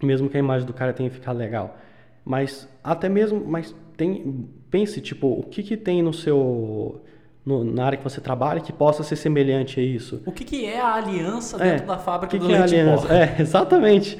mesmo 0.01 0.29
que 0.29 0.37
a 0.37 0.39
imagem 0.39 0.65
do 0.67 0.73
cara 0.73 0.93
tenha 0.93 1.09
ficado 1.09 1.37
legal. 1.37 1.77
Mas 2.23 2.67
até 2.83 3.07
mesmo, 3.07 3.43
mas 3.45 3.73
tem, 3.95 4.47
pense 4.69 5.01
tipo, 5.01 5.27
o 5.27 5.43
que 5.43 5.63
que 5.63 5.77
tem 5.77 6.01
no 6.01 6.13
seu 6.13 7.01
no, 7.47 7.63
na 7.63 7.85
área 7.85 7.97
que 7.97 8.03
você 8.03 8.19
trabalha 8.19 8.59
que 8.59 8.73
possa 8.73 9.03
ser 9.03 9.15
semelhante 9.15 9.79
a 9.79 9.83
isso. 9.83 10.21
O 10.25 10.33
que, 10.33 10.43
que 10.43 10.65
é 10.65 10.81
a 10.81 10.95
aliança 10.95 11.55
é, 11.63 11.71
dentro 11.71 11.87
da 11.87 11.97
fábrica 11.97 12.31
que 12.31 12.39
do 12.39 12.45
que 12.45 12.51
leite 12.51 12.75
é 12.75 12.81
aliança? 12.81 13.13
É, 13.13 13.35
exatamente. 13.39 14.17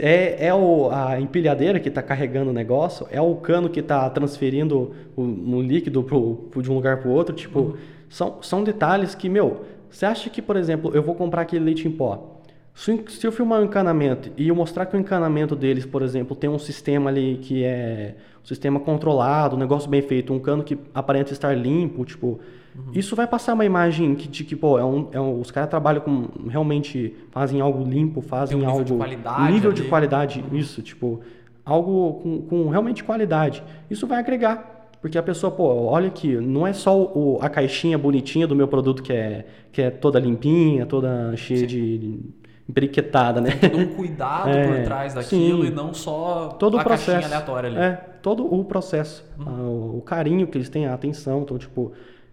É, 0.00 0.48
é 0.48 0.52
o, 0.52 0.90
a 0.90 1.20
empilhadeira 1.20 1.78
que 1.78 1.88
está 1.88 2.02
carregando 2.02 2.50
o 2.50 2.52
negócio, 2.52 3.06
é 3.12 3.20
o 3.20 3.36
cano 3.36 3.68
que 3.68 3.78
está 3.78 4.10
transferindo 4.10 4.92
o, 5.14 5.22
um 5.22 5.62
líquido 5.62 6.02
pro, 6.02 6.48
pro, 6.50 6.60
de 6.60 6.68
um 6.68 6.74
lugar 6.74 6.96
para 6.96 7.08
o 7.08 7.12
outro. 7.12 7.32
Tipo, 7.32 7.60
uhum. 7.60 7.76
são, 8.08 8.42
são 8.42 8.64
detalhes 8.64 9.14
que, 9.14 9.28
meu, 9.28 9.64
você 9.88 10.04
acha 10.04 10.28
que, 10.28 10.42
por 10.42 10.56
exemplo, 10.56 10.90
eu 10.92 11.02
vou 11.04 11.14
comprar 11.14 11.42
aquele 11.42 11.64
leite 11.64 11.86
em 11.86 11.92
pó? 11.92 12.33
Se 12.74 13.24
eu 13.24 13.30
filmar 13.30 13.60
um 13.60 13.64
encanamento 13.64 14.30
e 14.36 14.48
eu 14.48 14.54
mostrar 14.54 14.84
que 14.86 14.96
o 14.96 15.00
encanamento 15.00 15.54
deles, 15.54 15.86
por 15.86 16.02
exemplo, 16.02 16.34
tem 16.34 16.50
um 16.50 16.58
sistema 16.58 17.08
ali 17.08 17.38
que 17.40 17.62
é 17.62 18.16
um 18.42 18.46
sistema 18.46 18.80
controlado, 18.80 19.54
um 19.54 19.58
negócio 19.58 19.88
bem 19.88 20.02
feito, 20.02 20.32
um 20.32 20.40
cano 20.40 20.64
que 20.64 20.76
aparenta 20.92 21.32
estar 21.32 21.54
limpo, 21.56 22.04
tipo, 22.04 22.40
uhum. 22.74 22.90
isso 22.92 23.14
vai 23.14 23.28
passar 23.28 23.54
uma 23.54 23.64
imagem 23.64 24.16
que, 24.16 24.26
de 24.26 24.42
que, 24.42 24.56
pô, 24.56 24.76
é 24.76 24.84
um, 24.84 25.08
é 25.12 25.20
um, 25.20 25.40
os 25.40 25.52
caras 25.52 25.70
trabalham 25.70 26.02
com, 26.02 26.48
realmente 26.48 27.14
fazem 27.30 27.60
algo 27.60 27.88
limpo, 27.88 28.20
fazem 28.20 28.60
um 28.60 28.66
algo... 28.66 28.80
nível 28.80 28.96
de 28.96 28.98
qualidade. 28.98 29.52
Nível 29.52 29.70
ali. 29.70 29.80
de 29.80 29.88
qualidade, 29.88 30.44
uhum. 30.50 30.58
isso, 30.58 30.82
tipo, 30.82 31.20
algo 31.64 32.14
com, 32.14 32.42
com 32.42 32.68
realmente 32.68 33.04
qualidade. 33.04 33.62
Isso 33.88 34.06
vai 34.06 34.18
agregar. 34.18 34.72
Porque 35.00 35.18
a 35.18 35.22
pessoa, 35.22 35.50
pô, 35.50 35.64
olha 35.64 36.08
aqui, 36.08 36.34
não 36.34 36.66
é 36.66 36.72
só 36.72 36.98
o, 36.98 37.38
a 37.40 37.48
caixinha 37.48 37.96
bonitinha 37.96 38.46
do 38.46 38.56
meu 38.56 38.66
produto 38.66 39.02
que 39.02 39.12
é, 39.12 39.46
que 39.70 39.82
é 39.82 39.90
toda 39.90 40.18
limpinha, 40.18 40.86
toda 40.86 41.36
cheia 41.36 41.60
Sim. 41.60 41.66
de 41.66 42.20
embriquetada, 42.68 43.40
né? 43.40 43.50
Tem 43.52 43.70
todo 43.70 43.82
um 43.82 43.94
cuidado 43.94 44.48
é, 44.56 44.66
por 44.66 44.84
trás 44.84 45.14
daquilo 45.14 45.62
sim. 45.62 45.68
e 45.68 45.70
não 45.70 45.92
só 45.92 46.48
todo 46.58 46.78
o 46.78 46.82
processo, 46.82 47.26
aleatória 47.26 47.70
ali. 47.70 47.78
É, 47.78 47.92
todo 48.22 48.52
o 48.52 48.64
processo, 48.64 49.24
uhum. 49.38 49.98
o, 49.98 50.00
carinho 50.00 50.46
que 50.46 50.56
eles 50.56 50.68
têm, 50.68 50.86
a 50.86 50.94
atenção, 50.94 51.42
então 51.42 51.58
tipo, 51.58 51.92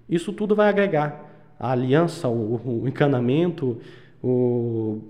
isso 0.09 0.31
tudo 0.31 0.55
vai 0.55 0.69
agregar 0.69 1.29
a 1.59 1.71
aliança, 1.71 2.27
o, 2.27 2.81
o 2.83 2.87
encanamento, 2.87 3.79
o 4.23 5.01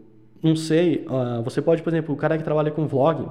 não 0.44 0.56
sei, 0.56 1.06
uh, 1.08 1.44
você 1.44 1.62
pode, 1.62 1.84
por 1.84 1.94
exemplo, 1.94 2.16
o 2.16 2.18
cara 2.18 2.36
que 2.36 2.44
trabalha 2.44 2.72
com 2.72 2.88
vlog, 2.88 3.28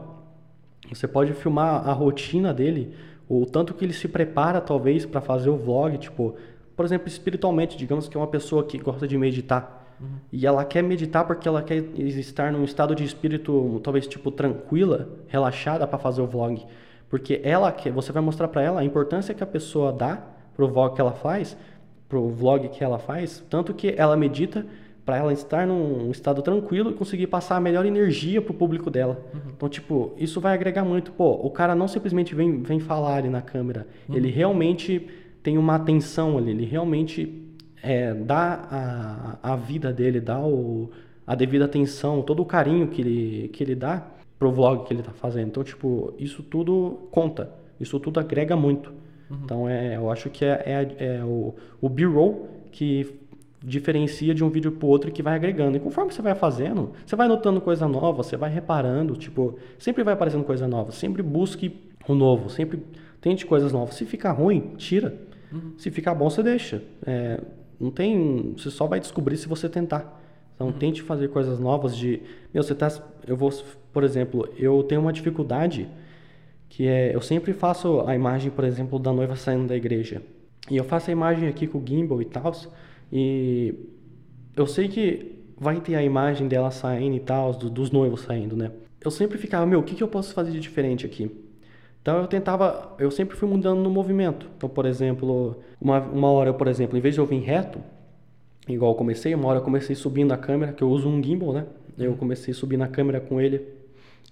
você 0.89 1.09
pode 1.09 1.33
filmar 1.33 1.89
a 1.89 1.93
rotina 1.93 2.55
dele, 2.55 2.95
o 3.29 3.45
tanto 3.45 3.75
que 3.75 3.85
ele 3.85 3.93
se 3.93 4.07
prepara 4.07 4.61
talvez 4.61 5.05
para 5.05 5.21
fazer 5.21 5.51
o 5.51 5.57
vlog, 5.57 5.99
tipo, 5.99 6.37
por 6.77 6.85
exemplo, 6.85 7.09
espiritualmente, 7.09 7.77
digamos 7.77 8.09
que 8.09 8.17
é 8.17 8.21
uma 8.21 8.29
pessoa 8.29 8.65
que 8.65 8.79
gosta 8.79 9.09
de 9.09 9.19
meditar, 9.19 9.80
Uhum. 10.01 10.09
E 10.33 10.47
ela 10.47 10.65
quer 10.65 10.83
meditar 10.83 11.27
porque 11.27 11.47
ela 11.47 11.63
quer 11.63 11.77
estar 11.97 12.53
num 12.53 12.65
estado 12.65 12.95
de 12.95 13.05
espírito, 13.05 13.81
talvez 13.83 14.07
tipo 14.07 14.31
tranquila, 14.31 15.09
relaxada 15.29 15.87
para 15.87 15.99
fazer 15.99 16.23
o 16.23 16.27
vlog. 16.27 16.65
Porque 17.09 17.41
ela 17.43 17.71
quer, 17.73 17.93
você 17.93 18.13
vai 18.13 18.23
mostrar 18.23 18.49
para 18.49 18.63
ela 18.63 18.81
a 18.81 18.85
importância 18.85 19.35
que 19.35 19.43
a 19.43 19.47
pessoa 19.47 19.93
dá 19.93 20.23
pro 20.55 20.69
vlog 20.69 20.95
que 20.95 21.01
ela 21.01 21.13
faz, 21.13 21.57
pro 22.09 22.29
vlog 22.29 22.69
que 22.69 22.83
ela 22.83 22.99
faz, 22.99 23.45
tanto 23.51 23.75
que 23.75 23.95
ela 23.97 24.17
medita 24.17 24.65
para 25.05 25.17
ela 25.17 25.33
estar 25.33 25.67
num 25.67 26.11
estado 26.11 26.41
tranquilo 26.43 26.91
e 26.91 26.95
conseguir 26.95 27.27
passar 27.27 27.57
a 27.57 27.61
melhor 27.61 27.85
energia 27.85 28.41
pro 28.41 28.55
público 28.55 28.91
dela. 28.91 29.21
Uhum. 29.35 29.53
Então, 29.57 29.69
tipo, 29.69 30.13
isso 30.17 30.41
vai 30.41 30.55
agregar 30.55 30.85
muito. 30.85 31.11
Pô, 31.13 31.33
o 31.33 31.51
cara 31.51 31.75
não 31.75 31.89
simplesmente 31.89 32.35
vem, 32.35 32.63
vem 32.63 32.79
falar 32.79 33.17
ali 33.17 33.29
na 33.29 33.43
câmera, 33.43 33.87
uhum. 34.09 34.15
ele 34.15 34.31
realmente 34.31 35.09
tem 35.43 35.59
uma 35.59 35.75
atenção 35.75 36.39
ali, 36.39 36.51
ele 36.51 36.65
realmente 36.65 37.50
é, 37.83 38.15
dá 38.15 39.39
a, 39.43 39.53
a 39.53 39.57
vida 39.57 39.93
dele, 39.93 40.21
dá 40.21 40.41
o, 40.41 40.91
a 41.27 41.35
devida 41.35 41.65
atenção, 41.65 42.23
todo 42.23 42.41
o 42.43 42.47
carinho 42.47 42.89
que 42.89 43.01
ele, 43.01 43.49
que 43.49 43.63
ele 43.63 43.75
dá 43.75 44.07
pro 44.39 44.51
vlog 44.51 44.87
que 44.87 44.95
ele 44.95 45.03
tá 45.03 45.13
fazendo. 45.13 45.49
Então, 45.49 45.63
tipo, 45.63 46.15
isso 46.19 46.43
tudo 46.43 47.09
conta, 47.11 47.51
isso 47.79 47.99
tudo 48.01 48.19
agrega 48.19 48.57
muito. 48.57 48.91
Uhum. 49.31 49.39
Então, 49.45 49.69
é, 49.69 49.97
eu 49.97 50.11
acho 50.11 50.31
que 50.31 50.45
é, 50.45 50.63
é, 50.99 51.19
é 51.19 51.25
o, 51.25 51.55
o 51.81 51.89
B-roll 51.89 52.49
que 52.73 53.21
diferencia 53.63 54.35
de 54.35 54.43
um 54.43 54.49
vídeo 54.49 54.73
pro 54.73 54.89
outro 54.89 55.13
que 55.13 55.23
vai 55.23 55.35
agregando. 55.35 55.77
E 55.77 55.81
conforme 55.81 56.13
você 56.13 56.23
vai 56.23 56.35
fazendo, 56.35 56.93
você 57.05 57.15
vai 57.15 57.29
notando 57.29 57.61
coisa 57.61 57.87
nova, 57.87 58.23
você 58.23 58.37
vai 58.37 58.51
reparando, 58.51 59.15
tipo, 59.17 59.59
sempre 59.79 60.03
vai 60.03 60.15
aparecendo 60.15 60.45
coisa 60.45 60.67
nova. 60.67 60.93
Sempre 60.93 61.23
busque 61.23 61.79
o 62.09 62.15
novo, 62.15 62.49
sempre 62.49 62.83
tente 63.21 63.45
coisas 63.45 63.73
novas. 63.73 63.95
Se 63.95 64.05
ficar 64.05 64.33
ruim, 64.33 64.73
tira. 64.77 65.15
Uhum. 65.53 65.75
Se 65.77 65.91
ficar 65.91 66.15
bom, 66.15 66.31
você 66.31 66.43
deixa. 66.43 66.83
É, 67.07 67.41
não 67.81 67.91
tem. 67.91 68.55
Você 68.57 68.71
só 68.71 68.87
vai 68.87 69.01
descobrir 69.01 69.37
se 69.39 69.49
você 69.49 69.69
tentar. 69.69 70.21
Então 70.55 70.67
uhum. 70.67 70.73
tente 70.75 71.01
fazer 71.03 71.29
coisas 71.29 71.59
novas 71.59 71.97
de. 71.97 72.21
Meu, 72.53 72.63
você 72.63 72.75
tá. 72.75 72.89
Eu 73.27 73.37
vou. 73.37 73.51
Por 73.93 74.05
exemplo, 74.05 74.49
eu 74.59 74.83
tenho 74.83 75.01
uma 75.01 75.13
dificuldade 75.13 75.89
que 76.69 76.87
é. 76.87 77.15
Eu 77.15 77.23
sempre 77.23 77.55
faço 77.55 78.03
a 78.07 78.15
imagem, 78.15 78.51
por 78.51 78.65
exemplo, 78.65 78.99
da 78.99 79.13
noiva 79.13 79.35
saindo 79.35 79.67
da 79.67 79.77
igreja. 79.77 80.23
E 80.71 80.77
eu 80.77 80.85
faço 80.85 81.11
a 81.11 81.13
imagem 81.13 81.49
aqui 81.49 81.67
com 81.67 81.79
o 81.79 81.85
gimbal 81.85 82.21
e 82.21 82.27
tal. 82.27 82.53
E 83.11 83.75
eu 84.55 84.67
sei 84.67 84.89
que 84.89 85.41
vai 85.59 85.81
ter 85.81 85.95
a 85.95 86.03
imagem 86.03 86.47
dela 86.47 86.71
saindo 86.71 87.17
e 87.17 87.21
tal, 87.21 87.53
do, 87.53 87.71
dos 87.71 87.91
noivos 87.91 88.21
saindo, 88.23 88.57
né? 88.57 88.71
Eu 89.03 89.11
sempre 89.11 89.39
ficava, 89.39 89.65
meu, 89.65 89.81
o 89.81 89.83
que, 89.83 89.95
que 89.95 90.03
eu 90.03 90.09
posso 90.09 90.35
fazer 90.35 90.53
de 90.53 90.61
diferente 90.61 91.07
aqui? 91.07 91.31
Então 92.03 92.19
eu 92.19 92.27
tentava, 92.27 92.95
eu 92.99 93.11
sempre 93.11 93.37
fui 93.37 93.49
mudando 93.49 93.81
no 93.81 93.91
movimento. 93.91 94.49
Então, 94.57 94.69
por 94.69 94.87
exemplo, 94.87 95.57
uma, 95.81 96.01
uma 96.01 96.31
hora, 96.31 96.53
por 96.53 96.67
exemplo, 96.67 96.97
em 96.97 97.01
vez 97.01 97.15
de 97.15 97.21
eu 97.21 97.27
vir 97.27 97.41
reto, 97.41 97.79
igual 98.69 98.93
eu 98.93 98.97
comecei, 98.97 99.35
uma 99.35 99.49
hora 99.49 99.59
eu 99.59 99.63
comecei 99.63 99.95
subindo 99.95 100.33
a 100.33 100.37
câmera, 100.37 100.73
que 100.73 100.83
eu 100.83 100.89
uso 100.89 101.09
um 101.09 101.23
gimbal, 101.23 101.53
né? 101.53 101.67
Eu 101.99 102.15
comecei 102.15 102.53
a 102.53 102.55
subir 102.55 102.79
na 102.79 102.89
câmera 102.89 103.21
com 103.21 103.41
ele. 103.41 103.63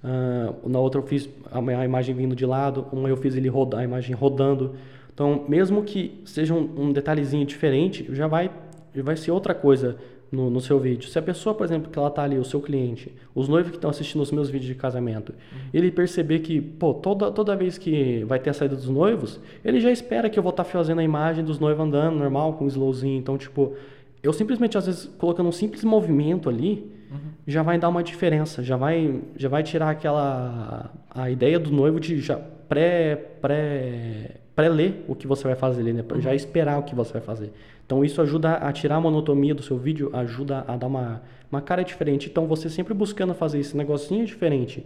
Uh, 0.02 0.68
na 0.68 0.78
outra 0.78 1.00
eu 1.00 1.06
fiz 1.06 1.28
a, 1.50 1.58
a, 1.58 1.84
imagem 1.84 2.14
vindo 2.14 2.34
de 2.34 2.46
lado, 2.46 2.86
uma 2.92 3.08
eu 3.08 3.16
fiz 3.16 3.34
ele 3.34 3.48
rodar, 3.48 3.80
a 3.80 3.84
imagem 3.84 4.14
rodando. 4.14 4.76
Então, 5.12 5.44
mesmo 5.48 5.82
que 5.82 6.22
seja 6.24 6.54
um, 6.54 6.84
um 6.84 6.92
detalhezinho 6.92 7.44
diferente, 7.44 8.06
já 8.14 8.26
vai, 8.26 8.50
já 8.94 9.02
vai 9.02 9.16
ser 9.16 9.32
outra 9.32 9.54
coisa 9.54 9.98
no, 10.30 10.50
no, 10.50 10.60
seu 10.60 10.78
vídeo. 10.78 11.08
Se 11.08 11.18
a 11.18 11.22
pessoa, 11.22 11.54
por 11.54 11.64
exemplo, 11.64 11.90
que 11.90 11.98
ela 11.98 12.10
tá 12.10 12.22
ali, 12.22 12.38
o 12.38 12.44
seu 12.44 12.60
cliente, 12.60 13.14
os 13.34 13.48
noivos 13.48 13.70
que 13.70 13.76
estão 13.76 13.90
assistindo 13.90 14.20
os 14.20 14.30
meus 14.30 14.50
vídeos 14.50 14.68
de 14.68 14.74
casamento, 14.74 15.30
uhum. 15.30 15.58
ele 15.72 15.90
perceber 15.90 16.40
que, 16.40 16.60
pô, 16.60 16.94
toda, 16.94 17.30
toda 17.30 17.56
vez 17.56 17.78
que 17.78 18.24
vai 18.24 18.38
ter 18.38 18.50
a 18.50 18.52
saída 18.52 18.76
dos 18.76 18.88
noivos, 18.88 19.40
ele 19.64 19.80
já 19.80 19.90
espera 19.90 20.28
que 20.28 20.38
eu 20.38 20.42
vou 20.42 20.50
estar 20.50 20.64
tá 20.64 20.70
fazendo 20.70 21.00
a 21.00 21.04
imagem 21.04 21.44
dos 21.44 21.58
noivos 21.58 21.84
andando 21.84 22.18
normal, 22.18 22.54
com 22.54 22.64
um 22.64 22.68
slowzinho. 22.68 23.18
Então, 23.18 23.38
tipo, 23.38 23.74
eu 24.22 24.32
simplesmente, 24.32 24.76
às 24.76 24.86
vezes, 24.86 25.06
colocando 25.18 25.48
um 25.48 25.52
simples 25.52 25.84
movimento 25.84 26.48
ali, 26.48 26.90
uhum. 27.10 27.18
já 27.46 27.62
vai 27.62 27.78
dar 27.78 27.88
uma 27.88 28.02
diferença, 28.02 28.62
já 28.62 28.76
vai, 28.76 29.20
já 29.36 29.48
vai 29.48 29.62
tirar 29.62 29.90
aquela, 29.90 30.90
a 31.10 31.30
ideia 31.30 31.58
do 31.58 31.70
noivo 31.70 31.98
de 31.98 32.20
já 32.20 32.36
pré, 32.68 33.16
pré, 33.40 34.36
pré-ler 34.58 35.04
o 35.06 35.14
que 35.14 35.24
você 35.24 35.44
vai 35.44 35.54
fazer 35.54 35.84
né? 35.84 36.04
Uhum. 36.12 36.20
Já 36.20 36.34
esperar 36.34 36.80
o 36.80 36.82
que 36.82 36.92
você 36.92 37.12
vai 37.12 37.22
fazer. 37.22 37.52
Então 37.86 38.04
isso 38.04 38.20
ajuda 38.20 38.54
a 38.54 38.72
tirar 38.72 38.96
a 38.96 39.00
monotonia 39.00 39.54
do 39.54 39.62
seu 39.62 39.78
vídeo, 39.78 40.10
ajuda 40.12 40.64
a 40.66 40.76
dar 40.76 40.88
uma, 40.88 41.22
uma 41.48 41.60
cara 41.60 41.84
diferente. 41.84 42.28
Então 42.28 42.44
você 42.44 42.68
sempre 42.68 42.92
buscando 42.92 43.32
fazer 43.34 43.60
esse 43.60 43.76
negocinho 43.76 44.26
diferente 44.26 44.84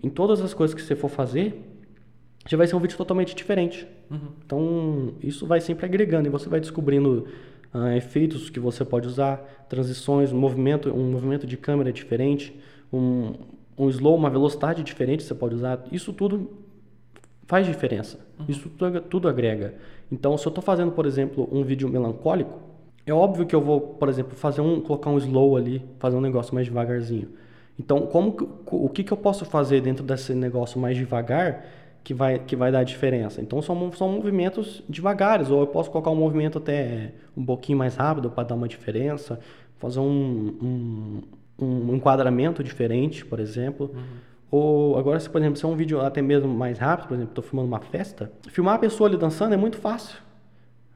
em 0.00 0.08
todas 0.08 0.40
as 0.40 0.54
coisas 0.54 0.72
que 0.72 0.80
você 0.80 0.94
for 0.94 1.08
fazer, 1.08 1.60
já 2.46 2.56
vai 2.56 2.68
ser 2.68 2.76
um 2.76 2.78
vídeo 2.78 2.96
totalmente 2.96 3.34
diferente. 3.34 3.88
Uhum. 4.08 4.28
Então 4.46 5.14
isso 5.20 5.48
vai 5.48 5.60
sempre 5.60 5.84
agregando 5.84 6.28
e 6.28 6.30
você 6.30 6.48
vai 6.48 6.60
descobrindo 6.60 7.26
uh, 7.74 7.88
efeitos 7.96 8.48
que 8.48 8.60
você 8.60 8.84
pode 8.84 9.08
usar, 9.08 9.66
transições, 9.68 10.32
um 10.32 10.38
movimento, 10.38 10.90
um 10.90 11.10
movimento 11.10 11.44
de 11.44 11.56
câmera 11.56 11.92
diferente, 11.92 12.56
um, 12.92 13.32
um 13.76 13.88
slow, 13.88 14.14
uma 14.14 14.30
velocidade 14.30 14.84
diferente 14.84 15.24
você 15.24 15.34
pode 15.34 15.56
usar. 15.56 15.84
Isso 15.90 16.12
tudo 16.12 16.67
faz 17.48 17.66
diferença. 17.66 18.20
Uhum. 18.38 18.44
Isso 18.48 18.68
tudo, 18.68 19.00
tudo 19.00 19.28
agrega. 19.28 19.74
Então, 20.12 20.36
se 20.36 20.46
eu 20.46 20.50
estou 20.50 20.62
fazendo, 20.62 20.92
por 20.92 21.06
exemplo, 21.06 21.48
um 21.50 21.64
vídeo 21.64 21.88
melancólico, 21.88 22.60
é 23.04 23.12
óbvio 23.12 23.46
que 23.46 23.54
eu 23.56 23.60
vou, 23.60 23.80
por 23.80 24.08
exemplo, 24.08 24.36
fazer 24.36 24.60
um, 24.60 24.80
colocar 24.80 25.10
um 25.10 25.16
slow 25.16 25.56
ali, 25.56 25.82
fazer 25.98 26.16
um 26.16 26.20
negócio 26.20 26.54
mais 26.54 26.66
devagarzinho. 26.66 27.30
Então, 27.80 28.02
como, 28.02 28.60
o 28.66 28.88
que, 28.90 29.02
que 29.02 29.12
eu 29.12 29.16
posso 29.16 29.46
fazer 29.46 29.80
dentro 29.80 30.04
desse 30.04 30.34
negócio 30.34 30.78
mais 30.78 30.96
devagar 30.96 31.64
que 32.04 32.12
vai, 32.12 32.38
que 32.38 32.54
vai 32.54 32.70
dar 32.70 32.84
diferença? 32.84 33.40
Então, 33.40 33.62
são, 33.62 33.92
são 33.92 34.10
movimentos 34.10 34.82
devagares, 34.86 35.50
ou 35.50 35.60
eu 35.60 35.66
posso 35.66 35.90
colocar 35.90 36.10
um 36.10 36.16
movimento 36.16 36.58
até 36.58 37.12
um 37.34 37.44
pouquinho 37.44 37.78
mais 37.78 37.96
rápido 37.96 38.30
para 38.30 38.48
dar 38.48 38.56
uma 38.56 38.68
diferença, 38.68 39.40
fazer 39.78 40.00
um, 40.00 41.22
um, 41.58 41.64
um 41.64 41.94
enquadramento 41.94 42.62
diferente, 42.62 43.24
por 43.24 43.40
exemplo. 43.40 43.90
Uhum 43.94 44.27
Ou 44.50 44.98
agora, 44.98 45.20
se 45.20 45.28
por 45.28 45.40
exemplo, 45.40 45.58
se 45.58 45.64
é 45.64 45.68
um 45.68 45.76
vídeo 45.76 46.00
até 46.00 46.22
mesmo 46.22 46.48
mais 46.48 46.78
rápido, 46.78 47.08
por 47.08 47.14
exemplo, 47.14 47.32
estou 47.32 47.44
filmando 47.44 47.68
uma 47.68 47.80
festa, 47.80 48.32
filmar 48.48 48.76
a 48.76 48.78
pessoa 48.78 49.08
ali 49.08 49.16
dançando 49.16 49.52
é 49.52 49.56
muito 49.56 49.76
fácil. 49.76 50.18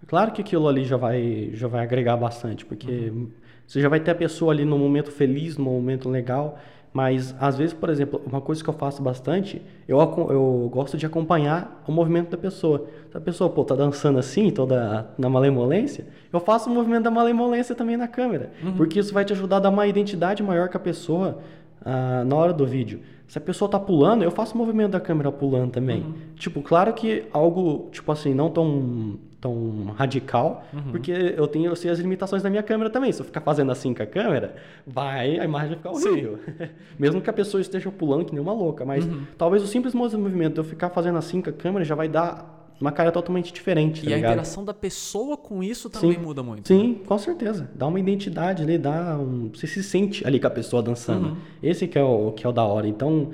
Claro 0.06 0.32
que 0.32 0.40
aquilo 0.40 0.66
ali 0.68 0.84
já 0.84 0.96
vai, 0.96 1.50
já 1.52 1.68
vai 1.68 1.82
agregar 1.82 2.16
bastante, 2.16 2.64
porque 2.64 3.10
uhum. 3.10 3.28
você 3.66 3.80
já 3.80 3.88
vai 3.88 4.00
ter 4.00 4.10
a 4.10 4.14
pessoa 4.14 4.52
ali 4.52 4.64
no 4.64 4.78
momento 4.78 5.10
feliz, 5.10 5.56
no 5.56 5.64
momento 5.64 6.08
legal. 6.08 6.58
Mas 6.92 7.34
às 7.40 7.56
vezes, 7.56 7.72
por 7.72 7.88
exemplo, 7.88 8.20
uma 8.26 8.40
coisa 8.40 8.62
que 8.62 8.68
eu 8.68 8.74
faço 8.74 9.02
bastante, 9.02 9.62
eu, 9.88 9.98
eu 9.98 10.68
gosto 10.70 10.98
de 10.98 11.06
acompanhar 11.06 11.82
o 11.88 11.92
movimento 11.92 12.30
da 12.30 12.36
pessoa. 12.36 12.86
Se 13.10 13.16
a 13.16 13.20
pessoa, 13.20 13.48
pô, 13.48 13.64
tá 13.64 13.74
dançando 13.74 14.18
assim, 14.18 14.50
toda 14.50 15.08
na 15.16 15.30
malemolência, 15.30 16.04
eu 16.30 16.38
faço 16.38 16.68
o 16.68 16.74
movimento 16.74 17.04
da 17.04 17.10
malemolência 17.10 17.74
também 17.74 17.96
na 17.96 18.06
câmera. 18.06 18.52
Uhum. 18.62 18.74
Porque 18.74 19.00
isso 19.00 19.14
vai 19.14 19.24
te 19.24 19.32
ajudar 19.32 19.56
a 19.56 19.60
dar 19.60 19.70
uma 19.70 19.86
identidade 19.86 20.42
maior 20.42 20.68
com 20.68 20.76
a 20.76 20.80
pessoa 20.80 21.38
ah, 21.82 22.24
na 22.26 22.36
hora 22.36 22.52
do 22.52 22.66
vídeo. 22.66 23.00
Se 23.32 23.38
a 23.38 23.40
pessoa 23.40 23.66
tá 23.66 23.80
pulando, 23.80 24.22
eu 24.22 24.30
faço 24.30 24.54
o 24.54 24.58
movimento 24.58 24.90
da 24.90 25.00
câmera 25.00 25.32
pulando 25.32 25.70
também. 25.70 26.02
Uhum. 26.02 26.12
Tipo, 26.36 26.60
claro 26.60 26.92
que 26.92 27.24
algo, 27.32 27.88
tipo 27.90 28.12
assim, 28.12 28.34
não 28.34 28.50
tão 28.50 29.18
tão 29.40 29.94
radical, 29.96 30.62
uhum. 30.70 30.82
porque 30.90 31.10
eu 31.10 31.48
tenho 31.48 31.70
eu 31.70 31.74
sei 31.74 31.90
as 31.90 31.98
limitações 31.98 32.42
da 32.42 32.50
minha 32.50 32.62
câmera 32.62 32.90
também. 32.90 33.10
Se 33.10 33.22
eu 33.22 33.24
ficar 33.24 33.40
fazendo 33.40 33.72
assim 33.72 33.94
com 33.94 34.02
a 34.02 34.06
câmera, 34.06 34.54
vai 34.86 35.38
a 35.38 35.46
imagem 35.46 35.68
vai 35.70 35.76
ficar 35.78 35.90
horrível. 35.92 36.40
Mesmo 37.00 37.22
que 37.22 37.30
a 37.30 37.32
pessoa 37.32 37.62
esteja 37.62 37.90
pulando 37.90 38.26
que 38.26 38.34
nem 38.34 38.42
uma 38.42 38.52
louca, 38.52 38.84
mas 38.84 39.02
uhum. 39.02 39.22
talvez 39.38 39.62
o 39.62 39.66
simples 39.66 39.94
movimento 39.94 40.52
de 40.52 40.60
eu 40.60 40.64
ficar 40.64 40.90
fazendo 40.90 41.16
assim 41.16 41.40
com 41.40 41.48
a 41.48 41.54
câmera 41.54 41.86
já 41.86 41.94
vai 41.94 42.08
dar 42.08 42.61
uma 42.82 42.90
cara 42.90 43.12
totalmente 43.12 43.52
diferente. 43.52 44.02
Tá 44.02 44.10
e 44.10 44.14
a 44.14 44.18
interação 44.18 44.64
da 44.64 44.74
pessoa 44.74 45.36
com 45.36 45.62
isso 45.62 45.88
também 45.88 46.14
Sim. 46.14 46.18
muda 46.18 46.42
muito. 46.42 46.66
Sim, 46.66 46.88
né? 46.88 46.96
com 47.06 47.16
certeza. 47.16 47.70
Dá 47.74 47.86
uma 47.86 48.00
identidade 48.00 48.62
ali, 48.62 48.76
dá 48.76 49.16
um... 49.16 49.50
você 49.54 49.68
se 49.68 49.82
sente 49.84 50.26
ali 50.26 50.40
com 50.40 50.48
a 50.48 50.50
pessoa 50.50 50.82
dançando. 50.82 51.28
Uhum. 51.28 51.36
Esse 51.62 51.86
que 51.86 51.96
é 51.96 52.02
o 52.02 52.32
que 52.32 52.44
é 52.44 52.48
o 52.48 52.52
da 52.52 52.64
hora. 52.64 52.88
Então, 52.88 53.30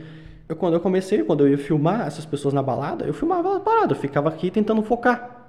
eu, 0.46 0.54
quando 0.54 0.74
eu 0.74 0.80
comecei, 0.80 1.22
quando 1.24 1.46
eu 1.46 1.48
ia 1.48 1.58
filmar 1.58 2.06
essas 2.06 2.26
pessoas 2.26 2.52
na 2.52 2.62
balada, 2.62 3.06
eu 3.06 3.14
filmava 3.14 3.48
ela 3.48 3.60
parada, 3.60 3.94
eu 3.94 3.96
ficava 3.96 4.28
aqui 4.28 4.50
tentando 4.50 4.82
focar. 4.82 5.48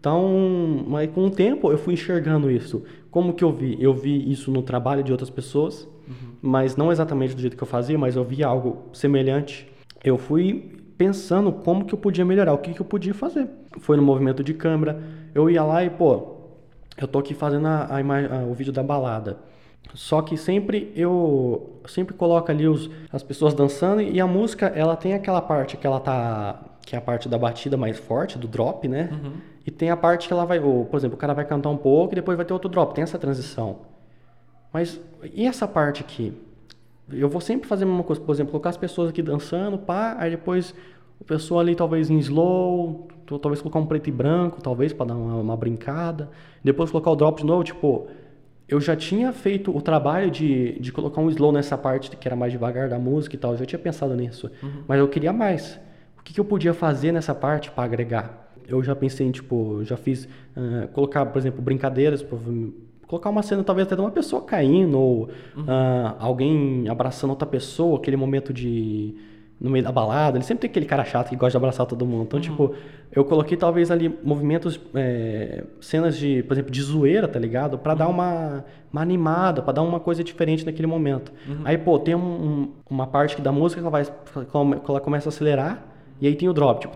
Então, 0.00 0.84
mas 0.86 1.10
com 1.10 1.26
o 1.26 1.30
tempo 1.30 1.70
eu 1.70 1.78
fui 1.78 1.94
enxergando 1.94 2.50
isso. 2.50 2.82
Como 3.08 3.32
que 3.32 3.44
eu 3.44 3.52
vi? 3.52 3.76
Eu 3.80 3.94
vi 3.94 4.30
isso 4.30 4.50
no 4.50 4.62
trabalho 4.62 5.02
de 5.02 5.12
outras 5.12 5.30
pessoas, 5.30 5.88
uhum. 6.08 6.34
mas 6.42 6.76
não 6.76 6.90
exatamente 6.90 7.34
do 7.36 7.40
jeito 7.40 7.56
que 7.56 7.62
eu 7.62 7.68
fazia, 7.68 7.96
mas 7.96 8.16
eu 8.16 8.24
vi 8.24 8.42
algo 8.42 8.84
semelhante. 8.92 9.68
Eu 10.02 10.18
fui 10.18 10.77
pensando 10.98 11.52
como 11.52 11.84
que 11.84 11.94
eu 11.94 11.98
podia 11.98 12.24
melhorar, 12.24 12.52
o 12.52 12.58
que 12.58 12.74
que 12.74 12.80
eu 12.80 12.84
podia 12.84 13.14
fazer. 13.14 13.48
Foi 13.78 13.96
no 13.96 14.02
movimento 14.02 14.42
de 14.42 14.52
câmera, 14.52 15.00
eu 15.32 15.48
ia 15.48 15.62
lá 15.62 15.84
e, 15.84 15.88
pô, 15.88 16.36
eu 16.98 17.06
tô 17.06 17.20
aqui 17.20 17.32
fazendo 17.32 17.68
a, 17.68 17.84
a, 17.84 17.98
a, 17.98 18.44
o 18.44 18.52
vídeo 18.52 18.72
da 18.72 18.82
balada. 18.82 19.38
Só 19.94 20.20
que 20.20 20.36
sempre 20.36 20.92
eu 20.94 21.80
sempre 21.86 22.14
coloco 22.14 22.50
ali 22.50 22.68
os, 22.68 22.90
as 23.10 23.22
pessoas 23.22 23.54
dançando 23.54 24.02
e 24.02 24.20
a 24.20 24.26
música, 24.26 24.66
ela 24.66 24.96
tem 24.96 25.14
aquela 25.14 25.40
parte 25.40 25.76
que 25.76 25.86
ela 25.86 26.00
tá 26.00 26.62
que 26.84 26.96
é 26.96 26.98
a 26.98 27.02
parte 27.02 27.28
da 27.28 27.36
batida 27.36 27.76
mais 27.76 27.98
forte, 27.98 28.38
do 28.38 28.48
drop, 28.48 28.88
né? 28.88 29.10
Uhum. 29.12 29.32
E 29.66 29.70
tem 29.70 29.90
a 29.90 29.96
parte 29.96 30.26
que 30.26 30.32
ela 30.32 30.46
vai, 30.46 30.58
ou, 30.58 30.86
por 30.86 30.96
exemplo, 30.96 31.16
o 31.16 31.18
cara 31.18 31.34
vai 31.34 31.44
cantar 31.44 31.68
um 31.68 31.76
pouco 31.76 32.14
e 32.14 32.16
depois 32.16 32.34
vai 32.34 32.46
ter 32.46 32.54
outro 32.54 32.70
drop, 32.70 32.94
tem 32.94 33.04
essa 33.04 33.18
transição. 33.18 33.80
Mas 34.72 34.98
e 35.34 35.46
essa 35.46 35.68
parte 35.68 36.00
aqui? 36.02 36.34
Eu 37.12 37.28
vou 37.28 37.40
sempre 37.40 37.68
fazer 37.68 37.84
a 37.84 37.86
mesma 37.86 38.02
coisa, 38.02 38.20
por 38.20 38.32
exemplo, 38.32 38.50
colocar 38.50 38.70
as 38.70 38.76
pessoas 38.76 39.10
aqui 39.10 39.22
dançando, 39.22 39.78
pá, 39.78 40.16
aí 40.18 40.30
depois 40.30 40.74
o 41.20 41.24
pessoal 41.24 41.60
ali 41.60 41.74
talvez 41.74 42.10
em 42.10 42.18
slow, 42.18 43.08
talvez 43.26 43.60
colocar 43.60 43.78
um 43.78 43.86
preto 43.86 44.08
e 44.08 44.12
branco, 44.12 44.60
talvez 44.62 44.92
para 44.92 45.06
dar 45.06 45.14
uma, 45.14 45.36
uma, 45.36 45.56
brincada, 45.56 46.30
depois 46.62 46.90
colocar 46.90 47.10
o 47.10 47.16
drop 47.16 47.40
de 47.40 47.46
novo, 47.46 47.64
tipo, 47.64 48.06
eu 48.68 48.80
já 48.80 48.94
tinha 48.94 49.32
feito 49.32 49.76
o 49.76 49.80
trabalho 49.80 50.30
de, 50.30 50.78
de 50.78 50.92
colocar 50.92 51.20
um 51.20 51.28
slow 51.30 51.50
nessa 51.50 51.76
parte 51.76 52.14
que 52.14 52.28
era 52.28 52.36
mais 52.36 52.52
devagar 52.52 52.88
da 52.88 52.98
música 52.98 53.34
e 53.34 53.38
tal, 53.38 53.52
eu 53.52 53.58
já 53.58 53.66
tinha 53.66 53.78
pensado 53.78 54.14
nisso, 54.14 54.50
uhum. 54.62 54.84
mas 54.86 54.98
eu 54.98 55.08
queria 55.08 55.32
mais. 55.32 55.80
O 56.18 56.22
que, 56.22 56.34
que 56.34 56.40
eu 56.40 56.44
podia 56.44 56.74
fazer 56.74 57.10
nessa 57.10 57.34
parte 57.34 57.70
para 57.70 57.84
agregar? 57.84 58.48
eu 58.68 58.82
já 58.84 58.94
pensei 58.94 59.26
em, 59.26 59.30
tipo, 59.30 59.82
já 59.82 59.96
fiz, 59.96 60.26
uh, 60.26 60.86
colocar, 60.92 61.24
por 61.26 61.38
exemplo, 61.38 61.62
brincadeiras, 61.62 62.22
colocar 63.08 63.30
uma 63.30 63.42
cena 63.42 63.64
talvez 63.64 63.86
até 63.86 63.96
de 63.96 64.02
uma 64.02 64.10
pessoa 64.10 64.42
caindo, 64.42 64.98
ou 64.98 65.30
uhum. 65.56 65.62
uh, 65.64 66.14
alguém 66.20 66.88
abraçando 66.88 67.30
outra 67.30 67.46
pessoa, 67.46 67.98
aquele 67.98 68.16
momento 68.16 68.52
de 68.52 69.16
no 69.60 69.70
meio 69.70 69.82
da 69.82 69.90
balada, 69.90 70.38
ele 70.38 70.44
sempre 70.44 70.60
tem 70.62 70.70
aquele 70.70 70.86
cara 70.86 71.04
chato 71.04 71.30
que 71.30 71.36
gosta 71.36 71.50
de 71.50 71.56
abraçar 71.56 71.84
todo 71.84 72.06
mundo. 72.06 72.24
Então, 72.24 72.38
uhum. 72.38 72.44
tipo, 72.44 72.74
eu 73.10 73.24
coloquei 73.24 73.56
talvez 73.56 73.90
ali 73.90 74.08
movimentos, 74.22 74.78
é, 74.94 75.64
cenas 75.80 76.16
de, 76.16 76.44
por 76.44 76.54
exemplo, 76.54 76.70
de 76.70 76.80
zoeira, 76.80 77.26
tá 77.26 77.40
ligado? 77.40 77.76
Para 77.76 77.92
uhum. 77.92 77.98
dar 77.98 78.08
uma, 78.08 78.64
uma 78.92 79.02
animada, 79.02 79.60
para 79.60 79.72
dar 79.72 79.82
uma 79.82 79.98
coisa 79.98 80.22
diferente 80.22 80.64
naquele 80.64 80.86
momento. 80.86 81.32
Uhum. 81.48 81.62
Aí, 81.64 81.76
pô, 81.76 81.98
tem 81.98 82.14
um, 82.14 82.20
um, 82.20 82.68
uma 82.88 83.08
parte 83.08 83.34
que 83.34 83.42
da 83.42 83.50
música 83.50 83.80
que 83.80 83.86
ela, 83.86 83.90
vai, 83.90 84.06
ela 84.88 85.00
começa 85.00 85.28
a 85.28 85.30
acelerar, 85.30 85.84
e 86.20 86.26
aí 86.26 86.34
tem 86.34 86.48
o 86.48 86.52
drop, 86.52 86.80
tipo, 86.80 86.94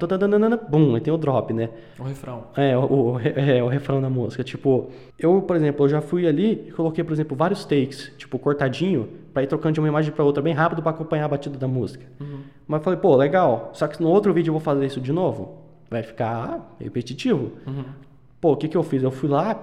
bum, 0.68 0.94
aí 0.94 1.00
tem 1.00 1.12
o 1.12 1.16
drop, 1.16 1.52
né? 1.52 1.68
O 1.98 2.02
refrão. 2.02 2.44
É, 2.56 2.76
o, 2.76 2.82
o, 2.82 3.20
é, 3.20 3.62
o 3.62 3.68
refrão 3.68 4.00
da 4.00 4.10
música. 4.10 4.42
Tipo, 4.42 4.90
eu, 5.18 5.40
por 5.42 5.54
exemplo, 5.56 5.84
eu 5.84 5.88
já 5.88 6.00
fui 6.00 6.26
ali 6.26 6.64
e 6.68 6.72
coloquei, 6.72 7.04
por 7.04 7.12
exemplo, 7.12 7.36
vários 7.36 7.64
takes, 7.64 8.12
tipo, 8.18 8.38
cortadinho, 8.38 9.08
para 9.32 9.42
ir 9.42 9.46
trocando 9.46 9.74
de 9.74 9.80
uma 9.80 9.88
imagem 9.88 10.12
para 10.12 10.24
outra 10.24 10.42
bem 10.42 10.52
rápido 10.52 10.82
para 10.82 10.90
acompanhar 10.90 11.26
a 11.26 11.28
batida 11.28 11.56
da 11.56 11.68
música. 11.68 12.04
Uhum. 12.20 12.40
Mas 12.66 12.82
falei, 12.82 12.98
pô, 12.98 13.14
legal, 13.16 13.70
só 13.74 13.86
que 13.86 14.02
no 14.02 14.08
outro 14.08 14.32
vídeo 14.32 14.50
eu 14.50 14.54
vou 14.54 14.60
fazer 14.60 14.86
isso 14.86 15.00
de 15.00 15.12
novo, 15.12 15.58
vai 15.88 16.02
ficar 16.02 16.74
repetitivo. 16.80 17.52
Uhum. 17.66 17.84
Pô, 18.40 18.52
o 18.52 18.56
que 18.56 18.66
que 18.66 18.76
eu 18.76 18.82
fiz? 18.82 19.02
Eu 19.02 19.12
fui 19.12 19.28
lá, 19.28 19.56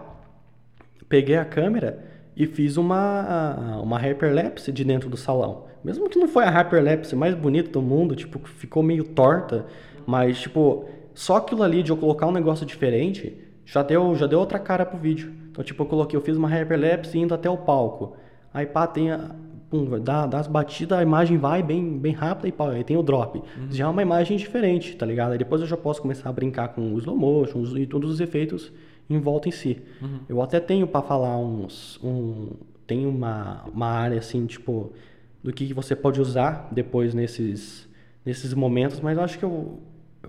peguei 1.09 1.35
a 1.35 1.43
câmera 1.43 2.08
e 2.39 2.47
fiz 2.47 2.77
uma, 2.77 3.81
uma 3.83 3.99
hyperlapse 3.99 4.71
de 4.71 4.85
dentro 4.85 5.09
do 5.09 5.17
salão. 5.17 5.65
Mesmo 5.83 6.09
que 6.09 6.17
não 6.17 6.27
foi 6.27 6.45
a 6.45 6.49
hyperlapse 6.49 7.13
mais 7.13 7.35
bonita 7.35 7.69
do 7.69 7.81
mundo, 7.81 8.15
tipo, 8.15 8.39
ficou 8.47 8.81
meio 8.81 9.03
torta, 9.03 9.65
mas, 10.07 10.39
tipo, 10.39 10.85
só 11.13 11.35
aquilo 11.35 11.61
ali 11.61 11.83
de 11.83 11.91
eu 11.91 11.97
colocar 11.97 12.27
um 12.27 12.31
negócio 12.31 12.65
diferente 12.65 13.37
já 13.65 13.83
deu, 13.83 14.15
já 14.15 14.25
deu 14.25 14.39
outra 14.39 14.57
cara 14.57 14.85
pro 14.85 14.97
vídeo. 14.97 15.33
Então, 15.51 15.61
tipo, 15.61 15.83
eu 15.83 15.87
coloquei, 15.87 16.15
eu 16.15 16.21
fiz 16.21 16.37
uma 16.37 16.47
hyperlapse 16.47 17.19
indo 17.19 17.33
até 17.33 17.49
o 17.49 17.57
palco. 17.57 18.15
Aí, 18.53 18.65
pá, 18.65 18.87
tem 18.87 19.11
a, 19.11 19.35
pum, 19.69 19.99
dá, 19.99 20.25
dá 20.25 20.39
as 20.39 20.47
batidas, 20.47 20.97
a 20.97 21.03
imagem 21.03 21.37
vai 21.37 21.61
bem, 21.61 21.97
bem 21.99 22.13
rápida 22.13 22.47
e 22.47 22.53
pá, 22.53 22.71
aí 22.71 22.85
tem 22.85 22.95
o 22.95 23.03
drop. 23.03 23.37
Uhum. 23.37 23.43
Já 23.69 23.83
é 23.83 23.87
uma 23.87 24.01
imagem 24.01 24.37
diferente, 24.37 24.95
tá 24.95 25.05
ligado? 25.05 25.33
Aí 25.33 25.37
depois 25.37 25.59
eu 25.59 25.67
já 25.67 25.75
posso 25.75 26.01
começar 26.01 26.29
a 26.29 26.33
brincar 26.33 26.69
com 26.69 26.93
o 26.93 26.97
slow 26.99 27.17
motion 27.17 27.61
e 27.77 27.85
todos 27.85 28.09
os 28.09 28.21
efeitos 28.21 28.71
em 29.09 29.19
volta 29.19 29.49
em 29.49 29.51
si. 29.51 29.81
Uhum. 30.01 30.19
Eu 30.29 30.41
até 30.41 30.59
tenho 30.59 30.85
para 30.87 31.01
falar 31.01 31.37
uns, 31.37 31.99
um, 32.03 32.49
tem 32.85 33.05
uma, 33.05 33.63
uma 33.73 33.87
área 33.87 34.19
assim, 34.19 34.45
tipo, 34.45 34.93
do 35.43 35.51
que 35.51 35.73
você 35.73 35.95
pode 35.95 36.21
usar 36.21 36.69
depois 36.71 37.13
nesses, 37.13 37.87
nesses 38.25 38.53
momentos, 38.53 38.99
mas 38.99 39.17
eu 39.17 39.23
acho 39.23 39.39
que 39.39 39.45
eu, 39.45 39.79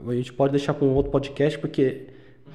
a 0.07 0.15
gente 0.15 0.33
pode 0.33 0.53
deixar 0.53 0.75
para 0.75 0.87
um 0.87 0.95
outro 0.95 1.11
podcast 1.11 1.59
porque 1.59 2.07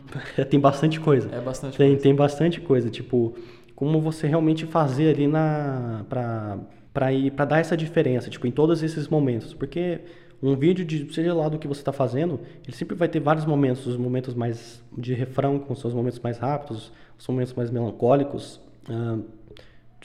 tem 0.49 0.59
bastante 0.59 0.99
coisa. 0.99 1.29
É 1.33 1.39
bastante 1.39 1.77
tem, 1.77 1.89
coisa. 1.89 2.01
Tem 2.01 2.15
bastante 2.15 2.61
coisa, 2.61 2.89
tipo, 2.89 3.35
como 3.75 3.99
você 3.99 4.27
realmente 4.27 4.65
fazer 4.65 5.13
ali 5.13 5.27
na 5.27 6.05
para 6.09 6.59
para 6.93 7.11
ir 7.11 7.31
para 7.31 7.43
dar 7.43 7.59
essa 7.59 7.75
diferença, 7.75 8.29
tipo, 8.29 8.47
em 8.47 8.51
todos 8.51 8.81
esses 8.81 9.09
momentos, 9.09 9.53
porque 9.53 9.99
um 10.41 10.55
vídeo 10.55 10.85
de 10.85 11.13
seja 11.13 11.33
lá 11.33 11.49
do 11.49 11.57
que 11.57 11.67
você 11.67 11.81
está 11.81 11.93
fazendo, 11.93 12.39
ele 12.63 12.75
sempre 12.75 12.95
vai 12.95 13.07
ter 13.07 13.19
vários 13.19 13.45
momentos, 13.45 13.87
os 13.87 13.97
momentos 13.97 14.33
mais 14.33 14.83
de 14.97 15.13
refrão 15.13 15.59
com 15.59 15.75
seus 15.75 15.93
momentos 15.93 16.19
mais 16.19 16.37
rápidos, 16.37 16.91
os 17.17 17.27
momentos 17.27 17.53
mais 17.53 17.69
melancólicos, 17.71 18.59
uh, 18.89 19.23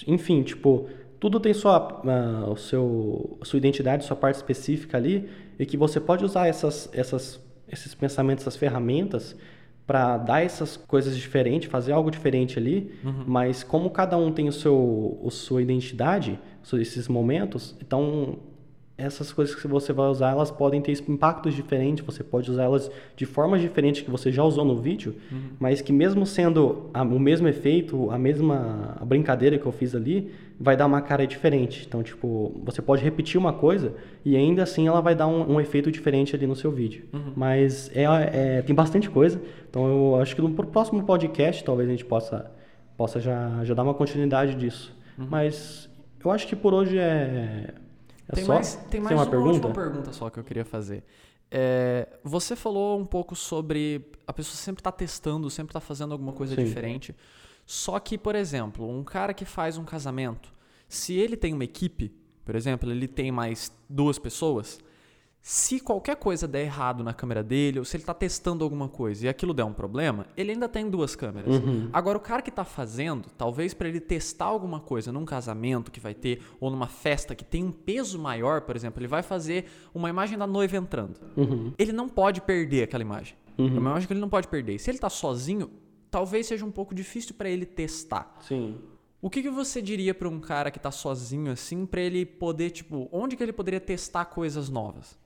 enfim, 0.07 0.43
tipo, 0.43 0.89
tudo 1.19 1.39
tem 1.39 1.53
sua, 1.53 2.01
uh, 2.03 2.51
o 2.51 2.57
seu, 2.57 3.39
sua 3.43 3.57
identidade, 3.59 4.05
sua 4.05 4.17
parte 4.17 4.37
específica 4.37 4.97
ali, 4.97 5.29
e 5.59 5.67
que 5.67 5.77
você 5.77 6.01
pode 6.01 6.25
usar 6.25 6.47
essas, 6.47 6.89
essas, 6.93 7.41
esses 7.69 7.95
pensamentos, 7.95 8.45
essas 8.45 8.57
ferramentas 8.57 9.37
para 9.87 10.17
dar 10.17 10.41
essas 10.41 10.77
coisas 10.77 11.17
diferentes, 11.17 11.69
fazer 11.69 11.93
algo 11.93 12.11
diferente 12.11 12.59
ali, 12.59 12.93
uhum. 13.05 13.25
mas 13.27 13.65
como 13.65 13.91
cada 13.91 14.17
um 14.17 14.31
tem 14.31 14.49
o 14.49 14.53
seu, 14.53 15.21
a 15.27 15.31
sua 15.31 15.61
identidade, 15.61 16.39
esses 16.75 17.09
momentos, 17.09 17.77
então 17.81 18.39
essas 19.01 19.33
coisas 19.33 19.55
que 19.55 19.67
você 19.67 19.93
vai 19.93 20.09
usar, 20.09 20.31
elas 20.31 20.51
podem 20.51 20.81
ter 20.81 20.93
impactos 21.09 21.55
diferentes, 21.55 22.05
você 22.05 22.23
pode 22.23 22.51
usar 22.51 22.65
elas 22.65 22.91
de 23.17 23.25
formas 23.25 23.61
diferentes 23.61 24.03
que 24.03 24.11
você 24.11 24.31
já 24.31 24.45
usou 24.45 24.65
no 24.65 24.77
vídeo, 24.77 25.15
uhum. 25.33 25.51
mas 25.59 25.81
que 25.81 25.93
mesmo 25.93 26.27
sendo 26.27 26.91
a, 26.93 27.03
o 27.03 27.19
mesmo 27.19 27.49
efeito, 27.49 28.11
a 28.11 28.19
mesma 28.19 28.99
brincadeira 29.05 29.59
que 29.59 29.67
eu 29.67 29.73
fiz 29.73 29.95
ali, 29.95 30.31
vai 30.59 30.77
dar 30.77 30.87
uma 30.87 31.01
cara 31.01 31.27
diferente. 31.27 31.87
Então, 31.89 32.03
tipo, 32.03 32.61
você 32.65 32.83
pode 32.83 33.03
repetir 33.03 33.39
uma 33.39 33.53
coisa 33.53 33.95
e 34.25 34.37
ainda 34.37 34.63
assim 34.63 34.87
ela 34.87 35.01
vai 35.01 35.15
dar 35.15 35.27
um, 35.27 35.55
um 35.55 35.61
efeito 35.61 35.91
diferente 35.91 36.37
ali 36.37 36.47
no 36.47 36.55
seu 36.55 36.71
vídeo. 36.71 37.05
Uhum. 37.13 37.33
Mas 37.35 37.91
é, 37.97 38.05
é, 38.05 38.63
tem 38.63 38.75
bastante 38.75 39.09
coisa, 39.09 39.41
então 39.69 39.89
eu 39.89 40.21
acho 40.21 40.37
que 40.37 40.43
no 40.43 40.51
próximo 40.51 41.03
podcast 41.05 41.65
talvez 41.65 41.89
a 41.89 41.93
gente 41.93 42.05
possa, 42.05 42.51
possa 42.97 43.19
já, 43.19 43.65
já 43.65 43.73
dar 43.73 43.83
uma 43.83 43.95
continuidade 43.95 44.55
disso. 44.55 44.95
Uhum. 45.19 45.27
Mas 45.31 45.89
eu 46.23 46.31
acho 46.31 46.47
que 46.47 46.55
por 46.55 46.75
hoje 46.75 46.99
é 46.99 47.73
é 48.31 48.35
tem 48.35 48.45
só? 48.45 48.55
mais, 48.55 48.75
tem 48.91 49.01
mais 49.01 49.17
uma, 49.17 49.23
uma 49.25 49.31
pergunta? 49.31 49.67
última 49.67 49.73
pergunta 49.73 50.13
só 50.13 50.31
que 50.31 50.39
eu 50.39 50.45
queria 50.45 50.65
fazer. 50.65 51.05
É, 51.51 52.09
você 52.23 52.55
falou 52.55 52.99
um 52.99 53.05
pouco 53.05 53.35
sobre 53.35 54.05
a 54.27 54.33
pessoa 54.33 54.55
sempre 54.57 54.81
está 54.81 54.93
testando, 54.93 55.51
sempre 55.51 55.71
está 55.71 55.81
fazendo 55.81 56.13
alguma 56.13 56.33
coisa 56.33 56.55
Sim. 56.55 56.65
diferente. 56.65 57.15
Só 57.67 57.99
que, 57.99 58.17
por 58.17 58.35
exemplo, 58.35 58.89
um 58.89 59.05
cara 59.05 59.35
que 59.35 59.45
faz 59.45 59.77
um 59.77 59.85
casamento, 59.85 60.53
se 60.89 61.15
ele 61.15 61.37
tem 61.37 61.53
uma 61.53 61.65
equipe, 61.65 62.13
por 62.45 62.55
exemplo, 62.55 62.91
ele 62.91 63.07
tem 63.07 63.31
mais 63.31 63.73
duas 63.89 64.19
pessoas, 64.19 64.79
se 65.43 65.81
qualquer 65.81 66.17
coisa 66.17 66.47
der 66.47 66.63
errado 66.63 67.03
na 67.03 67.15
câmera 67.15 67.43
dele, 67.43 67.79
ou 67.79 67.85
se 67.85 67.97
ele 67.97 68.03
está 68.03 68.13
testando 68.13 68.63
alguma 68.63 68.89
coisa 68.89 69.25
e 69.25 69.29
aquilo 69.29 69.55
der 69.55 69.65
um 69.65 69.73
problema, 69.73 70.27
ele 70.37 70.53
ainda 70.53 70.69
tem 70.69 70.89
duas 70.89 71.17
câmeras. 71.17 71.57
Uhum. 71.57 71.89
Agora, 71.93 72.19
o 72.19 72.21
cara 72.21 72.43
que 72.43 72.51
está 72.51 72.65
fazendo, 72.65 73.29
talvez 73.39 73.73
para 73.73 73.89
ele 73.89 74.01
testar 74.01 74.45
alguma 74.47 74.81
coisa 74.81 75.11
num 75.11 75.25
casamento 75.25 75.91
que 75.91 75.99
vai 75.99 76.15
ter, 76.15 76.43
ou 76.61 76.71
numa 76.71 76.87
festa 76.87 77.35
que 77.35 77.45
tem 77.45 77.65
um 77.65 77.73
peso 77.73 78.19
maior, 78.19 78.61
por 78.61 78.77
exemplo, 78.77 79.01
ele 79.01 79.09
vai 79.09 79.23
fazer 79.23 79.67
uma 79.95 80.11
imagem 80.11 80.37
da 80.37 80.47
noiva 80.47 80.77
entrando. 80.77 81.19
Uhum. 81.37 81.73
Ele 81.79 81.93
não 81.93 82.09
pode 82.09 82.43
perder 82.43 82.83
aquela 82.83 83.03
imagem. 83.03 83.35
Uhum. 83.57 83.67
É 83.67 83.71
uma 83.71 83.91
imagem 83.91 84.07
que 84.07 84.13
ele 84.13 84.21
não 84.21 84.29
pode 84.29 84.47
perder. 84.47 84.79
Se 84.79 84.91
ele 84.91 84.99
está 84.99 85.09
sozinho, 85.09 85.71
talvez 86.11 86.47
seja 86.47 86.67
um 86.67 86.71
pouco 86.71 86.95
difícil 86.95 87.35
para 87.35 87.49
ele 87.49 87.65
testar. 87.65 88.37
Sim. 88.41 88.79
O 89.23 89.29
que, 89.29 89.43
que 89.43 89.51
você 89.51 89.83
diria 89.83 90.15
para 90.15 90.29
um 90.29 90.41
cara 90.41 90.71
que 90.71 90.79
está 90.79 90.91
sozinho 90.91 91.51
assim, 91.53 91.85
para 91.85 92.01
ele 92.01 92.25
poder, 92.25 92.71
tipo, 92.71 93.09
onde 93.13 93.37
que 93.37 93.43
ele 93.43 93.53
poderia 93.53 93.81
testar 93.81 94.27
coisas 94.27 94.69
novas? 94.69 95.19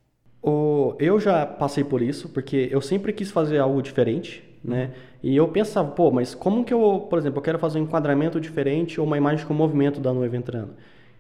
O, 0.47 0.95
eu 0.99 1.19
já 1.19 1.47
passei 1.47 1.83
por 1.83 2.03
isso, 2.03 2.29
porque 2.29 2.69
eu 2.71 2.83
sempre 2.83 3.15
quis 3.15 3.31
fazer 3.31 3.59
algo 3.59 3.81
diferente, 3.81 4.45
né? 4.63 4.91
E 5.23 5.35
eu 5.35 5.49
pensava, 5.49 5.91
pô, 5.91 6.11
mas 6.11 6.35
como 6.35 6.65
que 6.65 6.75
eu, 6.75 7.07
por 7.09 7.19
exemplo, 7.19 7.39
eu 7.39 7.43
quero 7.43 7.59
fazer 7.59 7.79
um 7.79 7.85
enquadramento 7.85 8.39
diferente 8.39 9.01
ou 9.01 9.07
uma 9.07 9.17
imagem 9.17 9.47
com 9.47 9.55
movimento 9.55 10.01
da 10.01 10.13
noiva 10.13 10.37
entrando. 10.37 10.75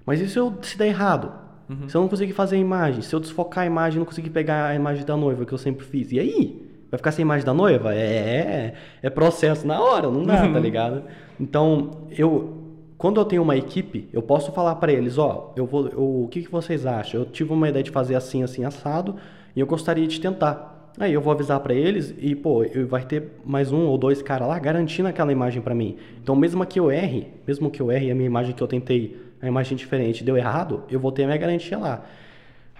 Mas 0.05 0.21
se 0.31 0.39
eu 0.39 0.53
se 0.61 0.77
der 0.77 0.89
errado? 0.89 1.33
Uhum. 1.71 1.89
Se 1.89 1.97
eu 1.97 2.03
não 2.03 2.09
conseguir 2.09 2.35
fazer 2.35 2.57
a 2.57 2.59
imagem, 2.59 3.01
se 3.01 3.15
eu 3.15 3.19
desfocar 3.19 3.65
a 3.65 3.67
imagem 3.67 3.99
não 3.99 4.05
conseguir 4.05 4.29
pegar 4.29 4.67
a 4.67 4.75
imagem 4.75 5.07
da 5.07 5.17
noiva 5.17 5.47
que 5.47 5.55
eu 5.55 5.59
sempre 5.59 5.87
fiz, 5.87 6.13
e 6.13 6.21
aí? 6.21 6.63
Vai 6.91 6.99
ficar 6.99 7.13
sem 7.13 7.23
imagem 7.23 7.47
da 7.47 7.55
noiva? 7.55 7.95
É, 7.95 7.99
é, 7.99 8.75
é 9.03 9.09
processo 9.09 9.67
na 9.67 9.81
hora, 9.81 10.11
não 10.11 10.23
dá, 10.23 10.37
tá 10.37 10.45
uhum. 10.45 10.53
tá 10.53 10.61
ligado? 10.61 11.03
Então, 11.41 12.07
eu 12.11 12.64
quando 13.05 13.21
eu 13.21 13.27
tenho 13.27 13.43
uma 13.43 13.55
equipe, 13.55 14.09
eu 14.15 14.23
posso 14.23 14.51
falar 14.51 14.77
para 14.77 14.91
eles, 14.91 15.19
ó, 15.19 15.53
eu 15.55 15.67
vou, 15.67 15.89
eu, 15.89 16.23
o 16.23 16.29
que, 16.31 16.41
que 16.41 16.51
vocês 16.51 16.87
acham? 16.87 17.21
Eu 17.21 17.27
tive 17.27 17.53
uma 17.53 17.69
ideia 17.69 17.83
de 17.83 17.91
fazer 17.91 18.15
assim, 18.15 18.43
assim, 18.43 18.65
assado, 18.65 19.17
e 19.55 19.61
eu 19.61 19.67
gostaria 19.67 20.07
de 20.07 20.19
tentar. 20.19 20.91
Aí 20.99 21.13
eu 21.13 21.21
vou 21.21 21.31
avisar 21.31 21.61
para 21.61 21.75
eles 21.75 22.15
e, 22.17 22.35
pô, 22.35 22.65
vai 22.89 23.05
ter 23.05 23.33
mais 23.45 23.71
um 23.71 23.89
ou 23.89 23.99
dois 23.99 24.23
caras 24.23 24.49
lá 24.49 24.59
garantindo 24.59 25.07
aquela 25.07 25.31
imagem 25.31 25.61
para 25.61 25.75
mim. 25.75 25.99
Então, 26.23 26.35
mesmo 26.35 26.65
que 26.65 26.81
eu 26.81 26.91
erre, 26.91 27.27
mesmo 27.47 27.71
que 27.71 27.83
eu 27.83 27.93
erre 27.93 28.11
a 28.11 28.15
minha 28.15 28.27
imagem 28.27 28.55
que 28.55 28.63
eu 28.63 28.67
tentei, 28.67 29.21
a 29.39 29.47
imagem 29.47 29.77
diferente, 29.77 30.25
deu 30.25 30.39
errado, 30.39 30.85
eu 30.89 30.99
vou 30.99 31.13
ter 31.13 31.25
a 31.25 31.27
minha 31.27 31.37
garantia 31.37 31.77
lá. 31.77 32.07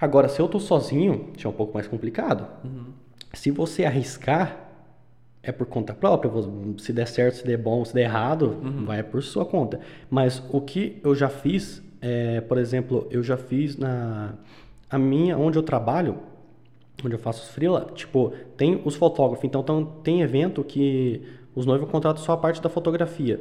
Agora, 0.01 0.27
se 0.31 0.41
eu 0.41 0.49
tô 0.49 0.59
sozinho, 0.59 1.33
já 1.37 1.51
é 1.51 1.53
um 1.53 1.55
pouco 1.55 1.75
mais 1.75 1.87
complicado. 1.87 2.47
Uhum. 2.65 2.87
Se 3.35 3.51
você 3.51 3.85
arriscar, 3.85 4.64
é 5.45 5.53
por 5.53 5.67
conta 5.67 5.93
própria. 5.93 6.31
Se 6.79 6.93
der 6.93 7.07
certo, 7.07 7.37
se 7.37 7.47
der 7.47 7.59
bom, 7.59 7.85
se 7.85 7.95
der 7.95 8.05
errado, 8.05 8.57
uhum. 8.63 8.85
vai 8.85 9.03
por 9.03 9.23
sua 9.23 9.45
conta. 9.45 9.79
Mas 10.11 10.43
o 10.51 10.61
que 10.61 11.01
eu 11.05 11.15
já 11.15 11.29
fiz, 11.29 11.83
é, 12.01 12.41
por 12.41 12.59
exemplo, 12.59 13.07
eu 13.11 13.23
já 13.23 13.37
fiz 13.37 13.77
na 13.77 14.35
a 14.91 14.99
minha, 14.99 15.37
onde 15.37 15.59
eu 15.59 15.63
trabalho, 15.63 16.19
onde 17.05 17.15
eu 17.15 17.19
faço 17.19 17.43
os 17.43 17.49
freela, 17.51 17.91
tipo, 17.95 18.33
tem 18.57 18.81
os 18.85 18.95
fotógrafos. 18.95 19.45
Então, 19.45 19.61
então 19.61 19.85
tem 20.03 20.23
evento 20.23 20.63
que 20.63 21.23
os 21.55 21.67
noivos 21.67 21.91
contratam 21.91 22.23
só 22.23 22.33
a 22.33 22.37
parte 22.37 22.63
da 22.63 22.69
fotografia. 22.69 23.41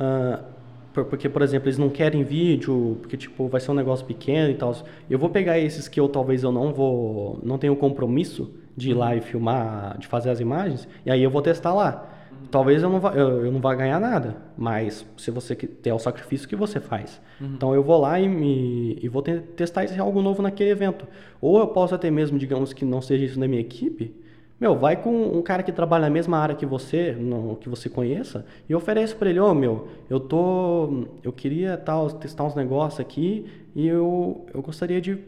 Uh, 0.00 0.58
porque, 1.04 1.28
por 1.28 1.42
exemplo, 1.42 1.68
eles 1.68 1.78
não 1.78 1.90
querem 1.90 2.24
vídeo, 2.24 2.96
porque 3.00 3.16
tipo, 3.16 3.46
vai 3.46 3.60
ser 3.60 3.70
um 3.70 3.74
negócio 3.74 4.04
pequeno 4.04 4.50
e 4.50 4.54
tal. 4.54 4.74
Eu 5.08 5.18
vou 5.18 5.30
pegar 5.30 5.58
esses 5.58 5.86
que 5.86 6.00
eu 6.00 6.08
talvez 6.08 6.42
eu 6.42 6.50
não 6.50 6.72
vou, 6.72 7.38
não 7.42 7.58
tenho 7.58 7.76
compromisso 7.76 8.50
de 8.78 8.90
ir 8.90 8.94
lá 8.94 9.14
e 9.14 9.20
filmar, 9.20 9.98
de 9.98 10.06
fazer 10.06 10.30
as 10.30 10.40
imagens, 10.40 10.88
e 11.04 11.10
aí 11.10 11.22
eu 11.22 11.30
vou 11.30 11.42
testar 11.42 11.74
lá. 11.74 12.14
Talvez 12.50 12.82
eu 12.82 12.88
não 12.88 13.00
vá, 13.00 13.12
eu, 13.12 13.44
eu 13.44 13.52
não 13.52 13.60
vá 13.60 13.74
ganhar 13.74 14.00
nada, 14.00 14.36
mas 14.56 15.04
se 15.16 15.30
você 15.30 15.54
tem 15.54 15.92
o 15.92 15.98
sacrifício 15.98 16.48
que 16.48 16.56
você 16.56 16.80
faz. 16.80 17.20
Uhum. 17.40 17.54
Então 17.54 17.74
eu 17.74 17.82
vou 17.82 18.00
lá 18.00 18.18
e, 18.18 18.28
me, 18.28 18.98
e 19.02 19.08
vou 19.08 19.20
te, 19.20 19.38
testar 19.54 19.84
esse 19.84 19.98
algo 19.98 20.22
novo 20.22 20.40
naquele 20.40 20.70
evento. 20.70 21.06
Ou 21.40 21.58
eu 21.58 21.66
posso 21.66 21.94
até 21.94 22.10
mesmo, 22.10 22.38
digamos 22.38 22.72
que 22.72 22.84
não 22.84 23.02
seja 23.02 23.24
isso 23.24 23.38
na 23.38 23.46
minha 23.46 23.60
equipe, 23.60 24.14
meu, 24.60 24.76
vai 24.76 24.96
com 24.96 25.38
um 25.38 25.42
cara 25.42 25.62
que 25.62 25.70
trabalha 25.70 26.02
na 26.02 26.10
mesma 26.10 26.38
área 26.38 26.54
que 26.54 26.66
você, 26.66 27.12
no, 27.12 27.56
que 27.56 27.68
você 27.68 27.88
conheça, 27.88 28.46
e 28.68 28.74
oferece 28.74 29.14
para 29.14 29.30
ele, 29.30 29.38
ô, 29.38 29.50
oh, 29.50 29.54
meu, 29.54 29.88
eu 30.08 30.18
tô, 30.18 31.06
eu 31.22 31.32
queria 31.32 31.76
tal, 31.76 32.10
testar 32.10 32.44
uns 32.44 32.54
negócios 32.54 32.98
aqui 32.98 33.46
e 33.74 33.86
eu, 33.86 34.46
eu 34.52 34.62
gostaria 34.62 35.00
de 35.00 35.18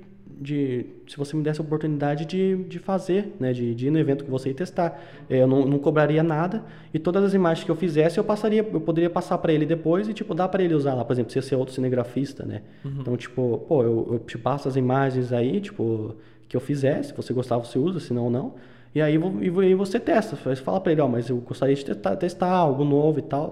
de 0.41 0.87
se 1.07 1.19
você 1.19 1.37
me 1.37 1.43
desse 1.43 1.61
a 1.61 1.65
oportunidade 1.65 2.25
de, 2.25 2.65
de 2.65 2.79
fazer, 2.79 3.35
né, 3.39 3.53
de, 3.53 3.75
de 3.75 3.89
ir 3.89 3.91
no 3.91 3.99
evento 3.99 4.25
que 4.25 4.31
você 4.31 4.49
ia 4.49 4.55
testar. 4.55 4.99
É, 5.29 5.43
eu 5.43 5.47
não, 5.47 5.67
não 5.67 5.79
cobraria 5.79 6.23
nada 6.23 6.65
e 6.95 6.99
todas 6.99 7.23
as 7.23 7.35
imagens 7.35 7.65
que 7.65 7.71
eu 7.71 7.77
fizesse 7.77 8.19
eu 8.19 8.25
passaria, 8.25 8.67
eu 8.73 8.81
poderia 8.81 9.11
passar 9.11 9.37
para 9.39 9.53
ele 9.53 9.67
depois 9.67 10.09
e 10.09 10.15
tipo 10.15 10.35
dar 10.35 10.49
para 10.49 10.63
ele 10.63 10.75
usar 10.75 10.95
lá, 10.95 11.05
por 11.05 11.13
exemplo, 11.13 11.31
se 11.31 11.41
você 11.41 11.55
é 11.55 11.59
outro 11.59 11.75
cinegrafista, 11.75 12.47
né? 12.47 12.63
Uhum. 12.85 12.97
Então 13.01 13.17
tipo, 13.17 13.59
pô, 13.69 13.83
eu, 13.83 14.09
eu 14.13 14.19
te 14.21 14.39
passo 14.39 14.67
as 14.67 14.77
imagens 14.77 15.33
aí, 15.33 15.61
tipo 15.61 16.17
que 16.49 16.57
eu 16.57 16.61
fizesse, 16.61 17.11
se 17.11 17.17
você 17.17 17.33
gostar 17.33 17.59
você 17.59 17.79
usa, 17.79 18.01
se 18.01 18.13
não 18.13 18.31
não. 18.31 18.55
E 18.93 19.01
aí, 19.01 19.15
e 19.15 19.61
aí 19.61 19.75
você 19.75 20.01
testa, 20.01 20.35
você 20.35 20.57
fala 20.57 20.81
para 20.81 20.91
ele, 20.91 21.01
ó, 21.01 21.07
mas 21.07 21.29
eu 21.29 21.37
gostaria 21.37 21.77
de 21.77 21.85
testar, 21.85 22.17
testar 22.17 22.51
algo 22.51 22.83
novo 22.83 23.21
e 23.21 23.23
tal. 23.23 23.51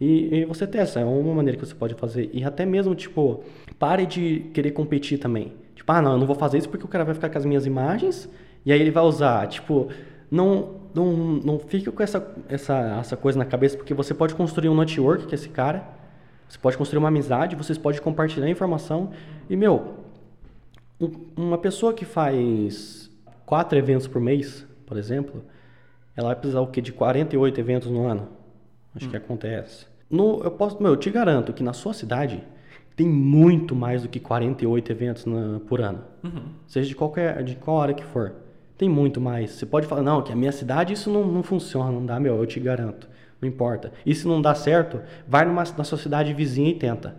E, 0.00 0.40
e, 0.40 0.44
você 0.46 0.66
testa, 0.66 0.98
é 0.98 1.04
uma 1.04 1.34
maneira 1.34 1.58
que 1.58 1.64
você 1.64 1.74
pode 1.74 1.94
fazer. 1.94 2.30
E 2.32 2.42
até 2.42 2.64
mesmo, 2.64 2.94
tipo, 2.94 3.44
pare 3.78 4.06
de 4.06 4.46
querer 4.54 4.70
competir 4.70 5.18
também. 5.18 5.52
Tipo, 5.80 5.92
ah, 5.92 6.02
não, 6.02 6.12
eu 6.12 6.18
não 6.18 6.26
vou 6.26 6.36
fazer 6.36 6.58
isso 6.58 6.68
porque 6.68 6.84
o 6.84 6.88
cara 6.88 7.06
vai 7.06 7.14
ficar 7.14 7.30
com 7.30 7.38
as 7.38 7.44
minhas 7.46 7.64
imagens 7.64 8.28
e 8.66 8.70
aí 8.70 8.78
ele 8.78 8.90
vai 8.90 9.02
usar. 9.02 9.46
Tipo, 9.46 9.88
não, 10.30 10.74
não, 10.94 11.06
não 11.42 11.58
fica 11.58 11.90
com 11.90 12.02
essa, 12.02 12.34
essa, 12.50 12.98
essa 13.00 13.16
coisa 13.16 13.38
na 13.38 13.46
cabeça, 13.46 13.78
porque 13.78 13.94
você 13.94 14.12
pode 14.12 14.34
construir 14.34 14.68
um 14.68 14.76
network 14.76 15.26
com 15.26 15.34
esse 15.34 15.48
cara, 15.48 15.82
você 16.46 16.58
pode 16.58 16.76
construir 16.76 16.98
uma 16.98 17.08
amizade, 17.08 17.56
vocês 17.56 17.78
podem 17.78 17.98
compartilhar 17.98 18.46
informação. 18.50 19.12
E, 19.48 19.56
meu, 19.56 19.94
uma 21.34 21.56
pessoa 21.56 21.94
que 21.94 22.04
faz 22.04 23.10
quatro 23.46 23.78
eventos 23.78 24.06
por 24.06 24.20
mês, 24.20 24.66
por 24.84 24.98
exemplo, 24.98 25.42
ela 26.14 26.26
vai 26.26 26.36
precisar 26.36 26.60
o 26.60 26.66
quê? 26.66 26.82
De 26.82 26.92
48 26.92 27.58
eventos 27.58 27.90
no 27.90 28.06
ano. 28.06 28.28
Acho 28.94 29.06
hum. 29.06 29.10
que 29.10 29.16
acontece. 29.16 29.86
No, 30.10 30.42
eu 30.44 30.50
posso, 30.50 30.82
meu, 30.82 30.92
eu 30.92 30.96
te 30.98 31.08
garanto 31.08 31.54
que 31.54 31.62
na 31.62 31.72
sua 31.72 31.94
cidade 31.94 32.44
tem 33.00 33.08
muito 33.08 33.74
mais 33.74 34.02
do 34.02 34.10
que 34.10 34.20
48 34.20 34.92
eventos 34.92 35.24
na, 35.24 35.58
por 35.60 35.80
ano. 35.80 36.00
Uhum. 36.22 36.42
Seja 36.66 36.86
de 36.86 36.94
qualquer, 36.94 37.42
de 37.42 37.56
qual 37.56 37.78
hora 37.78 37.94
que 37.94 38.04
for. 38.04 38.34
Tem 38.76 38.90
muito 38.90 39.18
mais. 39.18 39.52
Você 39.52 39.64
pode 39.64 39.86
falar, 39.86 40.02
não, 40.02 40.20
que 40.20 40.30
a 40.30 40.36
minha 40.36 40.52
cidade 40.52 40.92
isso 40.92 41.10
não, 41.10 41.24
não 41.24 41.42
funciona, 41.42 41.90
não 41.90 42.04
dá, 42.04 42.20
meu, 42.20 42.36
eu 42.36 42.44
te 42.44 42.60
garanto. 42.60 43.08
Não 43.40 43.48
importa. 43.48 43.90
E 44.04 44.14
se 44.14 44.28
não 44.28 44.42
dá 44.42 44.54
certo, 44.54 45.00
vai 45.26 45.46
numa, 45.46 45.64
na 45.78 45.82
sua 45.82 45.96
cidade 45.96 46.34
vizinha 46.34 46.68
e 46.68 46.74
tenta. 46.74 47.16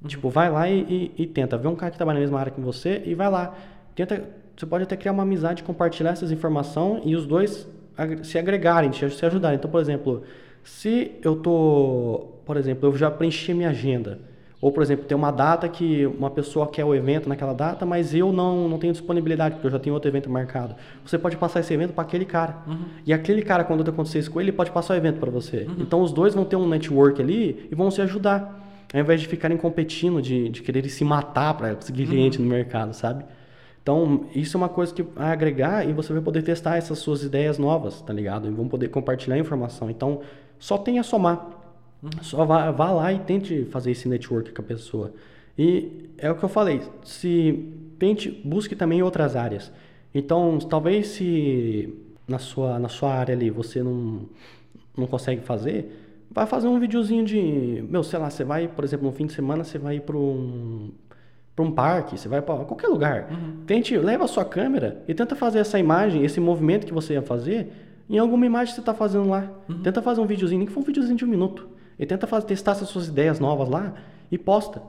Uhum. 0.00 0.08
Tipo, 0.08 0.30
vai 0.30 0.50
lá 0.50 0.66
e, 0.66 1.12
e, 1.18 1.22
e, 1.24 1.26
tenta. 1.26 1.58
Vê 1.58 1.68
um 1.68 1.76
cara 1.76 1.90
que 1.90 1.98
trabalha 1.98 2.20
na 2.20 2.20
mesma 2.20 2.40
área 2.40 2.50
que 2.50 2.60
você 2.62 3.02
e 3.04 3.14
vai 3.14 3.30
lá. 3.30 3.54
Tenta, 3.94 4.24
você 4.56 4.64
pode 4.64 4.84
até 4.84 4.96
criar 4.96 5.12
uma 5.12 5.24
amizade, 5.24 5.62
compartilhar 5.62 6.12
essas 6.12 6.32
informações 6.32 7.02
e 7.04 7.14
os 7.14 7.26
dois 7.26 7.68
se 8.22 8.38
agregarem, 8.38 8.90
se 8.94 9.26
ajudarem. 9.26 9.58
Então, 9.58 9.70
por 9.70 9.82
exemplo, 9.82 10.22
se 10.64 11.12
eu 11.22 11.36
tô, 11.36 12.28
por 12.46 12.56
exemplo, 12.56 12.88
eu 12.88 12.96
já 12.96 13.10
preenchi 13.10 13.52
minha 13.52 13.68
agenda 13.68 14.20
ou, 14.60 14.72
por 14.72 14.82
exemplo, 14.82 15.04
tem 15.04 15.16
uma 15.16 15.30
data 15.30 15.68
que 15.68 16.04
uma 16.06 16.30
pessoa 16.30 16.66
quer 16.66 16.84
o 16.84 16.92
evento 16.92 17.28
naquela 17.28 17.52
data, 17.52 17.86
mas 17.86 18.12
eu 18.12 18.32
não, 18.32 18.68
não 18.68 18.76
tenho 18.76 18.92
disponibilidade, 18.92 19.54
porque 19.54 19.68
eu 19.68 19.70
já 19.70 19.78
tenho 19.78 19.94
outro 19.94 20.10
evento 20.10 20.28
marcado. 20.28 20.74
Você 21.04 21.16
pode 21.16 21.36
passar 21.36 21.60
esse 21.60 21.72
evento 21.72 21.92
para 21.92 22.02
aquele 22.02 22.24
cara. 22.24 22.56
Uhum. 22.66 22.86
E 23.06 23.12
aquele 23.12 23.42
cara, 23.42 23.62
quando 23.62 23.88
acontecer 23.88 24.18
isso 24.18 24.30
com 24.30 24.40
ele, 24.40 24.50
ele 24.50 24.56
pode 24.56 24.72
passar 24.72 24.94
o 24.94 24.96
evento 24.96 25.20
para 25.20 25.30
você. 25.30 25.58
Uhum. 25.68 25.76
Então, 25.78 26.02
os 26.02 26.12
dois 26.12 26.34
vão 26.34 26.44
ter 26.44 26.56
um 26.56 26.68
network 26.68 27.22
ali 27.22 27.68
e 27.70 27.74
vão 27.74 27.88
se 27.88 28.02
ajudar. 28.02 28.66
Ao 28.92 28.98
invés 28.98 29.20
de 29.20 29.28
ficarem 29.28 29.56
competindo, 29.56 30.20
de, 30.20 30.48
de 30.48 30.60
querer 30.60 30.88
se 30.88 31.04
matar 31.04 31.54
para 31.54 31.76
conseguir 31.76 32.02
uhum. 32.02 32.08
cliente 32.08 32.42
no 32.42 32.48
mercado, 32.48 32.94
sabe? 32.94 33.24
Então, 33.80 34.26
isso 34.34 34.56
é 34.56 34.58
uma 34.58 34.68
coisa 34.68 34.92
que 34.92 35.02
vai 35.02 35.30
agregar 35.30 35.88
e 35.88 35.92
você 35.92 36.12
vai 36.12 36.20
poder 36.20 36.42
testar 36.42 36.76
essas 36.76 36.98
suas 36.98 37.22
ideias 37.22 37.58
novas, 37.58 38.02
tá 38.02 38.12
ligado? 38.12 38.48
E 38.48 38.50
vão 38.50 38.66
poder 38.66 38.88
compartilhar 38.88 39.38
informação. 39.38 39.88
Então, 39.88 40.20
só 40.58 40.76
tem 40.76 40.98
a 40.98 41.04
somar. 41.04 41.57
Só 42.22 42.44
vá, 42.44 42.70
vá 42.70 42.92
lá 42.92 43.12
e 43.12 43.18
tente 43.18 43.64
fazer 43.70 43.90
esse 43.90 44.08
network 44.08 44.52
com 44.52 44.62
a 44.62 44.64
pessoa. 44.64 45.12
E 45.58 46.10
é 46.16 46.30
o 46.30 46.36
que 46.36 46.44
eu 46.44 46.48
falei, 46.48 46.82
se 47.02 47.72
tente, 47.98 48.30
busque 48.44 48.76
também 48.76 49.02
outras 49.02 49.34
áreas. 49.34 49.72
Então, 50.14 50.58
talvez 50.58 51.08
se 51.08 51.92
na 52.26 52.38
sua, 52.38 52.78
na 52.78 52.88
sua 52.88 53.12
área 53.12 53.34
ali 53.34 53.50
você 53.50 53.82
não, 53.82 54.22
não 54.96 55.06
consegue 55.06 55.42
fazer, 55.42 56.26
vai 56.30 56.46
fazer 56.46 56.68
um 56.68 56.78
videozinho 56.78 57.24
de, 57.24 57.84
meu, 57.88 58.04
sei 58.04 58.18
lá, 58.18 58.30
você 58.30 58.44
vai, 58.44 58.68
por 58.68 58.84
exemplo, 58.84 59.06
no 59.06 59.12
fim 59.12 59.26
de 59.26 59.32
semana 59.32 59.64
você 59.64 59.78
vai 59.78 59.98
para 59.98 60.16
um 60.16 60.90
para 61.56 61.64
um 61.64 61.72
parque, 61.72 62.16
você 62.16 62.28
vai 62.28 62.40
para 62.40 62.64
qualquer 62.64 62.86
lugar. 62.86 63.28
Uhum. 63.32 63.64
Tente, 63.66 63.96
leva 63.96 64.24
a 64.24 64.28
sua 64.28 64.44
câmera 64.44 65.02
e 65.08 65.14
tenta 65.14 65.34
fazer 65.34 65.58
essa 65.58 65.76
imagem, 65.76 66.24
esse 66.24 66.38
movimento 66.38 66.86
que 66.86 66.94
você 66.94 67.14
ia 67.14 67.22
fazer, 67.22 67.72
em 68.08 68.16
alguma 68.16 68.46
imagem 68.46 68.68
que 68.68 68.74
você 68.76 68.80
está 68.80 68.94
fazendo 68.94 69.28
lá. 69.28 69.50
Uhum. 69.68 69.82
Tenta 69.82 70.00
fazer 70.00 70.20
um 70.20 70.26
videozinho, 70.26 70.60
nem 70.60 70.68
que 70.68 70.72
for 70.72 70.78
um 70.78 70.84
videozinho 70.84 71.16
de 71.16 71.24
um 71.24 71.28
minuto. 71.28 71.68
E 71.98 72.06
tenta 72.06 72.26
fazer, 72.26 72.46
testar 72.46 72.72
essas 72.72 72.88
suas 72.88 73.08
ideias 73.08 73.40
novas 73.40 73.68
lá 73.68 73.94
e 74.30 74.38
posta. 74.38 74.82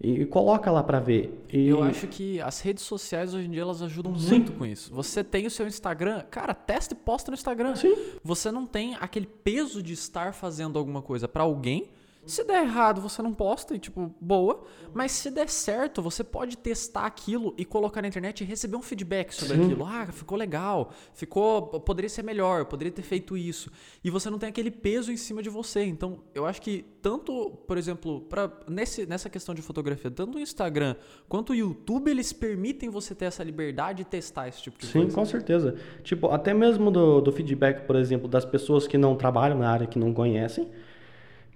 E, 0.00 0.22
e 0.22 0.26
coloca 0.26 0.70
lá 0.70 0.82
para 0.82 1.00
ver. 1.00 1.44
E... 1.52 1.68
Eu 1.68 1.82
acho 1.82 2.06
que 2.06 2.40
as 2.40 2.60
redes 2.60 2.84
sociais 2.84 3.34
hoje 3.34 3.46
em 3.46 3.50
dia 3.50 3.62
elas 3.62 3.82
ajudam 3.82 4.16
Sim. 4.16 4.30
muito 4.30 4.52
com 4.52 4.64
isso. 4.64 4.94
Você 4.94 5.24
tem 5.24 5.46
o 5.46 5.50
seu 5.50 5.66
Instagram, 5.66 6.22
cara, 6.30 6.54
testa 6.54 6.94
e 6.94 6.96
posta 6.96 7.30
no 7.30 7.34
Instagram. 7.34 7.74
Sim. 7.74 7.96
Você 8.22 8.50
não 8.50 8.64
tem 8.64 8.96
aquele 9.00 9.26
peso 9.26 9.82
de 9.82 9.92
estar 9.92 10.32
fazendo 10.32 10.78
alguma 10.78 11.02
coisa 11.02 11.26
para 11.26 11.42
alguém 11.42 11.90
Se 12.28 12.44
der 12.44 12.62
errado, 12.62 13.00
você 13.00 13.22
não 13.22 13.32
posta 13.32 13.74
e, 13.74 13.78
tipo, 13.78 14.14
boa. 14.20 14.64
Mas 14.92 15.12
se 15.12 15.30
der 15.30 15.48
certo, 15.48 16.02
você 16.02 16.22
pode 16.22 16.56
testar 16.56 17.06
aquilo 17.06 17.54
e 17.56 17.64
colocar 17.64 18.02
na 18.02 18.08
internet 18.08 18.42
e 18.42 18.44
receber 18.44 18.76
um 18.76 18.82
feedback 18.82 19.34
sobre 19.34 19.56
Sim. 19.56 19.64
aquilo. 19.64 19.84
Ah, 19.84 20.06
ficou 20.12 20.36
legal, 20.38 20.92
ficou. 21.12 21.62
Poderia 21.80 22.08
ser 22.08 22.22
melhor, 22.22 22.66
poderia 22.66 22.92
ter 22.92 23.02
feito 23.02 23.36
isso. 23.36 23.70
E 24.04 24.10
você 24.10 24.30
não 24.30 24.38
tem 24.38 24.48
aquele 24.48 24.70
peso 24.70 25.10
em 25.10 25.16
cima 25.16 25.42
de 25.42 25.48
você. 25.48 25.82
Então, 25.84 26.20
eu 26.34 26.46
acho 26.46 26.60
que 26.62 26.84
tanto, 27.02 27.50
por 27.66 27.78
exemplo, 27.78 28.20
pra, 28.22 28.50
nesse, 28.68 29.06
nessa 29.06 29.30
questão 29.30 29.54
de 29.54 29.62
fotografia, 29.62 30.10
tanto 30.10 30.38
o 30.38 30.40
Instagram 30.40 30.94
quanto 31.28 31.50
o 31.50 31.54
YouTube, 31.54 32.10
eles 32.10 32.32
permitem 32.32 32.90
você 32.90 33.14
ter 33.14 33.24
essa 33.24 33.42
liberdade 33.42 33.98
de 33.98 34.04
testar 34.04 34.48
esse 34.48 34.62
tipo 34.62 34.78
de 34.78 34.86
Sim, 34.86 35.00
coisa. 35.00 35.14
com 35.14 35.24
certeza. 35.24 35.74
Tipo, 36.02 36.28
até 36.28 36.52
mesmo 36.52 36.90
do, 36.90 37.20
do 37.20 37.32
feedback, 37.32 37.86
por 37.86 37.96
exemplo, 37.96 38.28
das 38.28 38.44
pessoas 38.44 38.86
que 38.86 38.98
não 38.98 39.16
trabalham 39.16 39.58
na 39.58 39.70
área, 39.70 39.86
que 39.86 39.98
não 39.98 40.12
conhecem, 40.12 40.68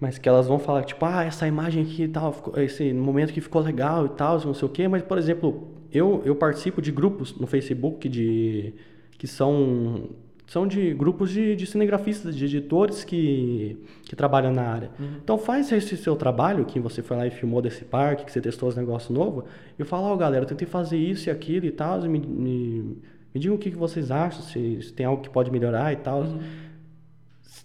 mas 0.02 0.18
que 0.18 0.28
elas 0.28 0.48
vão 0.48 0.58
falar, 0.58 0.82
tipo, 0.82 1.04
ah, 1.04 1.22
essa 1.22 1.46
imagem 1.46 1.84
aqui 1.84 2.02
e 2.02 2.08
tal, 2.08 2.34
esse 2.56 2.92
momento 2.92 3.32
que 3.32 3.40
ficou 3.40 3.62
legal 3.62 4.04
e 4.06 4.08
tal, 4.08 4.44
não 4.44 4.52
sei 4.52 4.66
o 4.66 4.68
quê. 4.68 4.88
Mas, 4.88 5.00
por 5.00 5.16
exemplo, 5.16 5.68
eu, 5.92 6.20
eu 6.24 6.34
participo 6.34 6.82
de 6.82 6.90
grupos 6.90 7.38
no 7.38 7.46
Facebook 7.46 8.08
de 8.08 8.74
que 9.16 9.28
são, 9.28 10.10
são 10.48 10.66
de 10.66 10.92
grupos 10.92 11.30
de, 11.30 11.54
de 11.54 11.66
cinegrafistas, 11.68 12.34
de 12.34 12.46
editores 12.46 13.04
que, 13.04 13.78
que 14.02 14.16
trabalham 14.16 14.52
na 14.52 14.62
área. 14.62 14.90
Então 15.22 15.38
faz 15.38 15.70
esse 15.70 15.96
seu 15.96 16.16
trabalho, 16.16 16.64
que 16.64 16.80
você 16.80 17.00
foi 17.00 17.16
lá 17.16 17.24
e 17.28 17.30
filmou 17.30 17.62
desse 17.62 17.84
parque, 17.84 18.24
que 18.24 18.32
você 18.32 18.40
testou 18.40 18.68
os 18.68 18.74
negócios 18.74 19.16
novos, 19.16 19.44
e 19.78 19.84
fala, 19.84 20.08
ó, 20.08 20.16
galera, 20.16 20.42
eu 20.42 20.48
tentei 20.48 20.66
fazer 20.66 20.98
isso 20.98 21.28
e 21.28 21.30
aquilo 21.30 21.66
e 21.66 21.70
tal, 21.70 22.02
me, 22.02 22.18
me, 22.18 22.98
me 23.32 23.40
digam 23.40 23.54
o 23.54 23.58
que 23.58 23.70
vocês 23.70 24.10
acham, 24.10 24.42
se, 24.42 24.82
se 24.82 24.92
tem 24.92 25.06
algo 25.06 25.22
que 25.22 25.30
pode 25.30 25.48
melhorar 25.48 25.92
e 25.92 25.96
tal. 25.96 26.24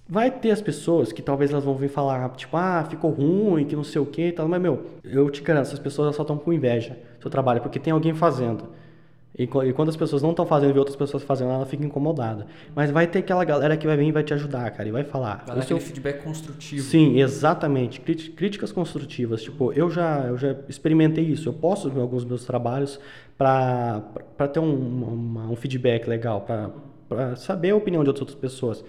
Vai 0.09 0.31
ter 0.31 0.51
as 0.51 0.61
pessoas 0.61 1.11
que 1.11 1.21
talvez 1.21 1.51
elas 1.51 1.65
vão 1.65 1.75
vir 1.75 1.89
falar, 1.89 2.29
tipo, 2.29 2.55
ah, 2.55 2.85
ficou 2.89 3.11
ruim, 3.11 3.65
que 3.65 3.75
não 3.75 3.83
sei 3.83 3.99
o 4.01 4.05
que 4.05 4.27
e 4.29 4.31
tal. 4.31 4.47
Mas, 4.47 4.61
meu, 4.61 4.85
eu 5.03 5.29
te 5.29 5.41
garanto, 5.41 5.65
essas 5.67 5.79
pessoas 5.79 6.15
só 6.15 6.21
estão 6.21 6.37
com 6.37 6.53
inveja 6.53 6.97
do 7.17 7.23
seu 7.23 7.29
trabalho, 7.31 7.59
porque 7.61 7.77
tem 7.77 7.91
alguém 7.91 8.13
fazendo. 8.13 8.69
E, 9.37 9.43
e 9.43 9.73
quando 9.73 9.89
as 9.89 9.97
pessoas 9.97 10.21
não 10.21 10.29
estão 10.31 10.45
fazendo 10.45 10.69
e 10.69 10.73
vê 10.73 10.79
outras 10.79 10.95
pessoas 10.95 11.23
fazendo, 11.23 11.51
ela 11.51 11.65
fica 11.65 11.85
incomodada. 11.85 12.47
Mas 12.73 12.89
vai 12.89 13.05
ter 13.05 13.19
aquela 13.19 13.43
galera 13.43 13.75
que 13.75 13.85
vai 13.85 13.97
vir 13.97 14.07
e 14.07 14.11
vai 14.13 14.23
te 14.23 14.33
ajudar, 14.33 14.71
cara, 14.71 14.87
e 14.87 14.91
vai 14.93 15.03
falar. 15.03 15.43
Vai 15.45 15.57
dar 15.57 15.61
"O 15.61 15.67
seu 15.67 15.77
feedback 15.79 16.23
construtivo. 16.23 16.81
Sim, 16.81 17.19
exatamente. 17.19 17.99
Críticas 17.99 18.71
construtivas. 18.71 19.43
Tipo, 19.43 19.73
eu 19.73 19.91
já, 19.91 20.21
eu 20.21 20.37
já 20.37 20.55
experimentei 20.69 21.25
isso. 21.25 21.49
Eu 21.49 21.53
posto 21.53 21.91
alguns 21.99 22.23
meus 22.23 22.45
trabalhos 22.45 22.97
para 23.37 24.01
ter 24.51 24.59
um, 24.59 24.73
uma- 24.73 25.49
um 25.51 25.55
feedback 25.55 26.07
legal, 26.07 26.41
para 27.09 27.35
saber 27.35 27.71
a 27.71 27.75
opinião 27.75 28.03
de 28.03 28.09
outras 28.09 28.33
pessoas. 28.33 28.83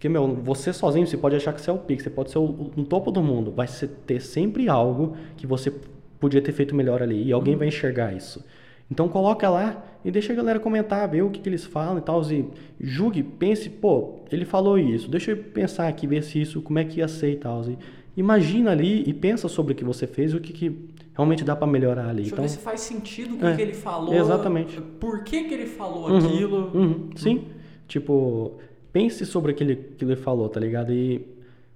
Porque, 0.00 0.08
meu, 0.08 0.26
você 0.34 0.72
sozinho, 0.72 1.06
você 1.06 1.18
pode 1.18 1.36
achar 1.36 1.52
que 1.52 1.60
você 1.60 1.68
é 1.68 1.72
o 1.74 1.76
pique, 1.76 2.02
você 2.02 2.08
pode 2.08 2.30
ser 2.30 2.38
o, 2.38 2.70
no 2.74 2.86
topo 2.86 3.10
do 3.10 3.22
mundo. 3.22 3.50
Vai 3.50 3.66
ter 4.06 4.18
sempre 4.18 4.66
algo 4.66 5.14
que 5.36 5.46
você 5.46 5.70
podia 6.18 6.40
ter 6.40 6.52
feito 6.52 6.74
melhor 6.74 7.02
ali. 7.02 7.22
E 7.22 7.30
alguém 7.30 7.54
vai 7.54 7.68
enxergar 7.68 8.10
isso. 8.16 8.42
Então 8.90 9.10
coloca 9.10 9.46
lá 9.50 9.84
e 10.02 10.10
deixa 10.10 10.32
a 10.32 10.36
galera 10.36 10.58
comentar, 10.58 11.06
ver 11.06 11.20
o 11.20 11.28
que, 11.28 11.38
que 11.38 11.46
eles 11.50 11.66
falam 11.66 11.98
e 11.98 12.00
tal. 12.00 12.22
E 12.32 12.46
julgue, 12.80 13.22
pense, 13.22 13.68
pô, 13.68 14.20
ele 14.32 14.46
falou 14.46 14.78
isso. 14.78 15.06
Deixa 15.10 15.32
eu 15.32 15.36
pensar 15.36 15.86
aqui, 15.86 16.06
ver 16.06 16.22
se 16.22 16.40
isso, 16.40 16.62
como 16.62 16.78
é 16.78 16.84
que 16.84 17.00
ia 17.00 17.06
ser 17.06 17.32
e 17.32 17.36
tal. 17.36 17.62
E 17.68 17.76
imagina 18.16 18.70
ali 18.70 19.04
e 19.06 19.12
pensa 19.12 19.48
sobre 19.48 19.74
o 19.74 19.76
que 19.76 19.84
você 19.84 20.06
fez 20.06 20.32
e 20.32 20.36
o 20.36 20.40
que, 20.40 20.54
que 20.54 20.88
realmente 21.14 21.44
dá 21.44 21.54
pra 21.54 21.66
melhorar 21.66 22.08
ali. 22.08 22.22
Deixa 22.22 22.30
eu 22.30 22.36
então, 22.36 22.44
ver 22.44 22.48
se 22.48 22.58
faz 22.58 22.80
sentido 22.80 23.36
o 23.36 23.46
É, 23.46 23.54
que 23.54 23.60
ele 23.60 23.74
falou. 23.74 24.14
exatamente. 24.14 24.80
Por 24.98 25.24
que, 25.24 25.44
que 25.44 25.52
ele 25.52 25.66
falou 25.66 26.08
Uhum, 26.08 26.16
aquilo. 26.16 26.70
uhum, 26.74 27.10
sim. 27.16 27.44
Tipo, 27.86 28.54
pense 28.92 29.24
sobre 29.26 29.52
aquilo 29.52 29.76
que 29.76 30.04
ele 30.04 30.16
falou, 30.16 30.48
tá 30.48 30.60
ligado? 30.60 30.92
E, 30.92 31.26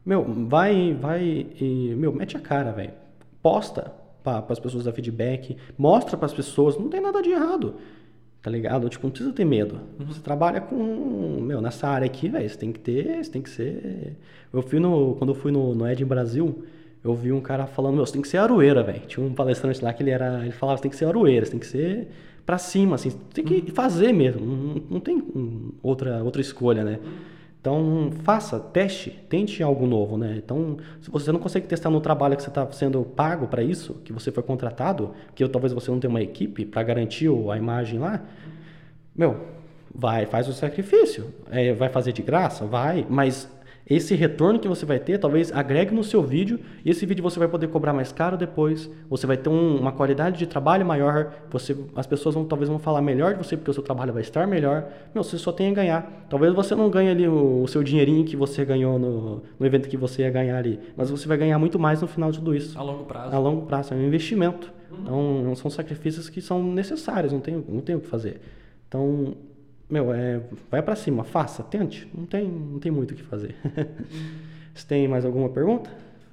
meu, 0.04 0.24
vai, 0.24 0.94
vai 0.94 1.46
e, 1.60 1.94
meu, 1.96 2.12
mete 2.12 2.36
a 2.36 2.40
cara, 2.40 2.72
velho. 2.72 2.92
Posta 3.42 3.92
para 4.22 4.44
as 4.48 4.58
pessoas 4.58 4.84
dar 4.84 4.92
feedback, 4.92 5.56
mostra 5.76 6.16
para 6.16 6.26
as 6.26 6.32
pessoas, 6.32 6.78
não 6.78 6.88
tem 6.88 7.00
nada 7.00 7.20
de 7.20 7.30
errado. 7.30 7.74
Tá 8.42 8.50
ligado? 8.50 8.88
Tipo, 8.90 9.06
não 9.06 9.10
precisa 9.10 9.32
ter 9.32 9.44
medo. 9.44 9.80
Você 10.00 10.20
trabalha 10.20 10.60
com, 10.60 11.40
meu, 11.40 11.62
nessa 11.62 11.88
área 11.88 12.04
aqui, 12.04 12.28
velho, 12.28 12.48
você 12.48 12.58
tem 12.58 12.72
que 12.72 12.78
ter, 12.78 13.24
você 13.24 13.30
tem 13.30 13.40
que 13.40 13.48
ser. 13.48 14.16
Eu 14.52 14.60
fui 14.60 14.78
no, 14.78 15.14
quando 15.14 15.30
eu 15.30 15.34
fui 15.34 15.50
no, 15.50 15.74
no 15.74 15.88
Ed 15.88 16.02
em 16.02 16.06
Brasil, 16.06 16.62
eu 17.02 17.14
vi 17.14 17.32
um 17.32 17.40
cara 17.40 17.66
falando, 17.66 17.94
meu, 17.94 18.04
você 18.04 18.12
tem 18.12 18.22
que 18.22 18.28
ser 18.28 18.38
aroeira, 18.38 18.82
velho. 18.82 19.00
Tinha 19.06 19.24
um 19.24 19.32
palestrante 19.32 19.82
lá 19.82 19.92
que 19.94 20.02
ele 20.02 20.10
era, 20.10 20.42
ele 20.42 20.52
falava, 20.52 20.76
você 20.76 20.82
tem 20.82 20.90
que 20.90 20.96
ser 20.96 21.06
aroeira, 21.06 21.46
você 21.46 21.52
tem 21.52 21.60
que 21.60 21.66
ser 21.66 22.08
pra 22.44 22.58
cima, 22.58 22.96
assim, 22.96 23.10
você 23.10 23.42
tem 23.42 23.44
que 23.44 23.70
fazer 23.72 24.12
mesmo, 24.12 24.44
não, 24.44 24.82
não 24.90 25.00
tem 25.00 25.22
outra, 25.82 26.22
outra 26.22 26.40
escolha, 26.40 26.84
né? 26.84 26.98
Então, 27.60 28.10
faça, 28.24 28.60
teste, 28.60 29.10
tente 29.10 29.62
algo 29.62 29.86
novo, 29.86 30.18
né? 30.18 30.34
Então, 30.36 30.76
se 31.00 31.10
você 31.10 31.32
não 31.32 31.40
consegue 31.40 31.66
testar 31.66 31.88
no 31.88 31.98
trabalho 31.98 32.36
que 32.36 32.42
você 32.42 32.50
está 32.50 32.70
sendo 32.72 33.02
pago 33.02 33.46
para 33.46 33.62
isso, 33.62 33.94
que 34.04 34.12
você 34.12 34.30
foi 34.30 34.42
contratado, 34.42 35.14
que 35.34 35.48
talvez 35.48 35.72
você 35.72 35.90
não 35.90 35.98
tenha 35.98 36.10
uma 36.10 36.20
equipe 36.20 36.66
para 36.66 36.82
garantir 36.82 37.30
a 37.50 37.56
imagem 37.56 37.98
lá, 37.98 38.22
meu, 39.16 39.40
vai, 39.94 40.26
faz 40.26 40.46
o 40.46 40.52
sacrifício. 40.52 41.32
É, 41.50 41.72
vai 41.72 41.88
fazer 41.88 42.12
de 42.12 42.20
graça? 42.20 42.66
Vai, 42.66 43.06
mas 43.08 43.50
esse 43.86 44.14
retorno 44.14 44.58
que 44.58 44.66
você 44.66 44.86
vai 44.86 44.98
ter, 44.98 45.18
talvez 45.18 45.52
agregue 45.52 45.94
no 45.94 46.02
seu 46.02 46.22
vídeo, 46.22 46.58
e 46.84 46.90
esse 46.90 47.04
vídeo 47.04 47.22
você 47.22 47.38
vai 47.38 47.48
poder 47.48 47.66
cobrar 47.68 47.92
mais 47.92 48.12
caro 48.12 48.36
depois, 48.36 48.90
você 49.10 49.26
vai 49.26 49.36
ter 49.36 49.50
um- 49.50 49.76
uma 49.78 49.92
qualidade 49.92 50.38
de 50.38 50.46
trabalho 50.46 50.86
maior, 50.86 51.32
você, 51.50 51.76
as 51.94 52.06
pessoas 52.06 52.34
vão, 52.34 52.44
talvez 52.46 52.68
vão 52.68 52.78
falar 52.78 53.02
melhor 53.02 53.34
de 53.34 53.44
você, 53.44 53.56
porque 53.56 53.70
o 53.70 53.74
seu 53.74 53.82
trabalho 53.82 54.12
vai 54.12 54.22
estar 54.22 54.46
melhor. 54.46 54.88
Meu, 55.14 55.22
você 55.22 55.36
só 55.36 55.52
tem 55.52 55.68
a 55.70 55.74
ganhar. 55.74 56.26
Talvez 56.30 56.54
você 56.54 56.74
não 56.74 56.88
ganhe 56.88 57.10
ali 57.10 57.28
o, 57.28 57.62
o 57.62 57.68
seu 57.68 57.82
dinheirinho 57.82 58.24
que 58.24 58.36
você 58.36 58.64
ganhou 58.64 58.98
no, 58.98 59.42
no 59.60 59.66
evento 59.66 59.88
que 59.88 59.96
você 59.96 60.22
ia 60.22 60.30
ganhar 60.30 60.56
ali, 60.56 60.80
mas 60.96 61.10
você 61.10 61.28
vai 61.28 61.36
ganhar 61.36 61.58
muito 61.58 61.78
mais 61.78 62.00
no 62.00 62.08
final 62.08 62.30
de 62.30 62.38
tudo 62.38 62.54
isso. 62.54 62.78
A 62.78 62.82
longo 62.82 63.04
prazo. 63.04 63.36
A 63.36 63.38
longo 63.38 63.66
prazo, 63.66 63.92
é 63.92 63.96
um 63.96 64.06
investimento. 64.06 64.72
Então, 65.02 65.52
são 65.56 65.70
sacrifícios 65.70 66.30
que 66.30 66.40
são 66.40 66.62
necessários, 66.62 67.32
não 67.32 67.40
tem, 67.40 67.62
não 67.68 67.80
tem 67.80 67.96
o 67.96 68.00
que 68.00 68.06
fazer. 68.06 68.40
Então, 68.88 69.34
meu, 69.88 70.12
é, 70.12 70.40
vai 70.70 70.82
pra 70.82 70.96
cima, 70.96 71.24
faça, 71.24 71.62
tente. 71.62 72.08
Não 72.16 72.26
tem, 72.26 72.46
não 72.48 72.78
tem 72.78 72.90
muito 72.90 73.12
o 73.12 73.14
que 73.14 73.22
fazer. 73.22 73.54
Você 74.74 74.86
tem 74.86 75.06
mais 75.06 75.24
alguma 75.24 75.48
pergunta? 75.48 75.90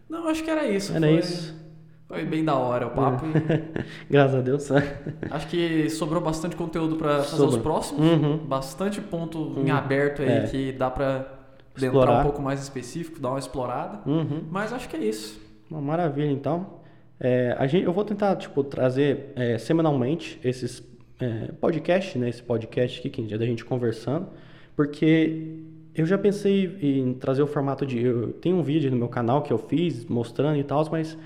Não, 0.10 0.28
acho 0.28 0.44
que 0.44 0.50
era 0.50 0.66
isso. 0.68 0.92
Era 0.96 1.08
foi, 1.08 1.20
isso. 1.20 1.62
Foi 2.08 2.26
bem 2.26 2.44
da 2.44 2.56
hora 2.56 2.88
o 2.88 2.90
papo. 2.92 3.26
e 3.28 3.84
Graças 4.12 4.36
a 4.36 4.42
Deus. 4.42 4.70
acho 5.30 5.48
que 5.48 5.90
sobrou 5.90 6.22
bastante 6.22 6.56
conteúdo 6.56 6.96
pra 6.96 7.24
fazer 7.24 7.44
os 7.44 7.58
próximos. 7.58 8.02
Uhum. 8.06 8.38
Bastante 8.38 9.00
ponto 9.00 9.54
em 9.58 9.70
aberto 9.70 10.22
aí 10.22 10.30
É. 10.30 10.44
que 10.44 10.72
dá 10.74 10.90
pra 10.90 11.08
adentrar 11.18 11.38
Explorar. 11.78 12.20
um 12.20 12.24
pouco 12.24 12.42
mais 12.42 12.62
específico, 12.62 13.20
dar 13.20 13.30
uma 13.30 13.40
explorada. 13.40 14.00
Uhum. 14.10 14.44
Mas 14.50 14.74
acho 14.74 14.90
que 14.90 14.98
é 14.98 15.00
isso. 15.06 15.40
Uma 15.70 15.80
maravilha, 15.82 16.30
então. 16.32 16.82
É, 17.18 17.56
a 17.58 17.68
gente, 17.68 17.86
eu 17.86 17.94
vou 17.94 18.04
tentar, 18.04 18.36
tipo, 18.36 18.64
trazer 18.64 19.32
é, 19.36 19.58
semanalmente 19.58 20.40
esses 20.44 20.84
é, 21.22 21.52
podcasts, 21.60 22.20
né? 22.20 22.30
Esse 22.30 22.42
podcast 22.42 23.00
aqui, 23.00 23.10
que 23.10 23.34
é 23.34 23.38
da 23.38 23.46
gente 23.46 23.64
conversando, 23.64 24.28
porque 24.76 25.60
eu 25.94 26.06
já 26.06 26.18
pensei 26.18 26.78
em 26.82 27.14
trazer 27.14 27.42
o 27.42 27.48
formato 27.48 27.86
de... 27.86 28.02
Eu 28.02 28.34
tenho 28.34 28.58
um 28.58 28.64
vídeo 28.64 28.90
no 28.90 28.98
meu 28.98 29.08
canal 29.08 29.42
que 29.42 29.52
eu 29.52 29.58
fiz, 29.58 30.06
mostrando 30.06 30.58
e 30.58 30.64
tal, 30.64 30.88
mas 30.92 31.18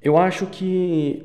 eu 0.00 0.16
acho 0.16 0.46
que 0.46 1.24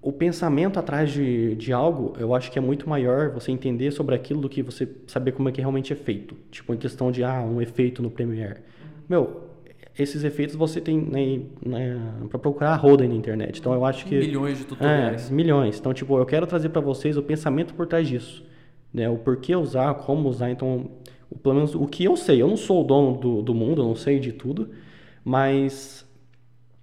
o 0.00 0.12
pensamento 0.12 0.78
atrás 0.78 1.10
de, 1.10 1.54
de 1.56 1.72
algo, 1.72 2.14
eu 2.18 2.34
acho 2.34 2.50
que 2.52 2.58
é 2.58 2.62
muito 2.62 2.88
maior 2.88 3.30
você 3.30 3.50
entender 3.50 3.90
sobre 3.90 4.14
aquilo 4.14 4.40
do 4.40 4.48
que 4.48 4.62
você 4.62 4.88
saber 5.06 5.32
como 5.32 5.48
é 5.48 5.52
que 5.52 5.60
realmente 5.60 5.92
é 5.92 5.96
feito. 5.96 6.36
Tipo, 6.50 6.72
em 6.74 6.76
questão 6.76 7.10
de, 7.10 7.24
ah, 7.24 7.42
um 7.42 7.60
efeito 7.60 8.02
no 8.02 8.10
Premiere. 8.10 8.60
Meu, 9.08 9.47
esses 9.98 10.22
efeitos 10.22 10.54
você 10.54 10.80
tem 10.80 10.96
né, 10.96 11.40
né, 11.64 12.00
para 12.28 12.38
procurar 12.38 12.76
roda 12.76 13.02
aí 13.02 13.08
na 13.08 13.16
internet. 13.16 13.58
Então 13.58 13.74
eu 13.74 13.84
acho 13.84 14.06
que... 14.06 14.16
Milhões 14.16 14.58
de 14.58 14.64
tutoriais. 14.64 15.28
É, 15.28 15.34
milhões. 15.34 15.78
Então, 15.78 15.92
tipo, 15.92 16.16
eu 16.16 16.24
quero 16.24 16.46
trazer 16.46 16.68
para 16.68 16.80
vocês 16.80 17.16
o 17.16 17.22
pensamento 17.22 17.74
por 17.74 17.86
trás 17.86 18.06
disso. 18.06 18.44
Né? 18.94 19.10
O 19.10 19.16
porquê 19.16 19.56
usar, 19.56 19.92
como 19.94 20.28
usar. 20.28 20.50
Então, 20.50 20.88
o, 21.28 21.36
pelo 21.36 21.56
menos 21.56 21.74
o 21.74 21.86
que 21.86 22.04
eu 22.04 22.16
sei. 22.16 22.40
Eu 22.40 22.46
não 22.46 22.56
sou 22.56 22.82
o 22.82 22.84
dono 22.84 23.18
do, 23.18 23.42
do 23.42 23.54
mundo, 23.54 23.82
eu 23.82 23.86
não 23.86 23.96
sei 23.96 24.20
de 24.20 24.32
tudo. 24.32 24.70
Mas 25.24 26.06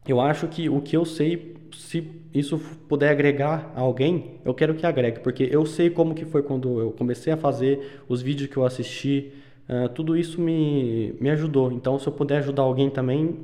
eu 0.05 0.20
acho 0.20 0.47
que 0.49 0.68
o 0.68 0.82
que 0.82 0.97
eu 0.97 1.05
sei, 1.05 1.55
se 1.74 2.05
isso 2.34 2.59
puder 2.89 3.09
agregar 3.09 3.72
a 3.76 3.80
alguém, 3.80 4.41
eu 4.43 4.53
quero 4.53 4.76
que 4.76 4.86
agregue. 4.86 5.22
Porque 5.22 5.47
eu 5.49 5.66
sei 5.66 5.89
como 5.89 6.13
que 6.13 6.26
foi 6.26 6.43
quando 6.43 6.82
eu 6.82 6.91
comecei 6.91 7.32
a 7.32 7.38
fazer, 7.38 8.01
os 8.09 8.22
vídeos 8.22 8.49
que 8.49 8.57
eu 8.57 8.66
assisti. 8.66 9.32
Ah, 9.68 9.89
tudo 9.89 10.16
isso 10.16 10.39
me, 10.39 11.13
me 11.20 11.30
ajudou. 11.30 11.72
Então, 11.72 11.97
se 11.99 12.07
eu 12.07 12.13
puder 12.13 12.38
ajudar 12.38 12.63
alguém 12.63 12.89
também, 12.89 13.39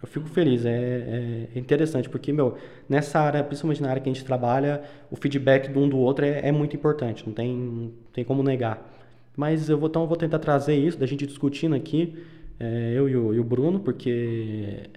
eu 0.00 0.06
fico 0.06 0.28
feliz, 0.28 0.64
é, 0.64 1.48
é 1.54 1.58
interessante, 1.58 2.08
porque, 2.08 2.32
meu, 2.32 2.56
nessa 2.88 3.18
área, 3.18 3.42
principalmente 3.42 3.82
na 3.82 3.90
área 3.90 4.00
que 4.00 4.08
a 4.08 4.12
gente 4.12 4.24
trabalha, 4.24 4.82
o 5.10 5.16
feedback 5.16 5.68
de 5.72 5.78
um 5.78 5.88
do 5.88 5.98
outro 5.98 6.24
é, 6.24 6.48
é 6.48 6.52
muito 6.52 6.76
importante, 6.76 7.24
não 7.26 7.32
tem, 7.32 7.52
não 7.56 7.92
tem 8.12 8.24
como 8.24 8.42
negar. 8.42 8.94
Mas 9.36 9.68
eu 9.68 9.76
vou, 9.78 9.88
então, 9.88 10.02
eu 10.02 10.08
vou 10.08 10.16
tentar 10.16 10.38
trazer 10.38 10.76
isso, 10.76 10.98
da 10.98 11.06
gente 11.06 11.26
discutindo 11.26 11.74
aqui, 11.74 12.16
é, 12.60 12.92
eu 12.96 13.08
e 13.08 13.16
o, 13.16 13.34
e 13.34 13.40
o 13.40 13.44
Bruno, 13.44 13.80
porque 13.80 14.88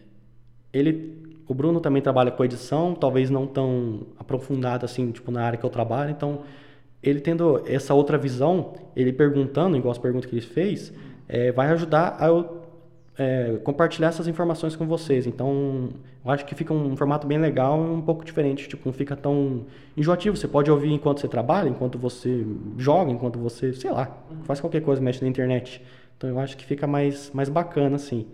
ele, 0.72 1.18
o 1.48 1.54
Bruno 1.54 1.80
também 1.80 2.02
trabalha 2.02 2.30
com 2.30 2.46
edição, 2.46 2.94
talvez 2.94 3.30
não 3.32 3.48
tão 3.48 4.02
aprofundado 4.20 4.86
assim, 4.86 5.12
tipo, 5.12 5.32
na 5.32 5.44
área 5.44 5.58
que 5.58 5.66
eu 5.66 5.70
trabalho, 5.70 6.12
então, 6.12 6.42
ele 7.02 7.20
tendo 7.20 7.64
essa 7.66 7.94
outra 7.94 8.18
visão, 8.18 8.74
ele 8.96 9.12
perguntando, 9.12 9.76
igual 9.78 9.92
as 9.92 9.98
perguntas 9.98 10.30
que 10.30 10.36
ele 10.36 10.46
fez, 10.46 10.94
é, 11.28 11.52
vai 11.52 11.68
ajudar 11.70 12.18
a 12.20 12.28
eu 12.28 12.62
é, 13.18 13.60
compartilhar 13.64 14.08
essas 14.10 14.28
informações 14.28 14.76
com 14.76 14.88
vocês. 14.88 15.28
Então, 15.28 15.90
eu 16.24 16.32
acho 16.32 16.46
que 16.46 16.56
fica 16.56 16.74
um 16.74 16.96
formato 16.96 17.28
bem 17.28 17.38
legal 17.38 17.78
e 17.78 17.90
um 17.90 18.02
pouco 18.02 18.24
diferente. 18.24 18.68
Tipo, 18.68 18.84
não 18.86 18.94
fica 18.94 19.16
tão 19.16 19.66
enjoativo. 19.96 20.36
Você 20.36 20.48
pode 20.48 20.72
ouvir 20.72 20.92
enquanto 20.92 21.22
você 21.22 21.28
trabalha, 21.28 21.70
enquanto 21.70 21.98
você 21.98 22.46
joga, 22.78 23.12
enquanto 23.12 23.38
você, 23.38 23.74
sei 23.74 23.92
lá, 23.92 24.18
faz 24.44 24.60
qualquer 24.60 24.82
coisa, 24.82 25.02
mexe 25.02 25.22
na 25.22 25.28
internet. 25.28 25.82
Então, 26.18 26.30
eu 26.30 26.40
acho 26.40 26.58
que 26.58 26.66
fica 26.66 26.88
mais, 26.88 27.32
mais 27.32 27.50
bacana, 27.50 27.96
assim. 27.96 28.26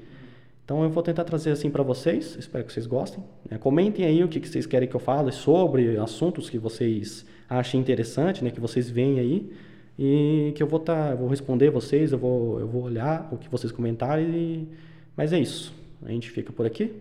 Então, 0.64 0.84
eu 0.84 0.90
vou 0.90 1.02
tentar 1.02 1.24
trazer 1.24 1.52
assim 1.52 1.70
para 1.70 1.84
vocês. 1.84 2.36
Espero 2.38 2.64
que 2.64 2.74
vocês 2.74 2.86
gostem. 2.86 3.24
É, 3.50 3.58
comentem 3.58 4.06
aí 4.06 4.24
o 4.24 4.28
que, 4.28 4.40
que 4.40 4.48
vocês 4.48 4.66
querem 4.66 4.88
que 4.88 4.96
eu 4.96 5.00
fale 5.00 5.32
sobre 5.32 5.98
assuntos 5.98 6.50
que 6.50 6.58
vocês 6.58 7.26
achem 7.50 7.80
interessante, 7.80 8.44
né? 8.44 8.52
Que 8.52 8.60
vocês 8.60 8.90
veem 8.90 9.20
aí 9.20 9.54
e 9.98 10.54
que 10.56 10.62
eu 10.62 10.68
vou 10.68 10.80
tá, 10.80 11.16
vou 11.16 11.28
responder 11.28 11.70
vocês, 11.70 12.12
eu 12.12 12.18
vou, 12.18 12.60
eu 12.60 12.68
vou 12.68 12.84
olhar 12.84 13.28
o 13.32 13.38
que 13.38 13.50
vocês 13.50 13.72
comentarem. 13.72 14.26
E... 14.26 14.68
Mas 15.16 15.34
é 15.34 15.40
isso. 15.40 15.74
A 16.04 16.12
gente 16.12 16.30
fica 16.30 16.54
por 16.54 16.66
aqui. 16.66 16.94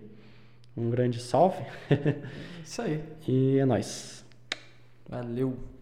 Um 0.77 0.91
grande 0.91 1.21
salve. 1.21 1.65
Isso 2.63 2.83
aí. 2.83 3.01
e 3.27 3.59
é 3.59 3.65
nóis. 3.65 4.25
Valeu. 5.09 5.76